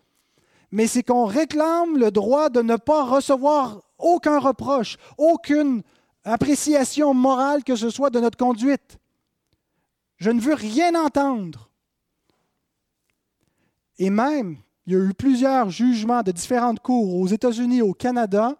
mais 0.71 0.87
c'est 0.87 1.03
qu'on 1.03 1.25
réclame 1.25 1.97
le 1.97 2.11
droit 2.11 2.49
de 2.49 2.61
ne 2.61 2.75
pas 2.75 3.05
recevoir 3.05 3.81
aucun 3.97 4.39
reproche, 4.39 4.97
aucune 5.17 5.81
appréciation 6.23 7.13
morale 7.13 7.63
que 7.63 7.75
ce 7.75 7.89
soit 7.89 8.09
de 8.09 8.19
notre 8.19 8.37
conduite. 8.37 8.97
Je 10.17 10.31
ne 10.31 10.41
veux 10.41 10.55
rien 10.55 10.95
entendre. 10.95 11.66
Et 13.99 14.09
même, 14.09 14.57
il 14.85 14.93
y 14.93 14.95
a 14.95 14.99
eu 14.99 15.13
plusieurs 15.13 15.69
jugements 15.69 16.23
de 16.23 16.31
différentes 16.31 16.79
cours 16.79 17.15
aux 17.15 17.27
États-Unis, 17.27 17.81
au 17.81 17.93
Canada, 17.93 18.55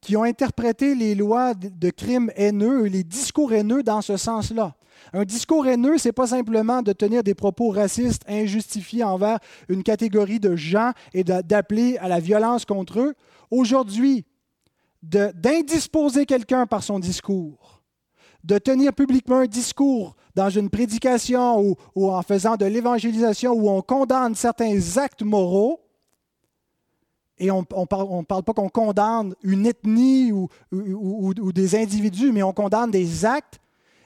qui 0.00 0.16
ont 0.16 0.24
interprété 0.24 0.94
les 0.94 1.14
lois 1.14 1.54
de 1.54 1.90
crimes 1.90 2.30
haineux, 2.36 2.84
les 2.84 3.04
discours 3.04 3.52
haineux 3.52 3.82
dans 3.82 4.00
ce 4.00 4.16
sens-là. 4.16 4.74
Un 5.12 5.24
discours 5.24 5.66
haineux, 5.66 5.98
ce 5.98 6.08
n'est 6.08 6.12
pas 6.12 6.28
simplement 6.28 6.82
de 6.82 6.92
tenir 6.92 7.22
des 7.22 7.34
propos 7.34 7.70
racistes 7.70 8.22
injustifiés 8.28 9.04
envers 9.04 9.38
une 9.68 9.82
catégorie 9.82 10.40
de 10.40 10.56
gens 10.56 10.92
et 11.14 11.24
d'appeler 11.24 11.96
à 11.98 12.08
la 12.08 12.20
violence 12.20 12.64
contre 12.64 13.00
eux. 13.00 13.14
Aujourd'hui, 13.50 14.24
d'indisposer 15.02 16.26
quelqu'un 16.26 16.66
par 16.66 16.82
son 16.82 16.98
discours, 16.98 17.82
de 18.44 18.58
tenir 18.58 18.92
publiquement 18.92 19.38
un 19.38 19.46
discours 19.46 20.14
dans 20.34 20.50
une 20.50 20.70
prédication 20.70 21.76
ou, 21.94 22.10
en 22.10 22.22
faisant 22.22 22.56
de 22.56 22.66
l'évangélisation 22.66 23.52
où 23.52 23.68
on 23.68 23.82
condamne 23.82 24.34
certains 24.34 24.78
actes 24.96 25.22
moraux, 25.22 25.80
et 27.38 27.50
on 27.50 27.60
ne 27.60 27.86
parle, 27.86 28.42
pas 28.42 28.52
qu'on 28.52 28.68
condamne 28.68 29.34
une 29.42 29.66
ethnie 29.66 30.30
ou, 30.30 30.48
ou, 30.70 31.52
des 31.52 31.74
individus, 31.74 32.32
mais 32.32 32.42
on 32.42 32.52
condamne 32.52 32.90
des 32.90 33.24
actes, 33.24 33.58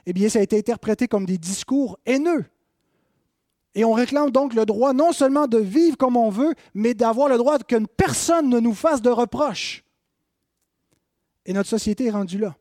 eh 0.07 0.13
bien, 0.13 0.29
ça 0.29 0.39
a 0.39 0.43
été 0.43 0.57
interprété 0.57 1.09
comme 1.09 1.27
des 1.27 1.39
discours 1.39 1.99
haineux. 2.07 2.45
Et 3.75 3.85
on 3.85 3.93
réclame 3.93 4.31
donc 4.31 4.55
le 4.55 4.65
droit 4.65 4.93
non 4.93 5.13
seulement 5.13 5.49
de 5.49 5.59
vivre 5.59 5.97
comme 5.97 6.17
on 6.17 6.31
veut, 6.31 6.55
mais 6.75 6.95
d'avoir 6.95 7.29
le 7.29 7.37
droit 7.37 7.59
qu'une 7.59 7.89
personne 7.89 8.49
ne 8.49 8.61
nous 8.61 8.75
fasse 8.75 9.03
de 9.03 9.11
reproches. 9.11 9.85
Et 11.45 11.53
notre 11.53 11.69
société 11.69 12.07
est 12.07 12.11
rendue 12.11 12.39
là. 12.39 12.55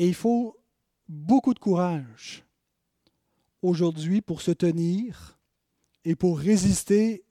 Et 0.00 0.08
il 0.08 0.14
faut 0.14 0.56
beaucoup 1.10 1.52
de 1.52 1.58
courage 1.58 2.42
aujourd'hui 3.60 4.22
pour 4.22 4.40
se 4.40 4.50
tenir 4.50 5.38
et 6.06 6.16
pour 6.16 6.38
résister 6.38 7.22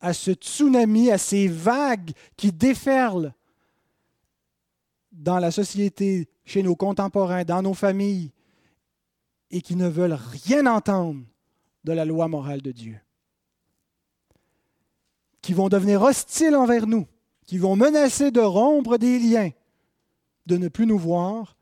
à 0.00 0.12
ce 0.12 0.32
tsunami, 0.32 1.10
à 1.10 1.16
ces 1.16 1.48
vagues 1.48 2.10
qui 2.36 2.52
déferlent 2.52 3.32
dans 5.10 5.38
la 5.38 5.50
société, 5.50 6.28
chez 6.44 6.62
nos 6.62 6.76
contemporains, 6.76 7.44
dans 7.44 7.62
nos 7.62 7.72
familles, 7.72 8.32
et 9.50 9.62
qui 9.62 9.74
ne 9.74 9.88
veulent 9.88 10.18
rien 10.44 10.66
entendre 10.66 11.24
de 11.84 11.92
la 11.92 12.04
loi 12.04 12.28
morale 12.28 12.60
de 12.60 12.70
Dieu. 12.70 13.00
Qui 15.40 15.54
vont 15.54 15.70
devenir 15.70 16.02
hostiles 16.02 16.54
envers 16.54 16.86
nous, 16.86 17.06
qui 17.46 17.56
vont 17.56 17.76
menacer 17.76 18.30
de 18.30 18.40
rompre 18.40 18.98
des 18.98 19.18
liens, 19.18 19.52
de 20.44 20.58
ne 20.58 20.68
plus 20.68 20.84
nous 20.86 20.98
voir 20.98 21.56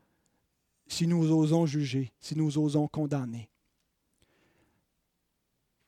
si 0.89 1.07
nous 1.07 1.31
osons 1.31 1.65
juger, 1.65 2.11
si 2.19 2.35
nous 2.35 2.57
osons 2.57 2.87
condamner. 2.87 3.47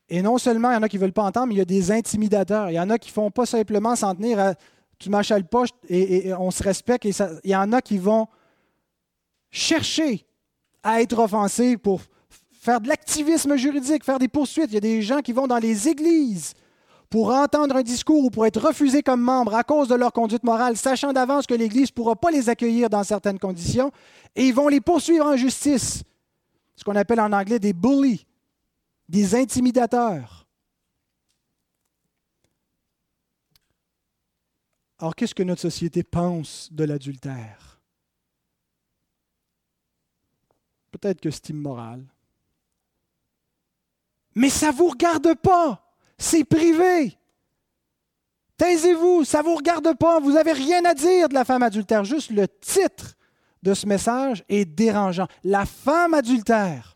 Et 0.07 0.21
non 0.21 0.37
seulement 0.37 0.71
il 0.71 0.75
y 0.75 0.77
en 0.77 0.83
a 0.83 0.89
qui 0.89 0.97
ne 0.97 1.01
veulent 1.01 1.13
pas 1.13 1.23
entendre, 1.23 1.47
mais 1.47 1.55
il 1.55 1.57
y 1.57 1.61
a 1.61 1.65
des 1.65 1.91
intimidateurs. 1.91 2.69
Il 2.69 2.73
y 2.73 2.79
en 2.79 2.89
a 2.89 2.99
qui 2.99 3.09
ne 3.09 3.13
font 3.13 3.31
pas 3.31 3.45
simplement 3.45 3.95
s'en 3.95 4.13
tenir 4.13 4.39
à 4.39 4.53
tu 4.99 5.09
m'achètes 5.09 5.39
le 5.39 5.45
poche 5.45 5.69
et, 5.89 6.31
on 6.33 6.51
se 6.51 6.61
respecte. 6.61 7.05
Et 7.05 7.13
il 7.43 7.49
y 7.49 7.55
en 7.55 7.71
a 7.73 7.81
qui 7.81 7.97
vont 7.97 8.27
chercher 9.49 10.25
à 10.83 11.01
être 11.01 11.17
offensés 11.17 11.77
pour 11.77 12.01
faire 12.51 12.79
de 12.79 12.87
l'activisme 12.87 13.55
juridique, 13.55 14.03
faire 14.03 14.19
des 14.19 14.27
poursuites. 14.27 14.69
Il 14.69 14.75
y 14.75 14.77
a 14.77 14.81
des 14.81 15.01
gens 15.01 15.21
qui 15.21 15.33
vont 15.33 15.47
dans 15.47 15.57
les 15.57 15.87
églises 15.87 16.53
pour 17.11 17.29
entendre 17.33 17.75
un 17.75 17.83
discours 17.83 18.23
ou 18.23 18.29
pour 18.29 18.45
être 18.45 18.61
refusés 18.61 19.03
comme 19.03 19.21
membres 19.21 19.53
à 19.53 19.65
cause 19.65 19.89
de 19.89 19.95
leur 19.95 20.13
conduite 20.13 20.45
morale, 20.45 20.77
sachant 20.77 21.11
d'avance 21.11 21.45
que 21.45 21.53
l'Église 21.53 21.89
ne 21.89 21.93
pourra 21.93 22.15
pas 22.15 22.31
les 22.31 22.47
accueillir 22.47 22.89
dans 22.89 23.03
certaines 23.03 23.37
conditions, 23.37 23.91
et 24.33 24.47
ils 24.47 24.53
vont 24.53 24.69
les 24.69 24.79
poursuivre 24.79 25.25
en 25.25 25.35
justice. 25.35 26.03
Ce 26.77 26.85
qu'on 26.85 26.95
appelle 26.95 27.19
en 27.19 27.33
anglais 27.33 27.59
des 27.59 27.73
bullies, 27.73 28.25
des 29.09 29.35
intimidateurs. 29.35 30.47
Alors, 34.97 35.13
qu'est-ce 35.13 35.35
que 35.35 35.43
notre 35.43 35.61
société 35.61 36.03
pense 36.03 36.69
de 36.71 36.85
l'adultère? 36.85 37.81
Peut-être 40.91 41.19
que 41.19 41.29
c'est 41.29 41.49
immoral. 41.49 42.05
Mais 44.33 44.49
ça 44.49 44.71
ne 44.71 44.77
vous 44.77 44.87
regarde 44.87 45.35
pas. 45.35 45.90
C'est 46.21 46.43
privé. 46.43 47.17
Taisez-vous, 48.55 49.23
ça 49.23 49.39
ne 49.39 49.45
vous 49.45 49.55
regarde 49.55 49.97
pas. 49.97 50.19
Vous 50.19 50.33
n'avez 50.33 50.51
rien 50.51 50.85
à 50.85 50.93
dire 50.93 51.27
de 51.27 51.33
la 51.33 51.43
femme 51.43 51.63
adultère. 51.63 52.03
Juste 52.03 52.29
le 52.29 52.47
titre 52.47 53.15
de 53.63 53.73
ce 53.73 53.87
message 53.87 54.43
est 54.47 54.65
dérangeant. 54.65 55.27
La 55.43 55.65
femme 55.65 56.13
adultère. 56.13 56.95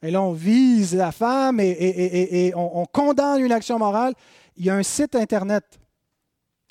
Et 0.00 0.10
là, 0.10 0.22
on 0.22 0.32
vise 0.32 0.94
la 0.94 1.12
femme 1.12 1.60
et, 1.60 2.52
on, 2.56 2.80
on, 2.80 2.86
condamne 2.86 3.40
une 3.40 3.52
action 3.52 3.78
morale. 3.78 4.14
Il 4.56 4.64
y 4.64 4.70
a 4.70 4.74
un 4.76 4.82
site 4.82 5.14
Internet. 5.14 5.78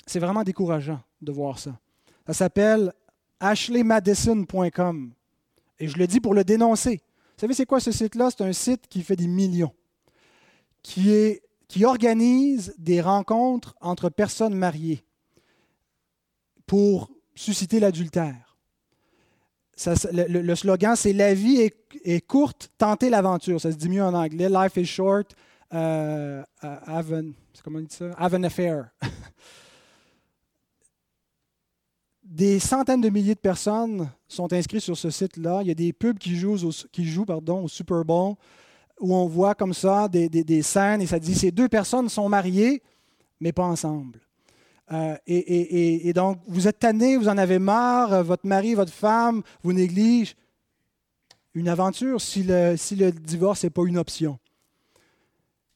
C'est 0.04 0.18
vraiment 0.18 0.42
décourageant 0.42 1.00
de 1.22 1.30
voir 1.30 1.60
ça. 1.60 1.78
Ça 2.26 2.32
s'appelle 2.32 2.92
ashleymadison.com. 3.38 5.12
Et 5.78 5.86
je 5.86 5.96
le 5.96 6.08
dis 6.08 6.18
pour 6.18 6.34
le 6.34 6.42
dénoncer. 6.42 6.96
Vous 6.96 7.40
savez, 7.40 7.54
c'est 7.54 7.66
quoi 7.66 7.78
ce 7.78 7.92
site-là? 7.92 8.30
C'est 8.30 8.42
un 8.42 8.52
site 8.52 8.88
qui 8.88 9.04
fait 9.04 9.14
des 9.14 9.28
millions, 9.28 9.72
qui, 10.86 11.84
organise 11.84 12.74
des 12.78 13.00
rencontres 13.00 13.74
entre 13.80 14.08
personnes 14.08 14.54
mariées 14.54 15.04
pour 16.66 17.10
susciter 17.34 17.80
l'adultère. 17.80 18.56
le, 20.12 20.54
slogan, 20.54 20.96
c'est 20.96 21.12
La 21.12 21.34
vie 21.34 21.70
est, 22.04 22.20
courte, 22.26 22.70
tentez 22.78 23.10
l'aventure. 23.10 23.60
Ça 23.60 23.72
se 23.72 23.76
dit 23.76 23.88
mieux 23.88 24.02
en 24.02 24.14
anglais. 24.14 24.48
Life 24.48 24.76
is 24.76 24.86
short, 24.86 25.34
uh, 25.72 26.42
dit 26.62 27.86
ça? 27.90 28.10
have 28.16 28.34
an 28.34 28.44
affair. 28.44 28.90
des 32.22 32.58
centaines 32.58 33.00
de 33.00 33.08
milliers 33.08 33.34
de 33.34 33.40
personnes 33.40 34.08
sont 34.28 34.52
inscrites 34.52 34.82
sur 34.82 34.96
ce 34.96 35.10
site-là. 35.10 35.60
Il 35.62 35.68
y 35.68 35.72
a 35.72 35.74
des 35.74 35.92
pubs 35.92 36.18
qui 36.18 36.36
jouent 36.36 36.64
au 36.64 37.68
Super 37.68 38.04
Bowl 38.04 38.36
où 39.00 39.14
on 39.14 39.26
voit 39.26 39.54
comme 39.54 39.74
ça 39.74 40.08
des, 40.08 40.62
scènes 40.62 41.02
et 41.02 41.06
ça 41.06 41.18
dit 41.18 41.34
ces 41.34 41.50
deux 41.50 41.68
personnes 41.68 42.08
sont 42.08 42.28
mariées, 42.28 42.82
mais 43.40 43.52
pas 43.52 43.64
ensemble. 43.64 44.20
Euh, 44.92 45.16
et, 45.26 46.12
donc, 46.12 46.38
vous 46.46 46.68
êtes 46.68 46.78
tanné, 46.78 47.16
vous 47.16 47.28
en 47.28 47.38
avez 47.38 47.58
marre, 47.58 48.22
votre 48.22 48.46
mari, 48.46 48.74
votre 48.74 48.92
femme 48.92 49.42
vous 49.62 49.72
néglige. 49.72 50.36
Une 51.54 51.68
aventure 51.68 52.20
si 52.20 52.42
le, 52.42 52.76
si 52.76 52.96
le 52.96 53.10
divorce 53.10 53.64
n'est 53.64 53.70
pas 53.70 53.82
une 53.84 53.98
option. 53.98 54.38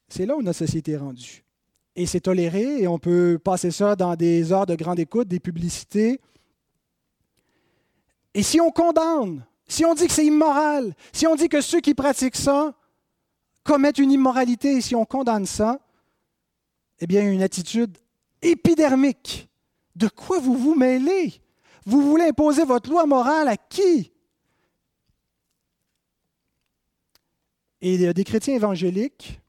C'est 0.09 0.27
là 0.27 0.37
où 0.37 0.43
notre 0.43 0.59
société 0.59 0.93
est 0.93 0.97
rendue. 0.99 1.45
Et 1.97 2.07
c'est 2.07 2.21
toléré 2.21 2.83
et 2.83 2.89
on 2.89 2.99
peut 2.99 3.39
passer 3.43 3.71
ça 3.71 3.97
dans 3.97 4.14
des 4.14 4.53
heures 4.53 4.66
de 4.66 4.75
grande 4.75 4.99
écoute, 4.99 5.29
des 5.29 5.41
publicités. 5.41 6.21
Et 8.35 8.43
si 8.43 8.61
on 8.61 8.71
condamne, 8.71 9.45
si 9.66 9.85
on 9.85 9.95
dit 9.95 10.07
que 10.07 10.12
c'est 10.12 10.27
immoral, 10.27 10.95
si 11.12 11.27
on 11.27 11.35
dit 11.35 11.49
que 11.49 11.61
ceux 11.61 11.81
qui 11.81 11.95
pratiquent 11.95 12.37
ça 12.37 12.75
commettent 13.65 13.99
une 13.99 14.13
immoralité, 14.13 14.77
et 14.77 14.81
si 14.81 14.95
on 14.95 15.05
condamne 15.05 15.47
ça, 15.47 15.81
eh 17.01 17.07
bien, 17.07 17.31
une 17.31 17.43
attitude 17.43 17.97
épidermique. 18.43 19.49
De 19.97 20.09
quoi 20.09 20.39
vous 20.39 20.57
vous 20.57 20.75
mêlez? 20.75 21.41
Vous 21.85 22.03
voulez 22.03 22.25
imposer 22.25 22.65
votre 22.65 22.91
loi 22.91 23.07
morale 23.07 23.49
à 23.49 23.57
qui? 23.57 24.13
Et 27.81 27.95
il 27.95 28.01
y 28.01 28.07
a 28.07 28.13
des 28.13 28.25
chrétiens 28.25 28.55
évangéliques 28.55 29.41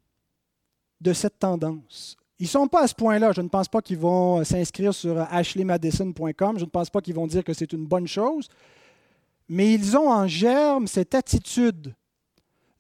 de 1.01 1.13
cette 1.13 1.39
tendance. 1.39 2.15
Ils 2.39 2.45
ne 2.45 2.49
sont 2.49 2.67
pas 2.67 2.83
à 2.83 2.87
ce 2.87 2.95
point-là. 2.95 3.33
Je 3.33 3.41
ne 3.41 3.49
pense 3.49 3.67
pas 3.67 3.81
qu'ils 3.81 3.97
vont 3.97 4.43
s'inscrire 4.43 4.93
sur 4.93 5.19
ashleymadison.com. 5.19 6.57
Je 6.57 6.65
ne 6.65 6.69
pense 6.69 6.89
pas 6.89 7.01
qu'ils 7.01 7.13
vont 7.13 7.27
dire 7.27 7.43
que 7.43 7.53
c'est 7.53 7.71
une 7.73 7.85
bonne 7.85 8.07
chose. 8.07 8.47
Mais 9.47 9.73
ils 9.73 9.97
ont 9.97 10.09
en 10.09 10.27
germe 10.27 10.87
cette 10.87 11.13
attitude 11.13 11.93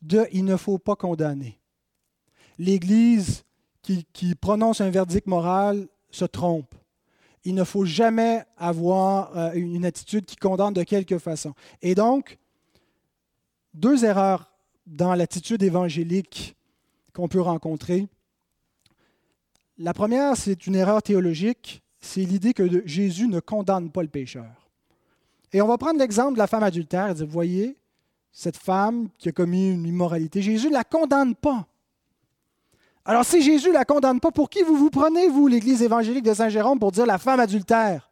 de 0.01 0.27
il 0.31 0.45
ne 0.45 0.57
faut 0.57 0.77
pas 0.77 0.95
condamner. 0.95 1.59
L'Église 2.57 3.43
qui, 3.81 4.35
prononce 4.35 4.81
un 4.81 4.89
verdict 4.89 5.27
moral 5.27 5.87
se 6.11 6.25
trompe. 6.25 6.73
Il 7.43 7.55
ne 7.55 7.63
faut 7.63 7.85
jamais 7.85 8.45
avoir 8.57 9.35
euh, 9.35 9.51
une 9.53 9.85
attitude 9.85 10.25
qui 10.25 10.35
condamne 10.35 10.73
de 10.73 10.83
quelque 10.83 11.17
façon. 11.17 11.53
Et 11.81 11.95
donc, 11.95 12.37
deux 13.73 14.05
erreurs 14.05 14.51
dans 14.85 15.15
l'attitude 15.15 15.63
évangélique 15.63 16.55
qu'on 17.13 17.27
peut 17.27 17.41
rencontrer. 17.41 18.07
La 19.77 19.93
première, 19.93 20.37
c'est 20.37 20.67
une 20.67 20.75
erreur 20.75 21.01
théologique, 21.01 21.81
c'est 21.99 22.21
l'idée 22.21 22.53
que 22.53 22.85
Jésus 22.85 23.27
ne 23.27 23.39
condamne 23.39 23.89
pas 23.89 24.03
le 24.03 24.07
pécheur. 24.07 24.69
Et 25.53 25.61
on 25.61 25.67
va 25.67 25.77
prendre 25.77 25.99
l'exemple 25.99 26.33
de 26.33 26.37
la 26.37 26.47
femme 26.47 26.63
adultère. 26.63 27.13
vous 27.15 27.25
voyez, 27.25 27.77
cette 28.31 28.57
femme 28.57 29.09
qui 29.17 29.29
a 29.29 29.31
commis 29.31 29.71
une 29.71 29.85
immoralité, 29.85 30.41
Jésus 30.41 30.67
ne 30.67 30.73
la 30.73 30.83
condamne 30.83 31.35
pas. 31.35 31.67
Alors 33.03 33.25
si 33.25 33.41
Jésus 33.41 33.69
ne 33.69 33.73
la 33.73 33.85
condamne 33.85 34.19
pas, 34.19 34.31
pour 34.31 34.49
qui 34.49 34.63
vous 34.63 34.75
vous 34.75 34.89
prenez, 34.89 35.27
vous, 35.27 35.47
l'Église 35.47 35.81
évangélique 35.81 36.23
de 36.23 36.33
Saint-Jérôme, 36.33 36.79
pour 36.79 36.91
dire 36.91 37.05
la 37.05 37.17
femme 37.17 37.39
adultère? 37.39 38.09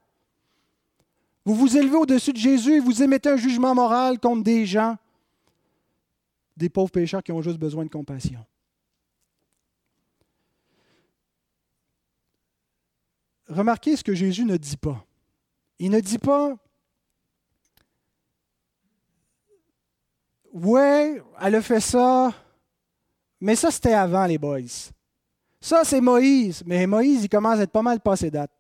Vous 1.46 1.56
vous 1.56 1.78
élevez 1.78 1.96
au-dessus 1.96 2.34
de 2.34 2.38
Jésus 2.38 2.74
et 2.76 2.80
vous 2.80 3.02
émettez 3.02 3.30
un 3.30 3.38
jugement 3.38 3.74
moral 3.74 4.20
contre 4.20 4.44
des 4.44 4.66
gens, 4.66 4.98
des 6.58 6.70
pauvres 6.70 6.92
pécheurs 6.92 7.24
qui 7.24 7.32
ont 7.32 7.42
juste 7.42 7.60
besoin 7.60 7.86
de 7.86 7.90
compassion. 7.90 8.46
remarquez 13.50 13.96
ce 13.96 14.04
que 14.04 14.14
Jésus 14.14 14.46
ne 14.46 14.58
dit 14.58 14.78
pas. 14.78 15.06
Il 15.80 15.92
ne 15.92 16.00
dit 16.00 16.20
pas, 16.20 16.56
ouais, 20.54 21.22
elle 21.42 21.56
a 21.56 21.62
fait 21.62 21.80
ça, 21.80 22.34
mais 23.40 23.56
ça 23.56 23.72
c'était 23.72 23.94
avant 23.94 24.26
les 24.26 24.38
boys. 24.38 24.92
Ça 25.62 25.84
c'est 25.84 26.02
Moïse, 26.02 26.64
mais 26.66 26.88
Moïse 26.88 27.24
il 27.24 27.30
commence 27.30 27.60
à 27.60 27.64
être 27.64 27.72
pas 27.72 27.82
mal 27.82 28.00
passé 28.00 28.32
date. 28.32 28.52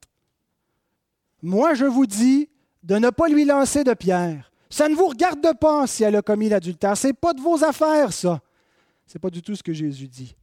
Moi 1.42 1.74
je 1.74 1.86
vous 1.86 2.06
dis 2.06 2.50
de 2.84 2.96
ne 2.96 3.10
pas 3.10 3.28
lui 3.28 3.46
lancer 3.46 3.84
de 3.84 3.94
pierre. 3.94 4.52
Ça 4.70 4.88
ne 4.88 4.96
vous 4.96 5.08
regarde 5.08 5.58
pas 5.60 5.88
si 5.88 6.04
elle 6.04 6.16
a 6.16 6.22
commis 6.22 6.50
l'adultère. 6.50 6.96
Ce 6.96 7.08
n'est 7.08 7.14
pas 7.14 7.34
de 7.34 7.42
vos 7.42 7.64
affaires, 7.64 8.14
ça. 8.14 8.40
Ce 9.08 9.18
n'est 9.18 9.20
pas 9.20 9.32
du 9.32 9.42
tout 9.42 9.56
ce 9.56 9.64
que 9.64 9.74
Jésus 9.74 10.08
dit. 10.08 10.36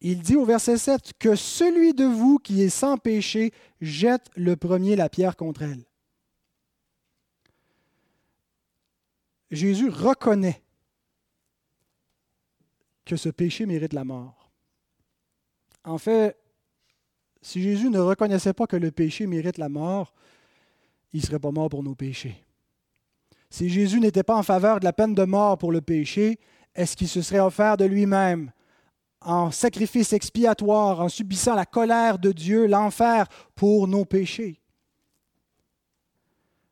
Il 0.00 0.20
dit 0.20 0.34
au 0.34 0.44
verset 0.44 0.78
7 0.78 1.12
que 1.18 1.36
celui 1.36 1.92
de 1.94 2.04
vous 2.04 2.38
qui 2.38 2.62
est 2.62 2.70
sans 2.70 2.96
péché 2.96 3.52
jette 3.80 4.26
le 4.34 4.56
premier 4.56 4.96
la 4.96 5.08
pierre 5.08 5.36
contre 5.36 5.62
elle. 5.62 5.84
Jésus 9.52 9.90
reconnaît 9.90 10.62
que 13.04 13.16
ce 13.16 13.28
péché 13.28 13.66
mérite 13.66 13.92
la 13.92 14.04
mort. 14.04 14.50
En 15.84 15.98
fait, 15.98 16.38
si 17.42 17.62
Jésus 17.62 17.90
ne 17.90 17.98
reconnaissait 17.98 18.54
pas 18.54 18.66
que 18.66 18.76
le 18.76 18.90
péché 18.90 19.26
mérite 19.26 19.58
la 19.58 19.68
mort, 19.68 20.14
il 21.12 21.20
ne 21.20 21.26
serait 21.26 21.38
pas 21.38 21.50
mort 21.50 21.68
pour 21.68 21.82
nos 21.82 21.94
péchés. 21.94 22.42
Si 23.50 23.68
Jésus 23.68 24.00
n'était 24.00 24.22
pas 24.22 24.36
en 24.36 24.42
faveur 24.42 24.80
de 24.80 24.84
la 24.84 24.94
peine 24.94 25.14
de 25.14 25.24
mort 25.24 25.58
pour 25.58 25.70
le 25.70 25.82
péché, 25.82 26.38
est-ce 26.74 26.96
qu'il 26.96 27.08
se 27.08 27.20
serait 27.20 27.40
offert 27.40 27.76
de 27.76 27.84
lui-même 27.84 28.52
en 29.20 29.50
sacrifice 29.50 30.14
expiatoire, 30.14 31.00
en 31.00 31.10
subissant 31.10 31.54
la 31.54 31.66
colère 31.66 32.18
de 32.18 32.32
Dieu, 32.32 32.66
l'enfer 32.66 33.26
pour 33.54 33.86
nos 33.86 34.06
péchés? 34.06 34.62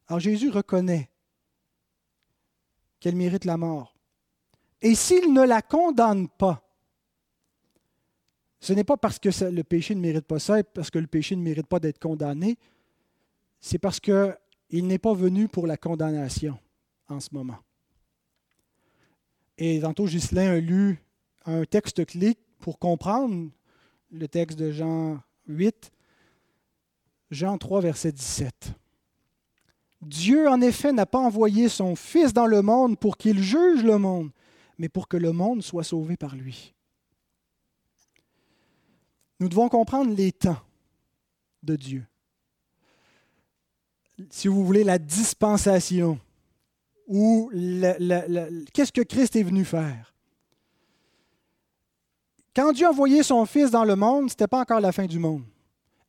Alors 0.07 0.21
Jésus 0.21 0.49
reconnaît 0.49 1.10
qu'elle 3.01 3.17
mérite 3.17 3.45
la 3.45 3.57
mort. 3.57 3.95
Et 4.83 4.95
s'il 4.95 5.33
ne 5.33 5.43
la 5.43 5.63
condamne 5.63 6.29
pas, 6.29 6.63
ce 8.61 8.73
n'est 8.75 8.85
pas 8.85 8.97
parce 8.97 9.19
que 9.19 9.31
le 9.51 9.65
péché 9.65 9.95
ne 9.95 10.01
mérite 10.01 10.27
pas 10.27 10.39
ça, 10.39 10.63
parce 10.63 10.91
que 10.91 10.99
le 10.99 11.07
péché 11.07 11.35
ne 11.35 11.43
mérite 11.43 11.67
pas 11.67 11.81
d'être 11.81 11.99
condamné, 11.99 12.59
c'est 13.59 13.79
parce 13.79 14.01
qu'il 14.01 14.87
n'est 14.87 14.99
pas 14.99 15.15
venu 15.15 15.49
pour 15.49 15.67
la 15.67 15.77
condamnation 15.77 16.59
en 17.09 17.21
ce 17.21 17.31
moment. 17.33 17.59
Et 19.57 19.81
tantôt, 19.81 20.07
Ghislain 20.07 20.53
a 20.53 20.59
lu 20.59 21.03
un 21.45 21.65
texte 21.65 22.05
clé 22.07 22.37
pour 22.59 22.79
comprendre 22.79 23.51
le 24.11 24.29
texte 24.29 24.59
de 24.59 24.73
Jean 24.73 25.21
8, 25.47 25.91
Jean 27.31 27.59
3, 27.59 27.81
verset 27.81 28.13
17. 28.13 28.73
Dieu, 30.01 30.49
en 30.49 30.61
effet, 30.61 30.93
n'a 30.93 31.07
pas 31.07 31.19
envoyé 31.19 31.69
son 31.69 31.95
Fils 31.95 32.33
dans 32.33 32.47
le 32.47 32.63
monde 32.63 32.99
pour 32.99 33.17
qu'il 33.17 33.43
juge 33.43 33.83
le 33.85 33.99
monde, 33.99 34.31
mais 34.79 34.89
pour 34.89 35.09
que 35.09 35.17
le 35.17 35.33
monde 35.33 35.63
soit 35.63 35.85
sauvé 35.85 36.17
par 36.17 36.37
lui. 36.37 36.75
Nous 39.41 39.49
devons 39.49 39.69
comprendre 39.69 40.15
les 40.15 40.33
temps 40.33 40.61
de 41.63 41.77
Dieu. 41.77 42.07
Si 44.31 44.49
vous 44.49 44.65
voulez, 44.65 44.85
la 44.85 44.99
dispensation 44.99 46.19
ou 47.07 47.51
qu'est-ce 47.53 48.93
que 48.93 49.03
Christ 49.03 49.35
est 49.37 49.43
venu 49.43 49.65
faire? 49.65 50.15
Quand 52.55 52.73
Dieu 52.73 52.87
a 52.87 52.91
envoyé 52.91 53.23
son 53.23 53.47
Fils 53.47 53.71
dans 53.71 53.85
le 53.85 53.97
monde, 53.97 54.29
ce 54.29 54.35
n'était 54.35 54.47
pas 54.47 54.61
encore 54.61 54.81
la 54.81 54.93
fin 54.93 55.07
du 55.07 55.19
monde. 55.19 55.45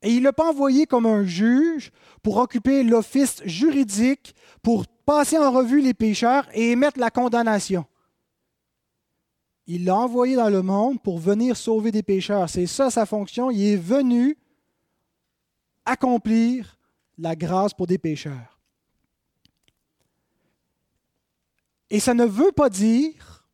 Et 0.02 0.12
il 0.12 0.20
ne 0.20 0.26
l'a 0.26 0.34
pas 0.34 0.50
envoyé 0.50 0.86
comme 0.86 1.06
un 1.06 1.24
juge 1.24 1.92
pour 2.24 2.38
occuper 2.38 2.84
l'office 2.84 3.42
juridique, 3.46 4.36
pour 4.64 4.88
passer 4.88 5.38
en 5.38 5.52
revue 5.52 5.82
les 5.82 5.94
pécheurs 5.94 6.48
et 6.54 6.72
émettre 6.72 7.00
la 7.00 7.12
condamnation. 7.12 7.86
Il 9.68 9.86
l'a 9.86 9.96
envoyé 9.96 10.36
dans 10.36 10.50
le 10.50 10.62
monde 10.62 11.02
pour 11.02 11.20
venir 11.20 11.56
sauver 11.56 11.92
des 11.92 12.04
pécheurs. 12.04 12.50
C'est 12.50 12.66
ça 12.66 12.90
sa 12.90 13.06
fonction. 13.06 13.52
Il 13.52 13.64
est 13.64 13.78
venu 13.78 14.38
accomplir 15.86 16.78
la 17.18 17.36
grâce 17.36 17.74
pour 17.74 17.88
des 17.88 17.98
pécheurs. 17.98 18.60
Et 21.90 22.00
ça 22.00 22.14
ne 22.14 22.26
veut 22.26 22.52
pas 22.52 22.70
dire 22.70 23.46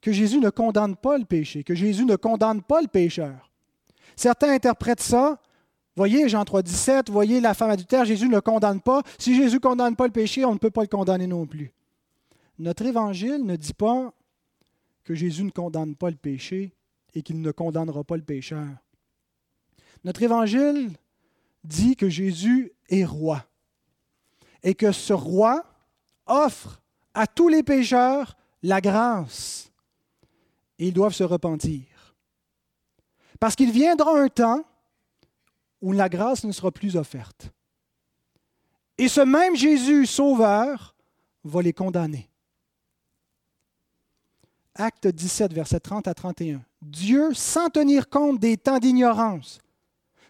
que 0.00 0.12
Jésus 0.12 0.38
ne 0.38 0.50
condamne 0.50 0.96
pas 0.96 1.16
le 1.16 1.24
péché, 1.24 1.64
que 1.64 1.74
Jésus 1.74 2.04
ne 2.04 2.16
condamne 2.16 2.62
pas 2.62 2.82
le 2.82 2.88
pécheur. 2.88 3.50
Certains 4.14 4.52
interprètent 4.52 5.00
ça. 5.00 5.40
Voyez 5.94 6.28
Jean 6.28 6.44
3, 6.44 6.62
17, 6.62 7.10
voyez 7.10 7.40
la 7.40 7.54
femme 7.54 7.70
adultère, 7.70 8.04
Jésus 8.04 8.28
ne 8.28 8.40
condamne 8.40 8.80
pas. 8.80 9.02
Si 9.18 9.34
Jésus 9.34 9.56
ne 9.56 9.60
condamne 9.60 9.94
pas 9.94 10.06
le 10.06 10.12
péché, 10.12 10.44
on 10.44 10.54
ne 10.54 10.58
peut 10.58 10.70
pas 10.70 10.82
le 10.82 10.88
condamner 10.88 11.26
non 11.26 11.46
plus. 11.46 11.72
Notre 12.58 12.86
évangile 12.86 13.44
ne 13.44 13.56
dit 13.56 13.74
pas 13.74 14.12
que 15.04 15.14
Jésus 15.14 15.44
ne 15.44 15.50
condamne 15.50 15.94
pas 15.94 16.10
le 16.10 16.16
péché 16.16 16.72
et 17.14 17.22
qu'il 17.22 17.40
ne 17.40 17.50
condamnera 17.50 18.04
pas 18.04 18.16
le 18.16 18.22
pécheur. 18.22 18.68
Notre 20.04 20.22
évangile 20.22 20.90
dit 21.64 21.96
que 21.96 22.08
Jésus 22.08 22.72
est 22.88 23.04
roi 23.04 23.44
et 24.62 24.74
que 24.74 24.92
ce 24.92 25.12
roi 25.12 25.64
offre 26.26 26.80
à 27.14 27.26
tous 27.26 27.48
les 27.48 27.62
pécheurs 27.62 28.36
la 28.62 28.80
grâce. 28.80 29.70
Et 30.78 30.88
ils 30.88 30.94
doivent 30.94 31.14
se 31.14 31.24
repentir. 31.24 31.84
Parce 33.38 33.56
qu'il 33.56 33.72
viendra 33.72 34.18
un 34.18 34.28
temps 34.28 34.64
où 35.82 35.92
la 35.92 36.08
grâce 36.08 36.44
ne 36.44 36.52
sera 36.52 36.70
plus 36.70 36.96
offerte. 36.96 37.50
Et 38.98 39.08
ce 39.08 39.20
même 39.20 39.56
Jésus 39.56 40.06
sauveur 40.06 40.94
va 41.44 41.62
les 41.62 41.72
condamner. 41.72 42.30
Acte 44.74 45.08
17, 45.08 45.52
verset 45.52 45.80
30 45.80 46.08
à 46.08 46.14
31. 46.14 46.62
Dieu, 46.80 47.34
sans 47.34 47.68
tenir 47.68 48.08
compte 48.08 48.38
des 48.38 48.56
temps 48.56 48.78
d'ignorance, 48.78 49.58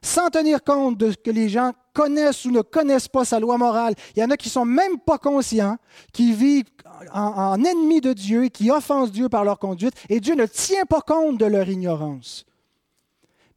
sans 0.03 0.30
tenir 0.30 0.64
compte 0.64 0.98
de 0.98 1.12
ce 1.12 1.16
que 1.16 1.30
les 1.30 1.48
gens 1.48 1.72
connaissent 1.92 2.44
ou 2.44 2.50
ne 2.50 2.62
connaissent 2.62 3.09
pas 3.09 3.24
sa 3.24 3.38
loi 3.38 3.57
morale. 3.57 3.94
Il 4.16 4.20
y 4.20 4.24
en 4.24 4.30
a 4.30 4.36
qui 4.36 4.48
ne 4.48 4.53
sont 4.53 4.64
même 4.64 4.98
pas 4.98 5.18
conscients, 5.18 5.76
qui 6.12 6.32
vivent 6.32 6.64
en, 7.12 7.62
ennemis 7.62 8.00
de 8.00 8.12
Dieu 8.12 8.46
qui 8.46 8.70
offensent 8.70 9.12
Dieu 9.12 9.28
par 9.28 9.44
leur 9.44 9.59
conduite, 9.59 9.94
et 10.09 10.20
Dieu 10.20 10.34
ne 10.34 10.46
tient 10.46 10.86
pas 10.86 11.00
compte 11.00 11.38
de 11.38 11.46
leur 11.46 11.68
ignorance. 11.68 12.44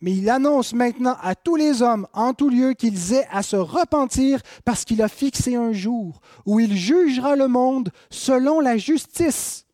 Mais 0.06 0.14
il 0.14 0.30
annonce 0.30 0.74
maintenant 0.76 1.18
à 1.24 1.34
tous 1.34 1.56
les 1.56 1.82
hommes 1.82 2.06
en 2.14 2.36
tout 2.36 2.50
lieu 2.50 2.74
qu'ils 2.74 3.14
aient 3.14 3.28
à 3.32 3.42
se 3.42 3.56
repentir 3.56 4.40
parce 4.64 4.86
qu'il 4.86 5.02
a 5.02 5.08
fixé 5.08 5.56
un 5.56 5.72
jour 5.72 6.22
où 6.46 6.60
il 6.60 6.78
jugera 6.78 7.36
le 7.36 7.48
monde 7.48 7.90
selon 8.12 8.60
la 8.60 8.78
justice, 8.78 9.66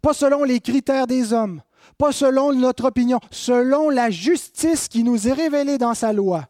pas 0.00 0.14
selon 0.14 0.44
les 0.44 0.60
critères 0.60 1.06
des 1.06 1.34
hommes, 1.34 1.60
pas 1.98 2.10
selon 2.10 2.54
notre 2.54 2.86
opinion, 2.86 3.20
selon 3.30 3.90
la 3.90 4.08
justice 4.08 4.88
qui 4.88 5.04
nous 5.04 5.28
est 5.28 5.34
révélée 5.34 5.76
dans 5.76 5.92
sa 5.92 6.14
loi. 6.14 6.48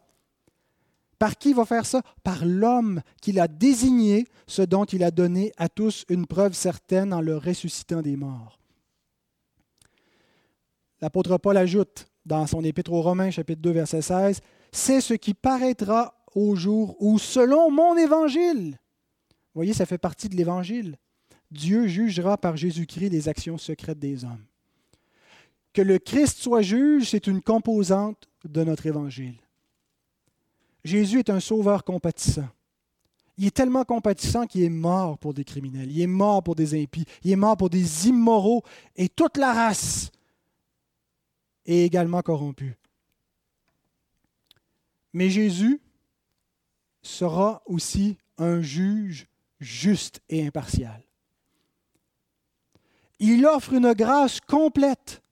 Par 1.19 1.37
qui 1.37 1.51
va 1.51 1.65
faire 1.65 1.85
ça? 1.85 2.01
Par 2.23 2.45
l'homme 2.45 3.01
qu'il 3.21 3.41
a 3.41 3.49
désigné, 3.49 4.25
ce 4.47 4.61
dont 4.61 4.85
il 4.85 5.03
a 5.03 5.11
donné 5.11 5.51
à 5.57 5.67
tous 5.67 6.05
une 6.07 6.27
preuve 6.27 6.53
certaine 6.53 7.13
en 7.13 7.19
le 7.19 7.35
ressuscitant 7.35 8.01
des 8.01 8.15
morts. 8.15 8.57
L'apôtre 11.01 11.37
Paul 11.37 11.57
ajoute 11.57 12.07
dans 12.25 12.47
son 12.47 12.63
épître 12.63 12.91
aux 12.91 13.01
Romains, 13.01 13.31
chapitre 13.31 13.61
2, 13.61 13.71
verset 13.71 14.01
16, 14.01 14.41
C'est 14.71 15.01
ce 15.01 15.13
qui 15.13 15.33
paraîtra 15.33 16.15
au 16.33 16.55
jour 16.55 16.95
où, 16.99 17.19
selon 17.19 17.71
mon 17.71 17.97
évangile, 17.97 18.77
voyez, 19.55 19.73
ça 19.73 19.85
fait 19.85 19.97
partie 19.97 20.29
de 20.29 20.35
l'évangile, 20.35 20.97
Dieu 21.51 21.87
jugera 21.87 22.37
par 22.37 22.57
Jésus-Christ 22.57 23.09
les 23.09 23.29
actions 23.29 23.57
secrètes 23.57 23.99
des 23.99 24.25
hommes. 24.25 24.45
Que 25.73 25.81
le 25.81 25.99
Christ 25.99 26.37
soit 26.37 26.61
juge, 26.61 27.09
c'est 27.09 27.27
une 27.27 27.41
composante 27.41 28.27
de 28.43 28.63
notre 28.63 28.85
évangile. 28.85 29.35
Jésus 30.83 31.19
est 31.19 31.29
un 31.29 31.39
sauveur 31.39 31.83
compatissant. 31.83 32.47
Il 33.37 33.47
est 33.47 33.55
tellement 33.55 33.83
compatissant 33.83 34.45
qu'il 34.45 34.63
est 34.63 34.69
mort 34.69 35.17
pour 35.17 35.33
des 35.33 35.43
criminels, 35.43 35.91
il 35.91 36.01
est 36.01 36.07
mort 36.07 36.41
pour 36.41 36.55
des 36.55 36.81
impies, 36.81 37.05
il 37.23 37.31
est 37.31 37.35
mort 37.35 37.57
pour 37.57 37.69
des 37.69 38.07
immoraux 38.07 38.63
et 38.95 39.09
toute 39.09 39.37
la 39.37 39.51
race 39.51 40.09
est 41.65 41.83
également 41.85 42.21
corrompue. 42.21 42.77
Mais 45.13 45.29
Jésus 45.29 45.81
sera 47.01 47.61
aussi 47.65 48.17
un 48.37 48.61
juge 48.61 49.27
juste 49.59 50.21
et 50.29 50.45
impartial. 50.45 51.01
Il 53.19 53.45
offre 53.45 53.73
une 53.73 53.93
grâce 53.93 54.41
complète 54.41 55.23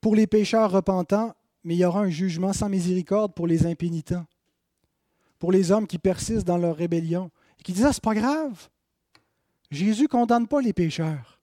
pour 0.00 0.14
les 0.14 0.26
pécheurs 0.26 0.70
repentants, 0.70 1.34
mais 1.62 1.76
il 1.76 1.78
y 1.78 1.84
aura 1.84 2.00
un 2.00 2.10
jugement 2.10 2.52
sans 2.52 2.68
miséricorde 2.68 3.32
pour 3.32 3.46
les 3.46 3.64
impénitents, 3.64 4.26
pour 5.38 5.50
les 5.50 5.72
hommes 5.72 5.86
qui 5.86 5.98
persistent 5.98 6.46
dans 6.46 6.58
leur 6.58 6.76
rébellion, 6.76 7.30
et 7.58 7.62
qui 7.62 7.72
disent 7.72 7.86
Ah, 7.86 7.92
c'est 7.92 8.04
pas 8.04 8.14
grave. 8.14 8.68
Jésus 9.70 10.02
ne 10.02 10.08
condamne 10.08 10.46
pas 10.46 10.60
les 10.60 10.74
pécheurs. 10.74 11.40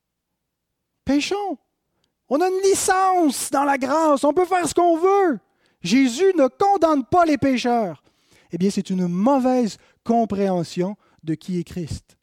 Péchons. 1.03 1.57
On 2.33 2.39
a 2.39 2.47
une 2.47 2.61
licence 2.63 3.51
dans 3.51 3.65
la 3.65 3.77
grâce. 3.77 4.23
On 4.23 4.31
peut 4.31 4.45
faire 4.45 4.65
ce 4.65 4.73
qu'on 4.73 4.97
veut. 4.97 5.37
Jésus 5.81 6.33
ne 6.37 6.47
condamne 6.47 7.03
pas 7.03 7.25
les 7.25 7.37
pécheurs. 7.37 8.01
Eh 8.53 8.57
bien, 8.57 8.69
c'est 8.69 8.89
une 8.89 9.05
mauvaise 9.09 9.77
compréhension 10.05 10.95
de 11.23 11.33
qui 11.35 11.59
est 11.59 11.65
Christ. 11.65 12.17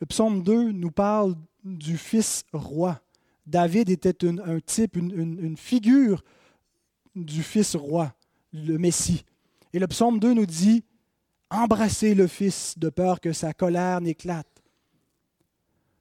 Le 0.00 0.06
psaume 0.06 0.42
2 0.42 0.72
nous 0.72 0.90
parle 0.90 1.36
du 1.62 1.96
Fils 1.96 2.42
roi. 2.52 3.00
David 3.46 3.90
était 3.90 4.26
un 4.26 4.58
type, 4.58 4.96
une, 4.96 5.56
figure 5.56 6.24
du 7.14 7.44
Fils 7.44 7.76
roi, 7.76 8.12
le 8.52 8.76
Messie. 8.76 9.24
Et 9.72 9.78
le 9.78 9.86
psaume 9.86 10.18
2 10.18 10.34
nous 10.34 10.46
dit, 10.46 10.82
Embrassez 11.48 12.16
le 12.16 12.26
Fils 12.26 12.76
de 12.76 12.88
peur 12.88 13.20
que 13.20 13.32
sa 13.32 13.52
colère 13.52 14.00
n'éclate, 14.00 14.62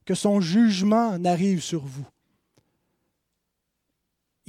que 0.05 0.15
son 0.15 0.41
jugement 0.41 1.19
n'arrive 1.19 1.61
sur 1.61 1.85
vous. 1.85 2.07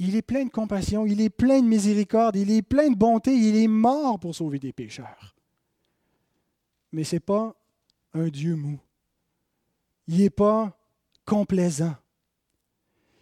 Il 0.05 0.17
est 0.17 0.21
plein 0.21 0.43
de 0.43 0.49
compassion, 0.49 1.05
il 1.05 1.21
est 1.21 1.29
plein 1.29 1.61
de 1.61 1.65
miséricorde, 1.65 2.35
il 2.35 2.51
est 2.51 2.61
plein 2.61 2.89
de 2.89 2.95
bonté, 2.95 3.33
il 3.33 3.55
est 3.55 3.69
mort 3.69 4.19
pour 4.19 4.35
sauver 4.35 4.59
des 4.59 4.73
pécheurs. 4.73 5.33
Mais 6.91 7.05
ce 7.05 7.15
n'est 7.15 7.21
pas 7.21 7.55
un 8.13 8.27
Dieu 8.27 8.57
mou. 8.57 8.77
Il 10.09 10.17
n'est 10.17 10.29
pas 10.29 10.77
complaisant. 11.23 11.95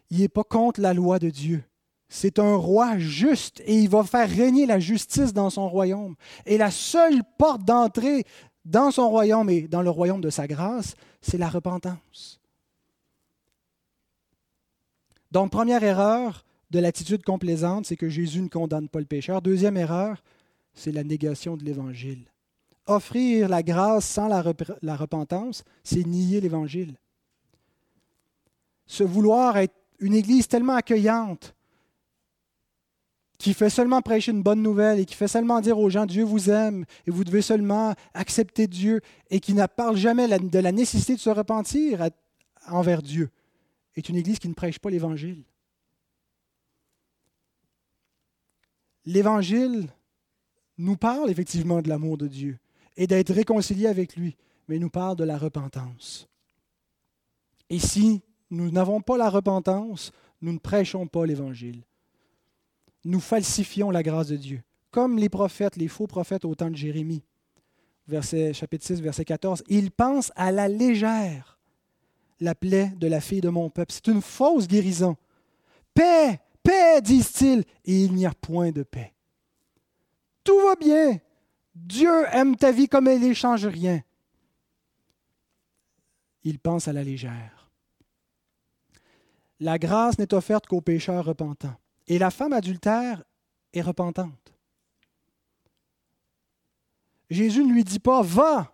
Il 0.10 0.22
n'est 0.22 0.28
pas 0.28 0.44
contre 0.44 0.82
la 0.82 0.96
loi 0.96 1.20
de 1.20 1.30
Dieu. 1.30 1.64
C'est 2.10 2.40
un 2.40 2.56
roi 2.56 2.98
juste 2.98 3.62
et 3.68 3.78
il 3.78 3.88
va 3.88 4.04
faire 4.04 4.28
régner 4.28 4.66
la 4.66 4.80
justice 4.80 5.34
dans 5.34 5.52
son 5.52 5.70
royaume. 5.70 6.16
Et 6.48 6.58
la 6.58 6.72
seule 6.72 7.22
porte 7.38 7.64
d'entrée 7.64 8.26
dans 8.66 8.90
son 8.90 9.08
royaume 9.08 9.52
et 9.52 9.68
dans 9.68 9.84
le 9.84 9.92
royaume 9.92 10.22
de 10.22 10.32
sa 10.32 10.48
grâce, 10.48 10.96
c'est 11.22 11.38
la 11.38 11.48
repentance. 11.48 12.42
Donc, 15.30 15.52
première 15.52 15.84
erreur 15.84 16.44
de 16.72 16.80
l'attitude 16.80 17.24
complaisante, 17.24 17.86
c'est 17.86 17.98
que 17.98 18.10
Jésus 18.10 18.42
ne 18.42 18.48
condamne 18.48 18.88
pas 18.88 19.00
le 19.00 19.06
pécheur. 19.06 19.42
Deuxième 19.42 19.78
erreur, 19.78 20.24
c'est 20.74 20.94
la 20.94 21.04
négation 21.04 21.58
de 21.58 21.66
l'Évangile. 21.66 22.24
Offrir 22.88 23.50
la 23.50 23.62
grâce 23.62 24.06
sans 24.06 24.28
la, 24.28 24.42
repentance, 24.96 25.64
c'est 25.84 26.06
nier 26.06 26.40
l'Évangile. 26.40 26.96
Se 28.88 29.04
vouloir 29.04 29.58
être 29.58 29.76
une 30.00 30.16
Église 30.16 30.48
tellement 30.48 30.76
accueillante, 30.76 31.54
qui 33.38 33.54
fait 33.54 33.70
seulement 33.70 34.02
prêcher 34.02 34.32
une 34.32 34.44
bonne 34.44 34.62
nouvelle 34.62 35.00
et 35.00 35.06
qui 35.06 35.16
fait 35.16 35.28
seulement 35.28 35.62
dire 35.62 35.78
aux 35.78 35.90
gens 35.90 36.06
Dieu 36.06 36.24
vous 36.24 36.50
aime 36.50 36.86
et 37.08 37.12
vous 37.12 37.24
devez 37.24 37.42
seulement 37.42 37.96
accepter 38.14 38.68
Dieu 38.68 39.02
et 39.30 39.40
qui 39.40 39.54
ne 39.54 39.66
parle 39.66 39.98
jamais 39.98 40.28
de 40.28 40.60
la 40.60 40.72
nécessité 40.72 41.16
de 41.16 41.20
se 41.20 41.30
repentir 41.30 42.08
envers 42.68 43.02
Dieu, 43.02 43.30
est 43.96 44.08
une 44.10 44.16
Église 44.16 44.40
qui 44.40 44.48
ne 44.48 44.54
prêche 44.54 44.80
pas 44.80 44.90
l'Évangile. 44.90 45.44
L'Évangile 49.06 49.88
nous 50.78 50.98
parle 50.98 51.30
effectivement 51.30 51.82
de 51.82 51.90
l'amour 51.90 52.18
de 52.18 52.28
Dieu 52.28 52.60
et 52.98 53.08
d'être 53.08 53.34
réconcilié 53.34 53.88
avec 53.88 54.16
lui, 54.16 54.36
mais 54.68 54.80
nous 54.80 54.90
parle 54.90 55.16
de 55.16 55.24
la 55.24 55.38
repentance. 55.38 56.28
Et 57.70 57.80
si 57.80 58.22
nous 58.50 58.70
n'avons 58.72 59.02
pas 59.02 59.18
la 59.18 59.30
repentance, 59.30 60.12
nous 60.42 60.54
ne 60.54 60.60
prêchons 60.60 61.08
pas 61.08 61.26
l'Évangile. 61.26 61.84
Nous 63.06 63.20
falsifions 63.20 63.92
la 63.92 64.04
grâce 64.04 64.28
de 64.28 64.36
Dieu, 64.36 64.62
comme 64.92 65.18
les 65.18 65.30
prophètes, 65.30 65.78
les 65.78 65.88
faux 65.88 66.08
prophètes 66.08 66.46
au 66.46 66.54
temps 66.54 66.70
de 66.70 66.76
Jérémie. 66.76 67.24
Verset, 68.08 68.54
chapitre 68.54 68.86
6, 68.86 69.02
verset 69.02 69.26
14. 69.26 69.64
Ils 69.70 69.92
pensent 69.92 70.32
à 70.36 70.52
la 70.52 70.68
légère 70.68 71.60
la 72.40 72.56
plaie 72.56 72.92
de 72.98 73.08
la 73.08 73.22
fille 73.22 73.42
de 73.42 73.50
mon 73.50 73.70
peuple. 73.70 73.94
C'est 73.94 74.08
une 74.08 74.22
fausse 74.22 74.68
guérison. 74.68 75.16
Paix, 75.94 76.40
disent-ils, 77.02 77.64
et 77.86 78.04
il 78.04 78.14
n'y 78.14 78.26
a 78.26 78.34
point 78.34 78.72
de 78.72 78.84
paix. 78.84 79.14
Tout 80.44 80.60
va 80.60 80.76
bien. 80.76 81.20
Dieu 81.76 82.26
aime 82.32 82.56
ta 82.56 82.72
vie 82.72 82.88
comme 82.88 83.08
elle 83.08 83.24
est, 83.24 83.46
rien. 83.68 84.02
Ils 86.44 86.60
pensent 86.60 86.88
à 86.88 86.94
la 86.94 87.04
légère. 87.04 87.70
La 89.60 89.78
grâce 89.78 90.18
n'est 90.18 90.34
offerte 90.34 90.66
qu'aux 90.66 90.82
pécheurs 90.82 91.24
repentants. 91.24 91.76
Et 92.08 92.18
la 92.18 92.32
femme 92.32 92.54
adultère 92.54 93.24
est 93.74 93.82
repentante. 93.82 94.54
Jésus 97.30 97.64
ne 97.64 97.72
lui 97.72 97.84
dit 97.84 98.00
pas 98.00 98.22
va. 98.22 98.74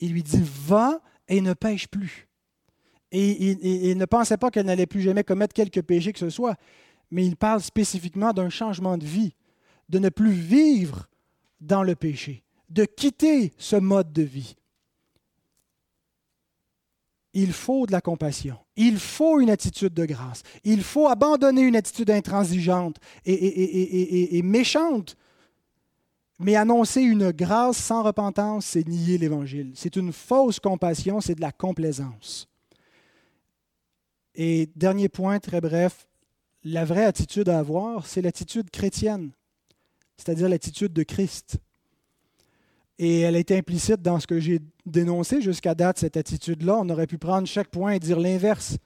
Il 0.00 0.12
lui 0.12 0.22
dit 0.22 0.42
va 0.42 1.00
et 1.28 1.40
ne 1.40 1.54
pêche 1.54 1.88
plus. 1.88 2.28
Et 3.12 3.90
il 3.90 3.96
ne 3.96 4.04
pensait 4.06 4.36
pas 4.36 4.50
qu'elle 4.50 4.66
n'allait 4.66 4.86
plus 4.86 5.00
jamais 5.00 5.22
commettre 5.22 5.54
quelque 5.54 5.78
péché 5.78 6.12
que 6.12 6.18
ce 6.18 6.30
soit, 6.30 6.56
mais 7.10 7.26
il 7.26 7.36
parle 7.36 7.60
spécifiquement 7.60 8.32
d'un 8.32 8.50
changement 8.50 8.98
de 8.98 9.04
vie, 9.04 9.34
de 9.88 9.98
ne 9.98 10.08
plus 10.08 10.32
vivre 10.32 11.08
dans 11.60 11.82
le 11.82 11.94
péché, 11.94 12.42
de 12.70 12.84
quitter 12.84 13.52
ce 13.58 13.76
mode 13.76 14.12
de 14.12 14.22
vie 14.22 14.56
il 17.34 17.52
faut 17.52 17.86
de 17.86 17.92
la 17.92 18.00
compassion. 18.00 18.56
Il 18.76 18.98
faut 18.98 19.40
une 19.40 19.50
attitude 19.50 19.92
de 19.92 20.06
grâce. 20.06 20.42
Il 20.62 20.82
faut 20.82 21.08
abandonner 21.08 21.62
une 21.62 21.76
attitude 21.76 22.10
intransigeante 22.10 22.96
et, 23.26 24.40
méchante. 24.42 25.16
Mais 26.38 26.56
annoncer 26.56 27.00
une 27.00 27.30
grâce 27.30 27.76
sans 27.76 28.02
repentance, 28.02 28.66
c'est 28.66 28.86
nier 28.88 29.18
l'Évangile. 29.18 29.72
C'est 29.74 29.96
une 29.96 30.12
fausse 30.12 30.58
compassion, 30.58 31.20
c'est 31.20 31.34
de 31.34 31.40
la 31.40 31.52
complaisance. 31.52 32.48
Et 34.34 34.68
dernier 34.74 35.08
point, 35.08 35.38
très 35.38 35.60
bref, 35.60 36.08
la 36.64 36.84
vraie 36.84 37.04
attitude 37.04 37.48
à 37.48 37.58
avoir, 37.58 38.06
c'est 38.06 38.22
l'attitude 38.22 38.70
chrétienne, 38.70 39.30
c'est-à-dire 40.16 40.48
l'attitude 40.48 40.92
de 40.92 41.02
Christ. 41.02 41.58
Et 42.98 43.20
elle 43.20 43.36
est 43.36 43.50
implicite 43.50 44.02
dans 44.02 44.20
ce 44.20 44.26
que 44.26 44.40
j'ai 44.40 44.60
dénoncé 44.86 45.42
jusqu'à 45.42 45.74
date, 45.74 45.98
cette 45.98 46.16
attitude-là. 46.16 46.78
On 46.78 46.88
aurait 46.88 47.06
pu 47.06 47.18
prendre 47.18 47.46
chaque 47.46 47.68
point 47.68 47.92
et 47.92 47.98
dire 47.98 48.20
l'inverse. 48.20 48.78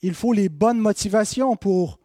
Il 0.00 0.14
faut 0.14 0.32
les 0.32 0.48
bonnes 0.48 0.78
motivations 0.78 1.56
pour 1.56 1.98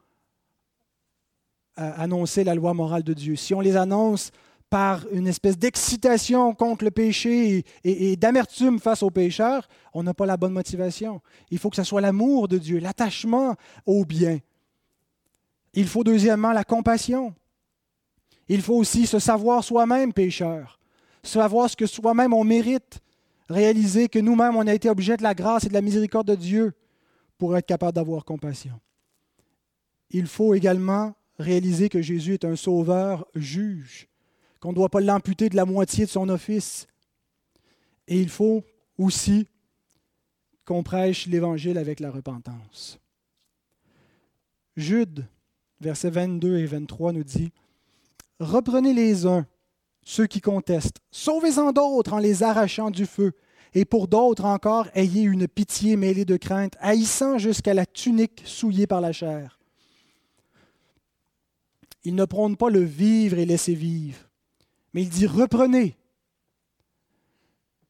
euh, 1.80 1.92
annoncer 1.96 2.44
la 2.44 2.56
loi 2.56 2.74
morale 2.74 3.04
de 3.04 3.14
Dieu. 3.14 3.36
Si 3.36 3.54
on 3.54 3.62
les 3.62 3.78
annonce 3.78 4.32
par 4.70 5.06
une 5.14 5.28
espèce 5.28 5.58
d'excitation 5.58 6.54
contre 6.54 6.84
le 6.84 6.92
péché 6.92 7.64
et, 7.86 8.16
d'amertume 8.18 8.80
face 8.80 9.02
au 9.02 9.10
pécheur, 9.10 9.68
on 9.94 10.04
n'a 10.04 10.14
pas 10.14 10.26
la 10.26 10.36
bonne 10.36 10.52
motivation. 10.52 11.22
Il 11.52 11.58
faut 11.58 11.70
que 11.70 11.78
ce 11.78 11.84
soit 11.84 12.02
l'amour 12.02 12.50
de 12.50 12.58
Dieu, 12.58 12.80
l'attachement 12.80 13.56
au 13.86 14.04
bien. 14.04 14.40
Il 15.78 15.88
faut 15.88 16.04
deuxièmement 16.04 16.52
la 16.52 16.64
compassion. 16.64 17.34
Il 18.50 18.62
faut 18.62 18.76
aussi 18.76 19.06
se 19.06 19.20
savoir 19.20 19.64
soi-même 19.64 20.12
pécheur 20.12 20.78
savoir 21.28 21.70
ce 21.70 21.76
que 21.76 21.86
soi-même 21.86 22.34
on 22.34 22.44
mérite, 22.44 23.00
réaliser 23.50 24.10
que 24.10 24.20
nous-mêmes 24.20 24.56
on 24.56 24.66
a 24.68 24.74
été 24.74 24.90
objet 24.90 25.18
de 25.18 25.24
la 25.24 25.36
grâce 25.36 25.66
et 25.66 25.70
de 25.70 25.74
la 25.74 25.82
miséricorde 25.82 26.28
de 26.28 26.36
Dieu 26.36 26.74
pour 27.38 27.56
être 27.56 27.68
capable 27.68 27.94
d'avoir 27.94 28.26
compassion. 28.26 28.80
Il 30.10 30.28
faut 30.28 30.54
également 30.54 31.14
réaliser 31.38 31.90
que 31.90 32.02
Jésus 32.02 32.34
est 32.34 32.46
un 32.46 32.56
sauveur 32.56 33.28
juge, 33.36 34.08
qu'on 34.60 34.70
ne 34.70 34.76
doit 34.76 34.90
pas 34.90 35.02
l'amputer 35.02 35.50
de 35.50 35.56
la 35.56 35.66
moitié 35.66 36.06
de 36.06 36.10
son 36.10 36.30
office. 36.30 36.88
Et 38.08 38.20
il 38.20 38.30
faut 38.30 38.64
aussi 38.98 39.48
qu'on 40.66 40.82
prêche 40.82 41.28
l'Évangile 41.28 41.78
avec 41.78 42.00
la 42.00 42.10
repentance. 42.10 43.00
Jude, 44.76 45.26
versets 45.82 46.10
22 46.10 46.58
et 46.58 46.66
23, 46.66 47.14
nous 47.14 47.24
dit, 47.24 47.52
Reprenez 48.40 48.94
les 48.94 49.26
uns 49.26 49.46
ceux 50.04 50.26
qui 50.26 50.40
contestent. 50.40 51.00
Sauvez-en 51.12 51.74
d'autres 51.74 52.14
en 52.14 52.20
les 52.20 52.42
arrachant 52.42 52.92
du 52.92 53.06
feu. 53.06 53.34
Et 53.74 53.84
pour 53.84 54.08
d'autres 54.08 54.46
encore, 54.46 54.88
ayez 54.96 55.24
une 55.24 55.48
pitié 55.48 55.98
mêlée 55.98 56.24
de 56.24 56.38
crainte, 56.38 56.76
haïssant 56.80 57.38
jusqu'à 57.38 57.74
la 57.74 57.86
tunique 57.86 58.42
souillée 58.46 58.88
par 58.88 59.02
la 59.02 59.12
chair. 59.12 59.60
Il 62.06 62.16
ne 62.16 62.24
prône 62.24 62.56
pas 62.56 62.70
le 62.70 62.80
vivre 62.80 63.38
et 63.38 63.46
laisser 63.46 63.74
vivre, 63.74 64.20
mais 64.94 65.02
il 65.02 65.10
dit 65.10 65.28
reprenez. 65.28 65.98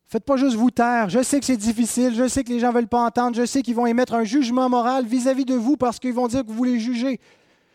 Faites 0.08 0.26
pas 0.26 0.38
juste 0.38 0.56
vous 0.56 0.72
taire. 0.72 1.10
Je 1.10 1.22
sais 1.22 1.40
que 1.40 1.46
c'est 1.46 1.58
difficile, 1.58 2.16
je 2.16 2.28
sais 2.28 2.44
que 2.44 2.50
les 2.50 2.60
gens 2.60 2.70
ne 2.70 2.74
veulent 2.74 2.88
pas 2.88 3.06
entendre, 3.06 3.36
je 3.36 3.46
sais 3.46 3.62
qu'ils 3.62 3.76
vont 3.76 3.86
émettre 3.86 4.16
un 4.16 4.24
jugement 4.24 4.70
moral 4.70 5.06
vis-à-vis 5.06 5.44
-vis 5.44 5.54
de 5.54 5.56
vous 5.56 5.78
parce 5.78 6.00
qu'ils 6.00 6.14
vont 6.14 6.28
dire 6.28 6.44
que 6.44 6.52
vous 6.52 6.64
les 6.64 6.80
jugez 6.80 7.20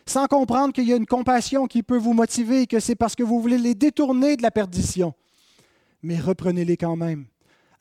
sans 0.06 0.26
comprendre 0.26 0.72
qu'il 0.72 0.88
y 0.88 0.92
a 0.92 0.96
une 0.96 1.06
compassion 1.06 1.66
qui 1.66 1.82
peut 1.82 1.96
vous 1.96 2.12
motiver 2.12 2.62
et 2.62 2.66
que 2.66 2.80
c'est 2.80 2.94
parce 2.94 3.14
que 3.14 3.22
vous 3.22 3.40
voulez 3.40 3.58
les 3.58 3.74
détourner 3.74 4.36
de 4.36 4.42
la 4.42 4.50
perdition. 4.50 5.14
Mais 6.02 6.18
reprenez-les 6.18 6.76
quand 6.76 6.96
même. 6.96 7.26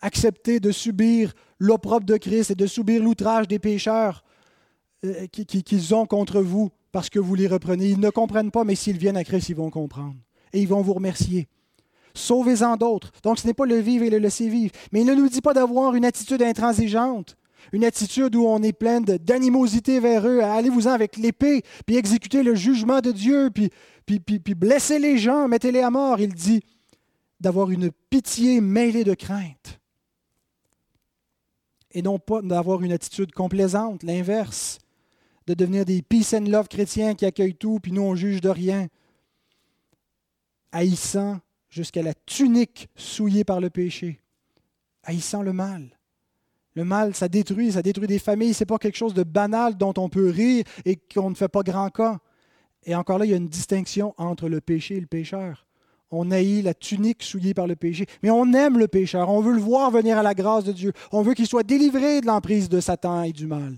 Acceptez 0.02 0.60
de 0.60 0.72
subir 0.72 1.34
l'opprobre 1.60 2.06
de 2.06 2.18
Christ 2.18 2.52
et 2.52 2.56
de 2.56 2.68
subir 2.68 3.04
l'outrage 3.04 3.48
des 3.48 3.60
pécheurs 3.60 4.24
euh, 5.06 5.28
qu'ils 5.28 5.96
ont 5.96 6.06
contre 6.06 6.42
vous 6.42 6.70
parce 6.92 7.10
que 7.10 7.20
vous 7.20 7.36
les 7.36 7.48
reprenez. 7.48 7.90
Ils 7.90 8.00
ne 8.00 8.10
comprennent 8.10 8.52
pas, 8.52 8.64
mais 8.64 8.76
s'ils 8.76 8.98
viennent 8.98 9.18
à 9.18 9.24
Christ, 9.24 9.50
ils 9.50 9.56
vont 9.56 9.70
comprendre. 9.70 10.16
Et 10.54 10.62
ils 10.62 10.68
vont 10.68 10.82
vous 10.82 10.94
remercier. 10.94 11.48
Sauvez-en 12.14 12.76
d'autres. 12.76 13.12
Donc 13.24 13.40
ce 13.40 13.48
n'est 13.48 13.54
pas 13.54 13.66
le 13.66 13.78
vivre 13.78 14.04
et 14.04 14.10
le 14.10 14.18
laisser 14.18 14.50
vivre. 14.50 14.74
Mais 14.92 15.02
il 15.02 15.08
ne 15.08 15.16
nous 15.16 15.30
dit 15.30 15.42
pas 15.42 15.54
d'avoir 15.54 15.96
une 15.96 16.06
attitude 16.06 16.42
intransigeante 16.42 17.38
une 17.72 17.84
attitude 17.84 18.36
où 18.36 18.46
on 18.46 18.62
est 18.64 18.74
plein 18.74 19.02
d'animosité 19.02 20.00
vers 20.00 20.28
eux. 20.28 20.42
Allez-vous-en 20.42 20.92
avec 20.92 21.18
l'épée, 21.18 21.64
puis 21.86 21.98
exécutez 21.98 22.44
le 22.44 22.56
jugement 22.56 23.02
de 23.02 23.12
Dieu, 23.12 23.50
puis, 23.54 23.70
puis, 24.06 24.20
puis, 24.20 24.56
blessez 24.56 25.00
les 25.00 25.18
gens, 25.18 25.48
mettez-les 25.48 25.82
à 25.82 25.90
mort. 25.90 26.20
Il 26.20 26.34
dit 26.34 26.62
d'avoir 27.40 27.72
une 27.72 27.92
pitié 28.10 28.62
mêlée 28.62 29.04
de 29.04 29.14
crainte. 29.14 29.80
Et 31.92 32.02
non 32.02 32.20
pas 32.20 32.42
d'avoir 32.42 32.84
une 32.84 32.92
attitude 32.92 33.32
complaisante, 33.32 34.04
l'inverse, 34.04 34.80
de 35.48 35.54
devenir 35.54 35.86
des 35.86 36.02
peace 36.02 36.34
and 36.34 36.46
love 36.46 36.68
chrétiens 36.68 37.16
qui 37.16 37.26
accueillent 37.26 37.56
tout, 37.56 37.80
puis 37.82 37.92
nous 37.92 38.02
on 38.02 38.16
juge 38.16 38.42
de 38.42 38.50
rien, 38.50 38.88
haïssant 40.72 41.40
jusqu'à 41.70 42.04
la 42.04 42.14
tunique 42.14 42.90
souillée 42.96 43.44
par 43.44 43.60
le 43.60 43.70
péché, 43.70 44.20
haïssant 45.04 45.42
le 45.42 45.54
mal. 45.54 45.98
Le 46.76 46.86
mal, 46.86 47.14
ça 47.16 47.28
détruit, 47.28 47.74
ça 47.74 47.82
détruit 47.82 48.08
des 48.08 48.20
familles. 48.20 48.54
Ce 48.54 48.64
n'est 48.64 48.68
pas 48.68 48.78
quelque 48.78 48.98
chose 48.98 49.14
de 49.14 49.24
banal 49.24 49.78
dont 49.78 49.94
on 49.98 50.10
peut 50.10 50.30
rire 50.30 50.64
et 50.86 50.96
qu'on 50.96 51.30
ne 51.30 51.36
fait 51.36 51.50
pas 51.50 51.64
grand 51.64 51.90
cas. 51.90 52.20
Et 52.86 52.96
encore 52.96 53.20
là, 53.20 53.26
il 53.26 53.32
y 53.32 53.34
a 53.34 53.38
une 53.38 53.50
distinction 53.50 54.14
entre 54.18 54.48
le 54.48 54.62
péché 54.62 54.96
et 54.96 55.00
le 55.00 55.08
pécheur. 55.08 55.68
On 56.10 56.32
haït 56.32 56.62
la 56.62 56.74
tunique 56.74 57.24
souillée 57.24 57.54
par 57.54 57.68
le 57.68 57.76
péché, 57.76 58.06
mais 58.22 58.30
on 58.30 58.52
aime 58.54 58.78
le 58.78 58.88
pécheur. 58.88 59.30
On 59.30 59.42
veut 59.42 59.54
le 59.54 59.62
voir 59.62 59.92
venir 59.92 60.18
à 60.18 60.24
la 60.24 60.34
grâce 60.34 60.66
de 60.66 60.74
Dieu. 60.74 60.92
On 61.12 61.22
veut 61.22 61.34
qu'il 61.34 61.48
soit 61.48 61.64
délivré 61.64 62.20
de 62.20 62.26
l'emprise 62.26 62.68
de 62.68 62.80
Satan 62.80 63.24
et 63.24 63.32
du 63.32 63.48
mal. 63.48 63.78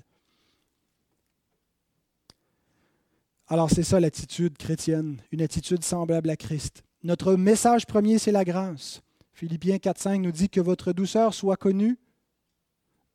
Alors 3.47 3.69
c'est 3.69 3.83
ça 3.83 3.99
l'attitude 3.99 4.57
chrétienne, 4.57 5.21
une 5.31 5.41
attitude 5.41 5.83
semblable 5.83 6.29
à 6.29 6.35
Christ. 6.35 6.83
Notre 7.03 7.35
message 7.35 7.85
premier, 7.85 8.17
c'est 8.17 8.31
la 8.31 8.45
grâce. 8.45 9.01
Philippiens 9.33 9.75
4.5 9.75 10.21
nous 10.21 10.31
dit 10.31 10.49
que 10.49 10.61
votre 10.61 10.93
douceur 10.93 11.33
soit 11.33 11.57
connue 11.57 11.97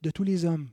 de 0.03 0.11
tous 0.11 0.25
les 0.25 0.45
hommes. 0.45 0.69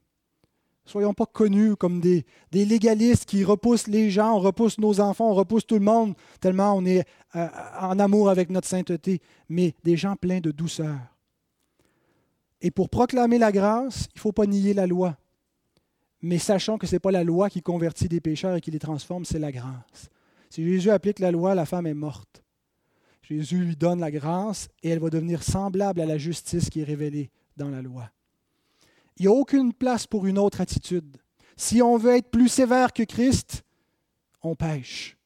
Soyons 0.86 1.16
pas 1.16 1.26
connus 1.26 1.76
comme 1.76 2.00
des, 2.00 2.26
légalistes 2.52 3.26
qui 3.26 3.44
repoussent 3.44 3.88
les 3.88 4.12
gens, 4.12 4.36
on 4.36 4.40
repousse 4.40 4.78
nos 4.78 5.00
enfants, 5.00 5.32
on 5.32 5.34
repousse 5.34 5.66
tout 5.66 5.76
le 5.76 5.82
monde, 5.82 6.14
tellement 6.40 6.76
on 6.76 6.86
est 6.86 7.08
euh, 7.36 7.48
en 7.80 7.98
amour 7.98 8.30
avec 8.30 8.52
notre 8.52 8.68
sainteté, 8.68 9.20
mais 9.50 9.74
des 9.84 9.98
gens 9.98 10.16
pleins 10.16 10.42
de 10.42 10.52
douceur. 10.52 10.96
Et 12.62 12.70
pour 12.70 12.90
proclamer 12.90 13.40
la 13.40 13.52
grâce, 13.52 14.08
il 14.14 14.18
ne 14.18 14.22
faut 14.22 14.32
pas 14.32 14.46
nier 14.46 14.74
la 14.74 14.86
loi. 14.86 15.18
Mais 16.22 16.38
sachons 16.38 16.78
que 16.78 16.88
ce 16.88 16.96
n'est 16.96 17.00
pas 17.00 17.12
la 17.12 17.24
loi 17.24 17.50
qui 17.50 17.62
convertit 17.62 18.08
des 18.08 18.22
pécheurs 18.22 18.56
et 18.56 18.62
qui 18.62 18.72
les 18.72 18.80
transforme, 18.80 19.26
c'est 19.26 19.40
la 19.40 19.52
grâce. 19.52 20.10
Si 20.50 20.64
Jésus 20.64 20.92
applique 20.92 21.20
la 21.20 21.32
loi, 21.32 21.56
la 21.56 21.66
femme 21.66 21.88
est 21.88 21.94
morte. 21.96 22.44
Jésus 23.24 23.58
lui 23.58 23.76
donne 23.76 24.00
la 24.00 24.12
grâce 24.12 24.70
et 24.84 24.90
elle 24.90 25.00
va 25.00 25.10
devenir 25.10 25.42
semblable 25.42 26.00
à 26.00 26.06
la 26.06 26.18
justice 26.20 26.70
qui 26.70 26.82
est 26.82 26.86
révélée 26.86 27.32
dans 27.58 27.70
la 27.70 27.82
loi. 27.82 28.10
Il 29.18 29.24
n'y 29.24 29.28
a 29.28 29.32
aucune 29.32 29.74
place 29.74 30.08
pour 30.08 30.26
une 30.26 30.38
autre 30.38 30.62
attitude. 30.62 31.18
Si 31.58 31.82
on 31.82 31.98
veut 31.98 32.16
être 32.16 32.30
plus 32.30 32.50
sévère 32.50 32.92
que 32.92 33.04
Christ, 33.04 33.64
on 34.42 34.56
pêche 34.56 35.18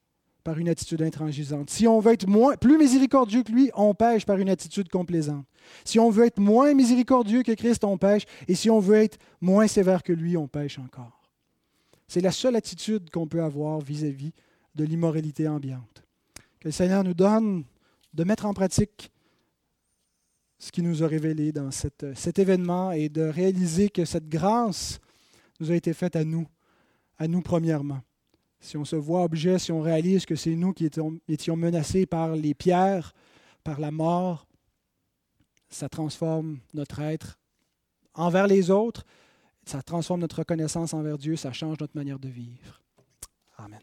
par 0.43 0.57
une 0.57 0.69
attitude 0.69 1.01
intransigeante. 1.01 1.69
Si 1.69 1.87
on 1.87 1.99
veut 1.99 2.13
être 2.13 2.27
plus 2.57 2.77
miséricordieux 2.77 3.43
que 3.43 3.51
lui, 3.51 3.71
on 3.75 3.93
pêche 3.93 4.25
par 4.25 4.37
une 4.37 4.49
attitude 4.49 4.89
complaisante. 4.89 5.45
Si 5.83 5.99
on 5.99 6.09
veut 6.09 6.25
être 6.25 6.39
moins 6.39 6.73
miséricordieux 6.73 7.43
que 7.43 7.51
Christ, 7.51 7.83
on 7.83 7.97
pêche. 7.97 8.23
Et 8.47 8.55
si 8.55 8.69
on 8.69 8.79
veut 8.79 8.97
être 8.97 9.17
moins 9.41 9.67
sévère 9.67 10.03
que 10.03 10.13
lui, 10.13 10.37
on 10.37 10.47
pêche 10.47 10.79
encore. 10.79 11.19
C'est 12.07 12.21
la 12.21 12.31
seule 12.31 12.55
attitude 12.55 13.09
qu'on 13.11 13.27
peut 13.27 13.43
avoir 13.43 13.79
vis-à-vis 13.79 14.33
de 14.75 14.83
l'immoralité 14.83 15.47
ambiante. 15.47 16.03
Que 16.59 16.67
le 16.67 16.71
Seigneur 16.71 17.03
nous 17.03 17.13
donne 17.13 17.63
de 18.13 18.23
mettre 18.23 18.45
en 18.45 18.53
pratique 18.53 19.11
ce 20.59 20.71
qui 20.71 20.81
nous 20.81 21.03
a 21.03 21.07
révélé 21.07 21.51
dans 21.51 21.71
cet 21.71 22.37
événement 22.37 22.91
et 22.91 23.07
de 23.09 23.21
réaliser 23.21 23.89
que 23.89 24.05
cette 24.05 24.27
grâce 24.27 24.99
nous 25.59 25.71
a 25.71 25.75
été 25.75 25.93
faite 25.93 26.15
à 26.15 26.25
nous, 26.25 26.45
à 27.17 27.27
nous 27.27 27.41
premièrement. 27.41 28.01
Si 28.59 28.75
on 28.75 28.83
se 28.83 28.97
voit 28.97 29.23
objet, 29.23 29.57
si 29.57 29.71
on 29.71 29.81
réalise 29.81 30.25
que 30.25 30.35
c'est 30.35 30.55
nous 30.55 30.73
qui 30.73 30.85
étions, 30.85 31.17
étions 31.29 31.55
menacés 31.55 32.05
par 32.05 32.35
les 32.35 32.53
pierres, 32.53 33.13
par 33.63 33.79
la 33.79 33.89
mort, 33.89 34.45
ça 35.69 35.87
transforme 35.87 36.59
notre 36.73 36.99
être 36.99 37.39
envers 38.13 38.47
les 38.47 38.69
autres, 38.69 39.05
ça 39.65 39.81
transforme 39.81 40.19
notre 40.19 40.39
reconnaissance 40.39 40.93
envers 40.93 41.17
Dieu, 41.17 41.37
ça 41.37 41.53
change 41.53 41.79
notre 41.79 41.95
manière 41.95 42.19
de 42.19 42.27
vivre. 42.27 42.81
Amen. 43.57 43.79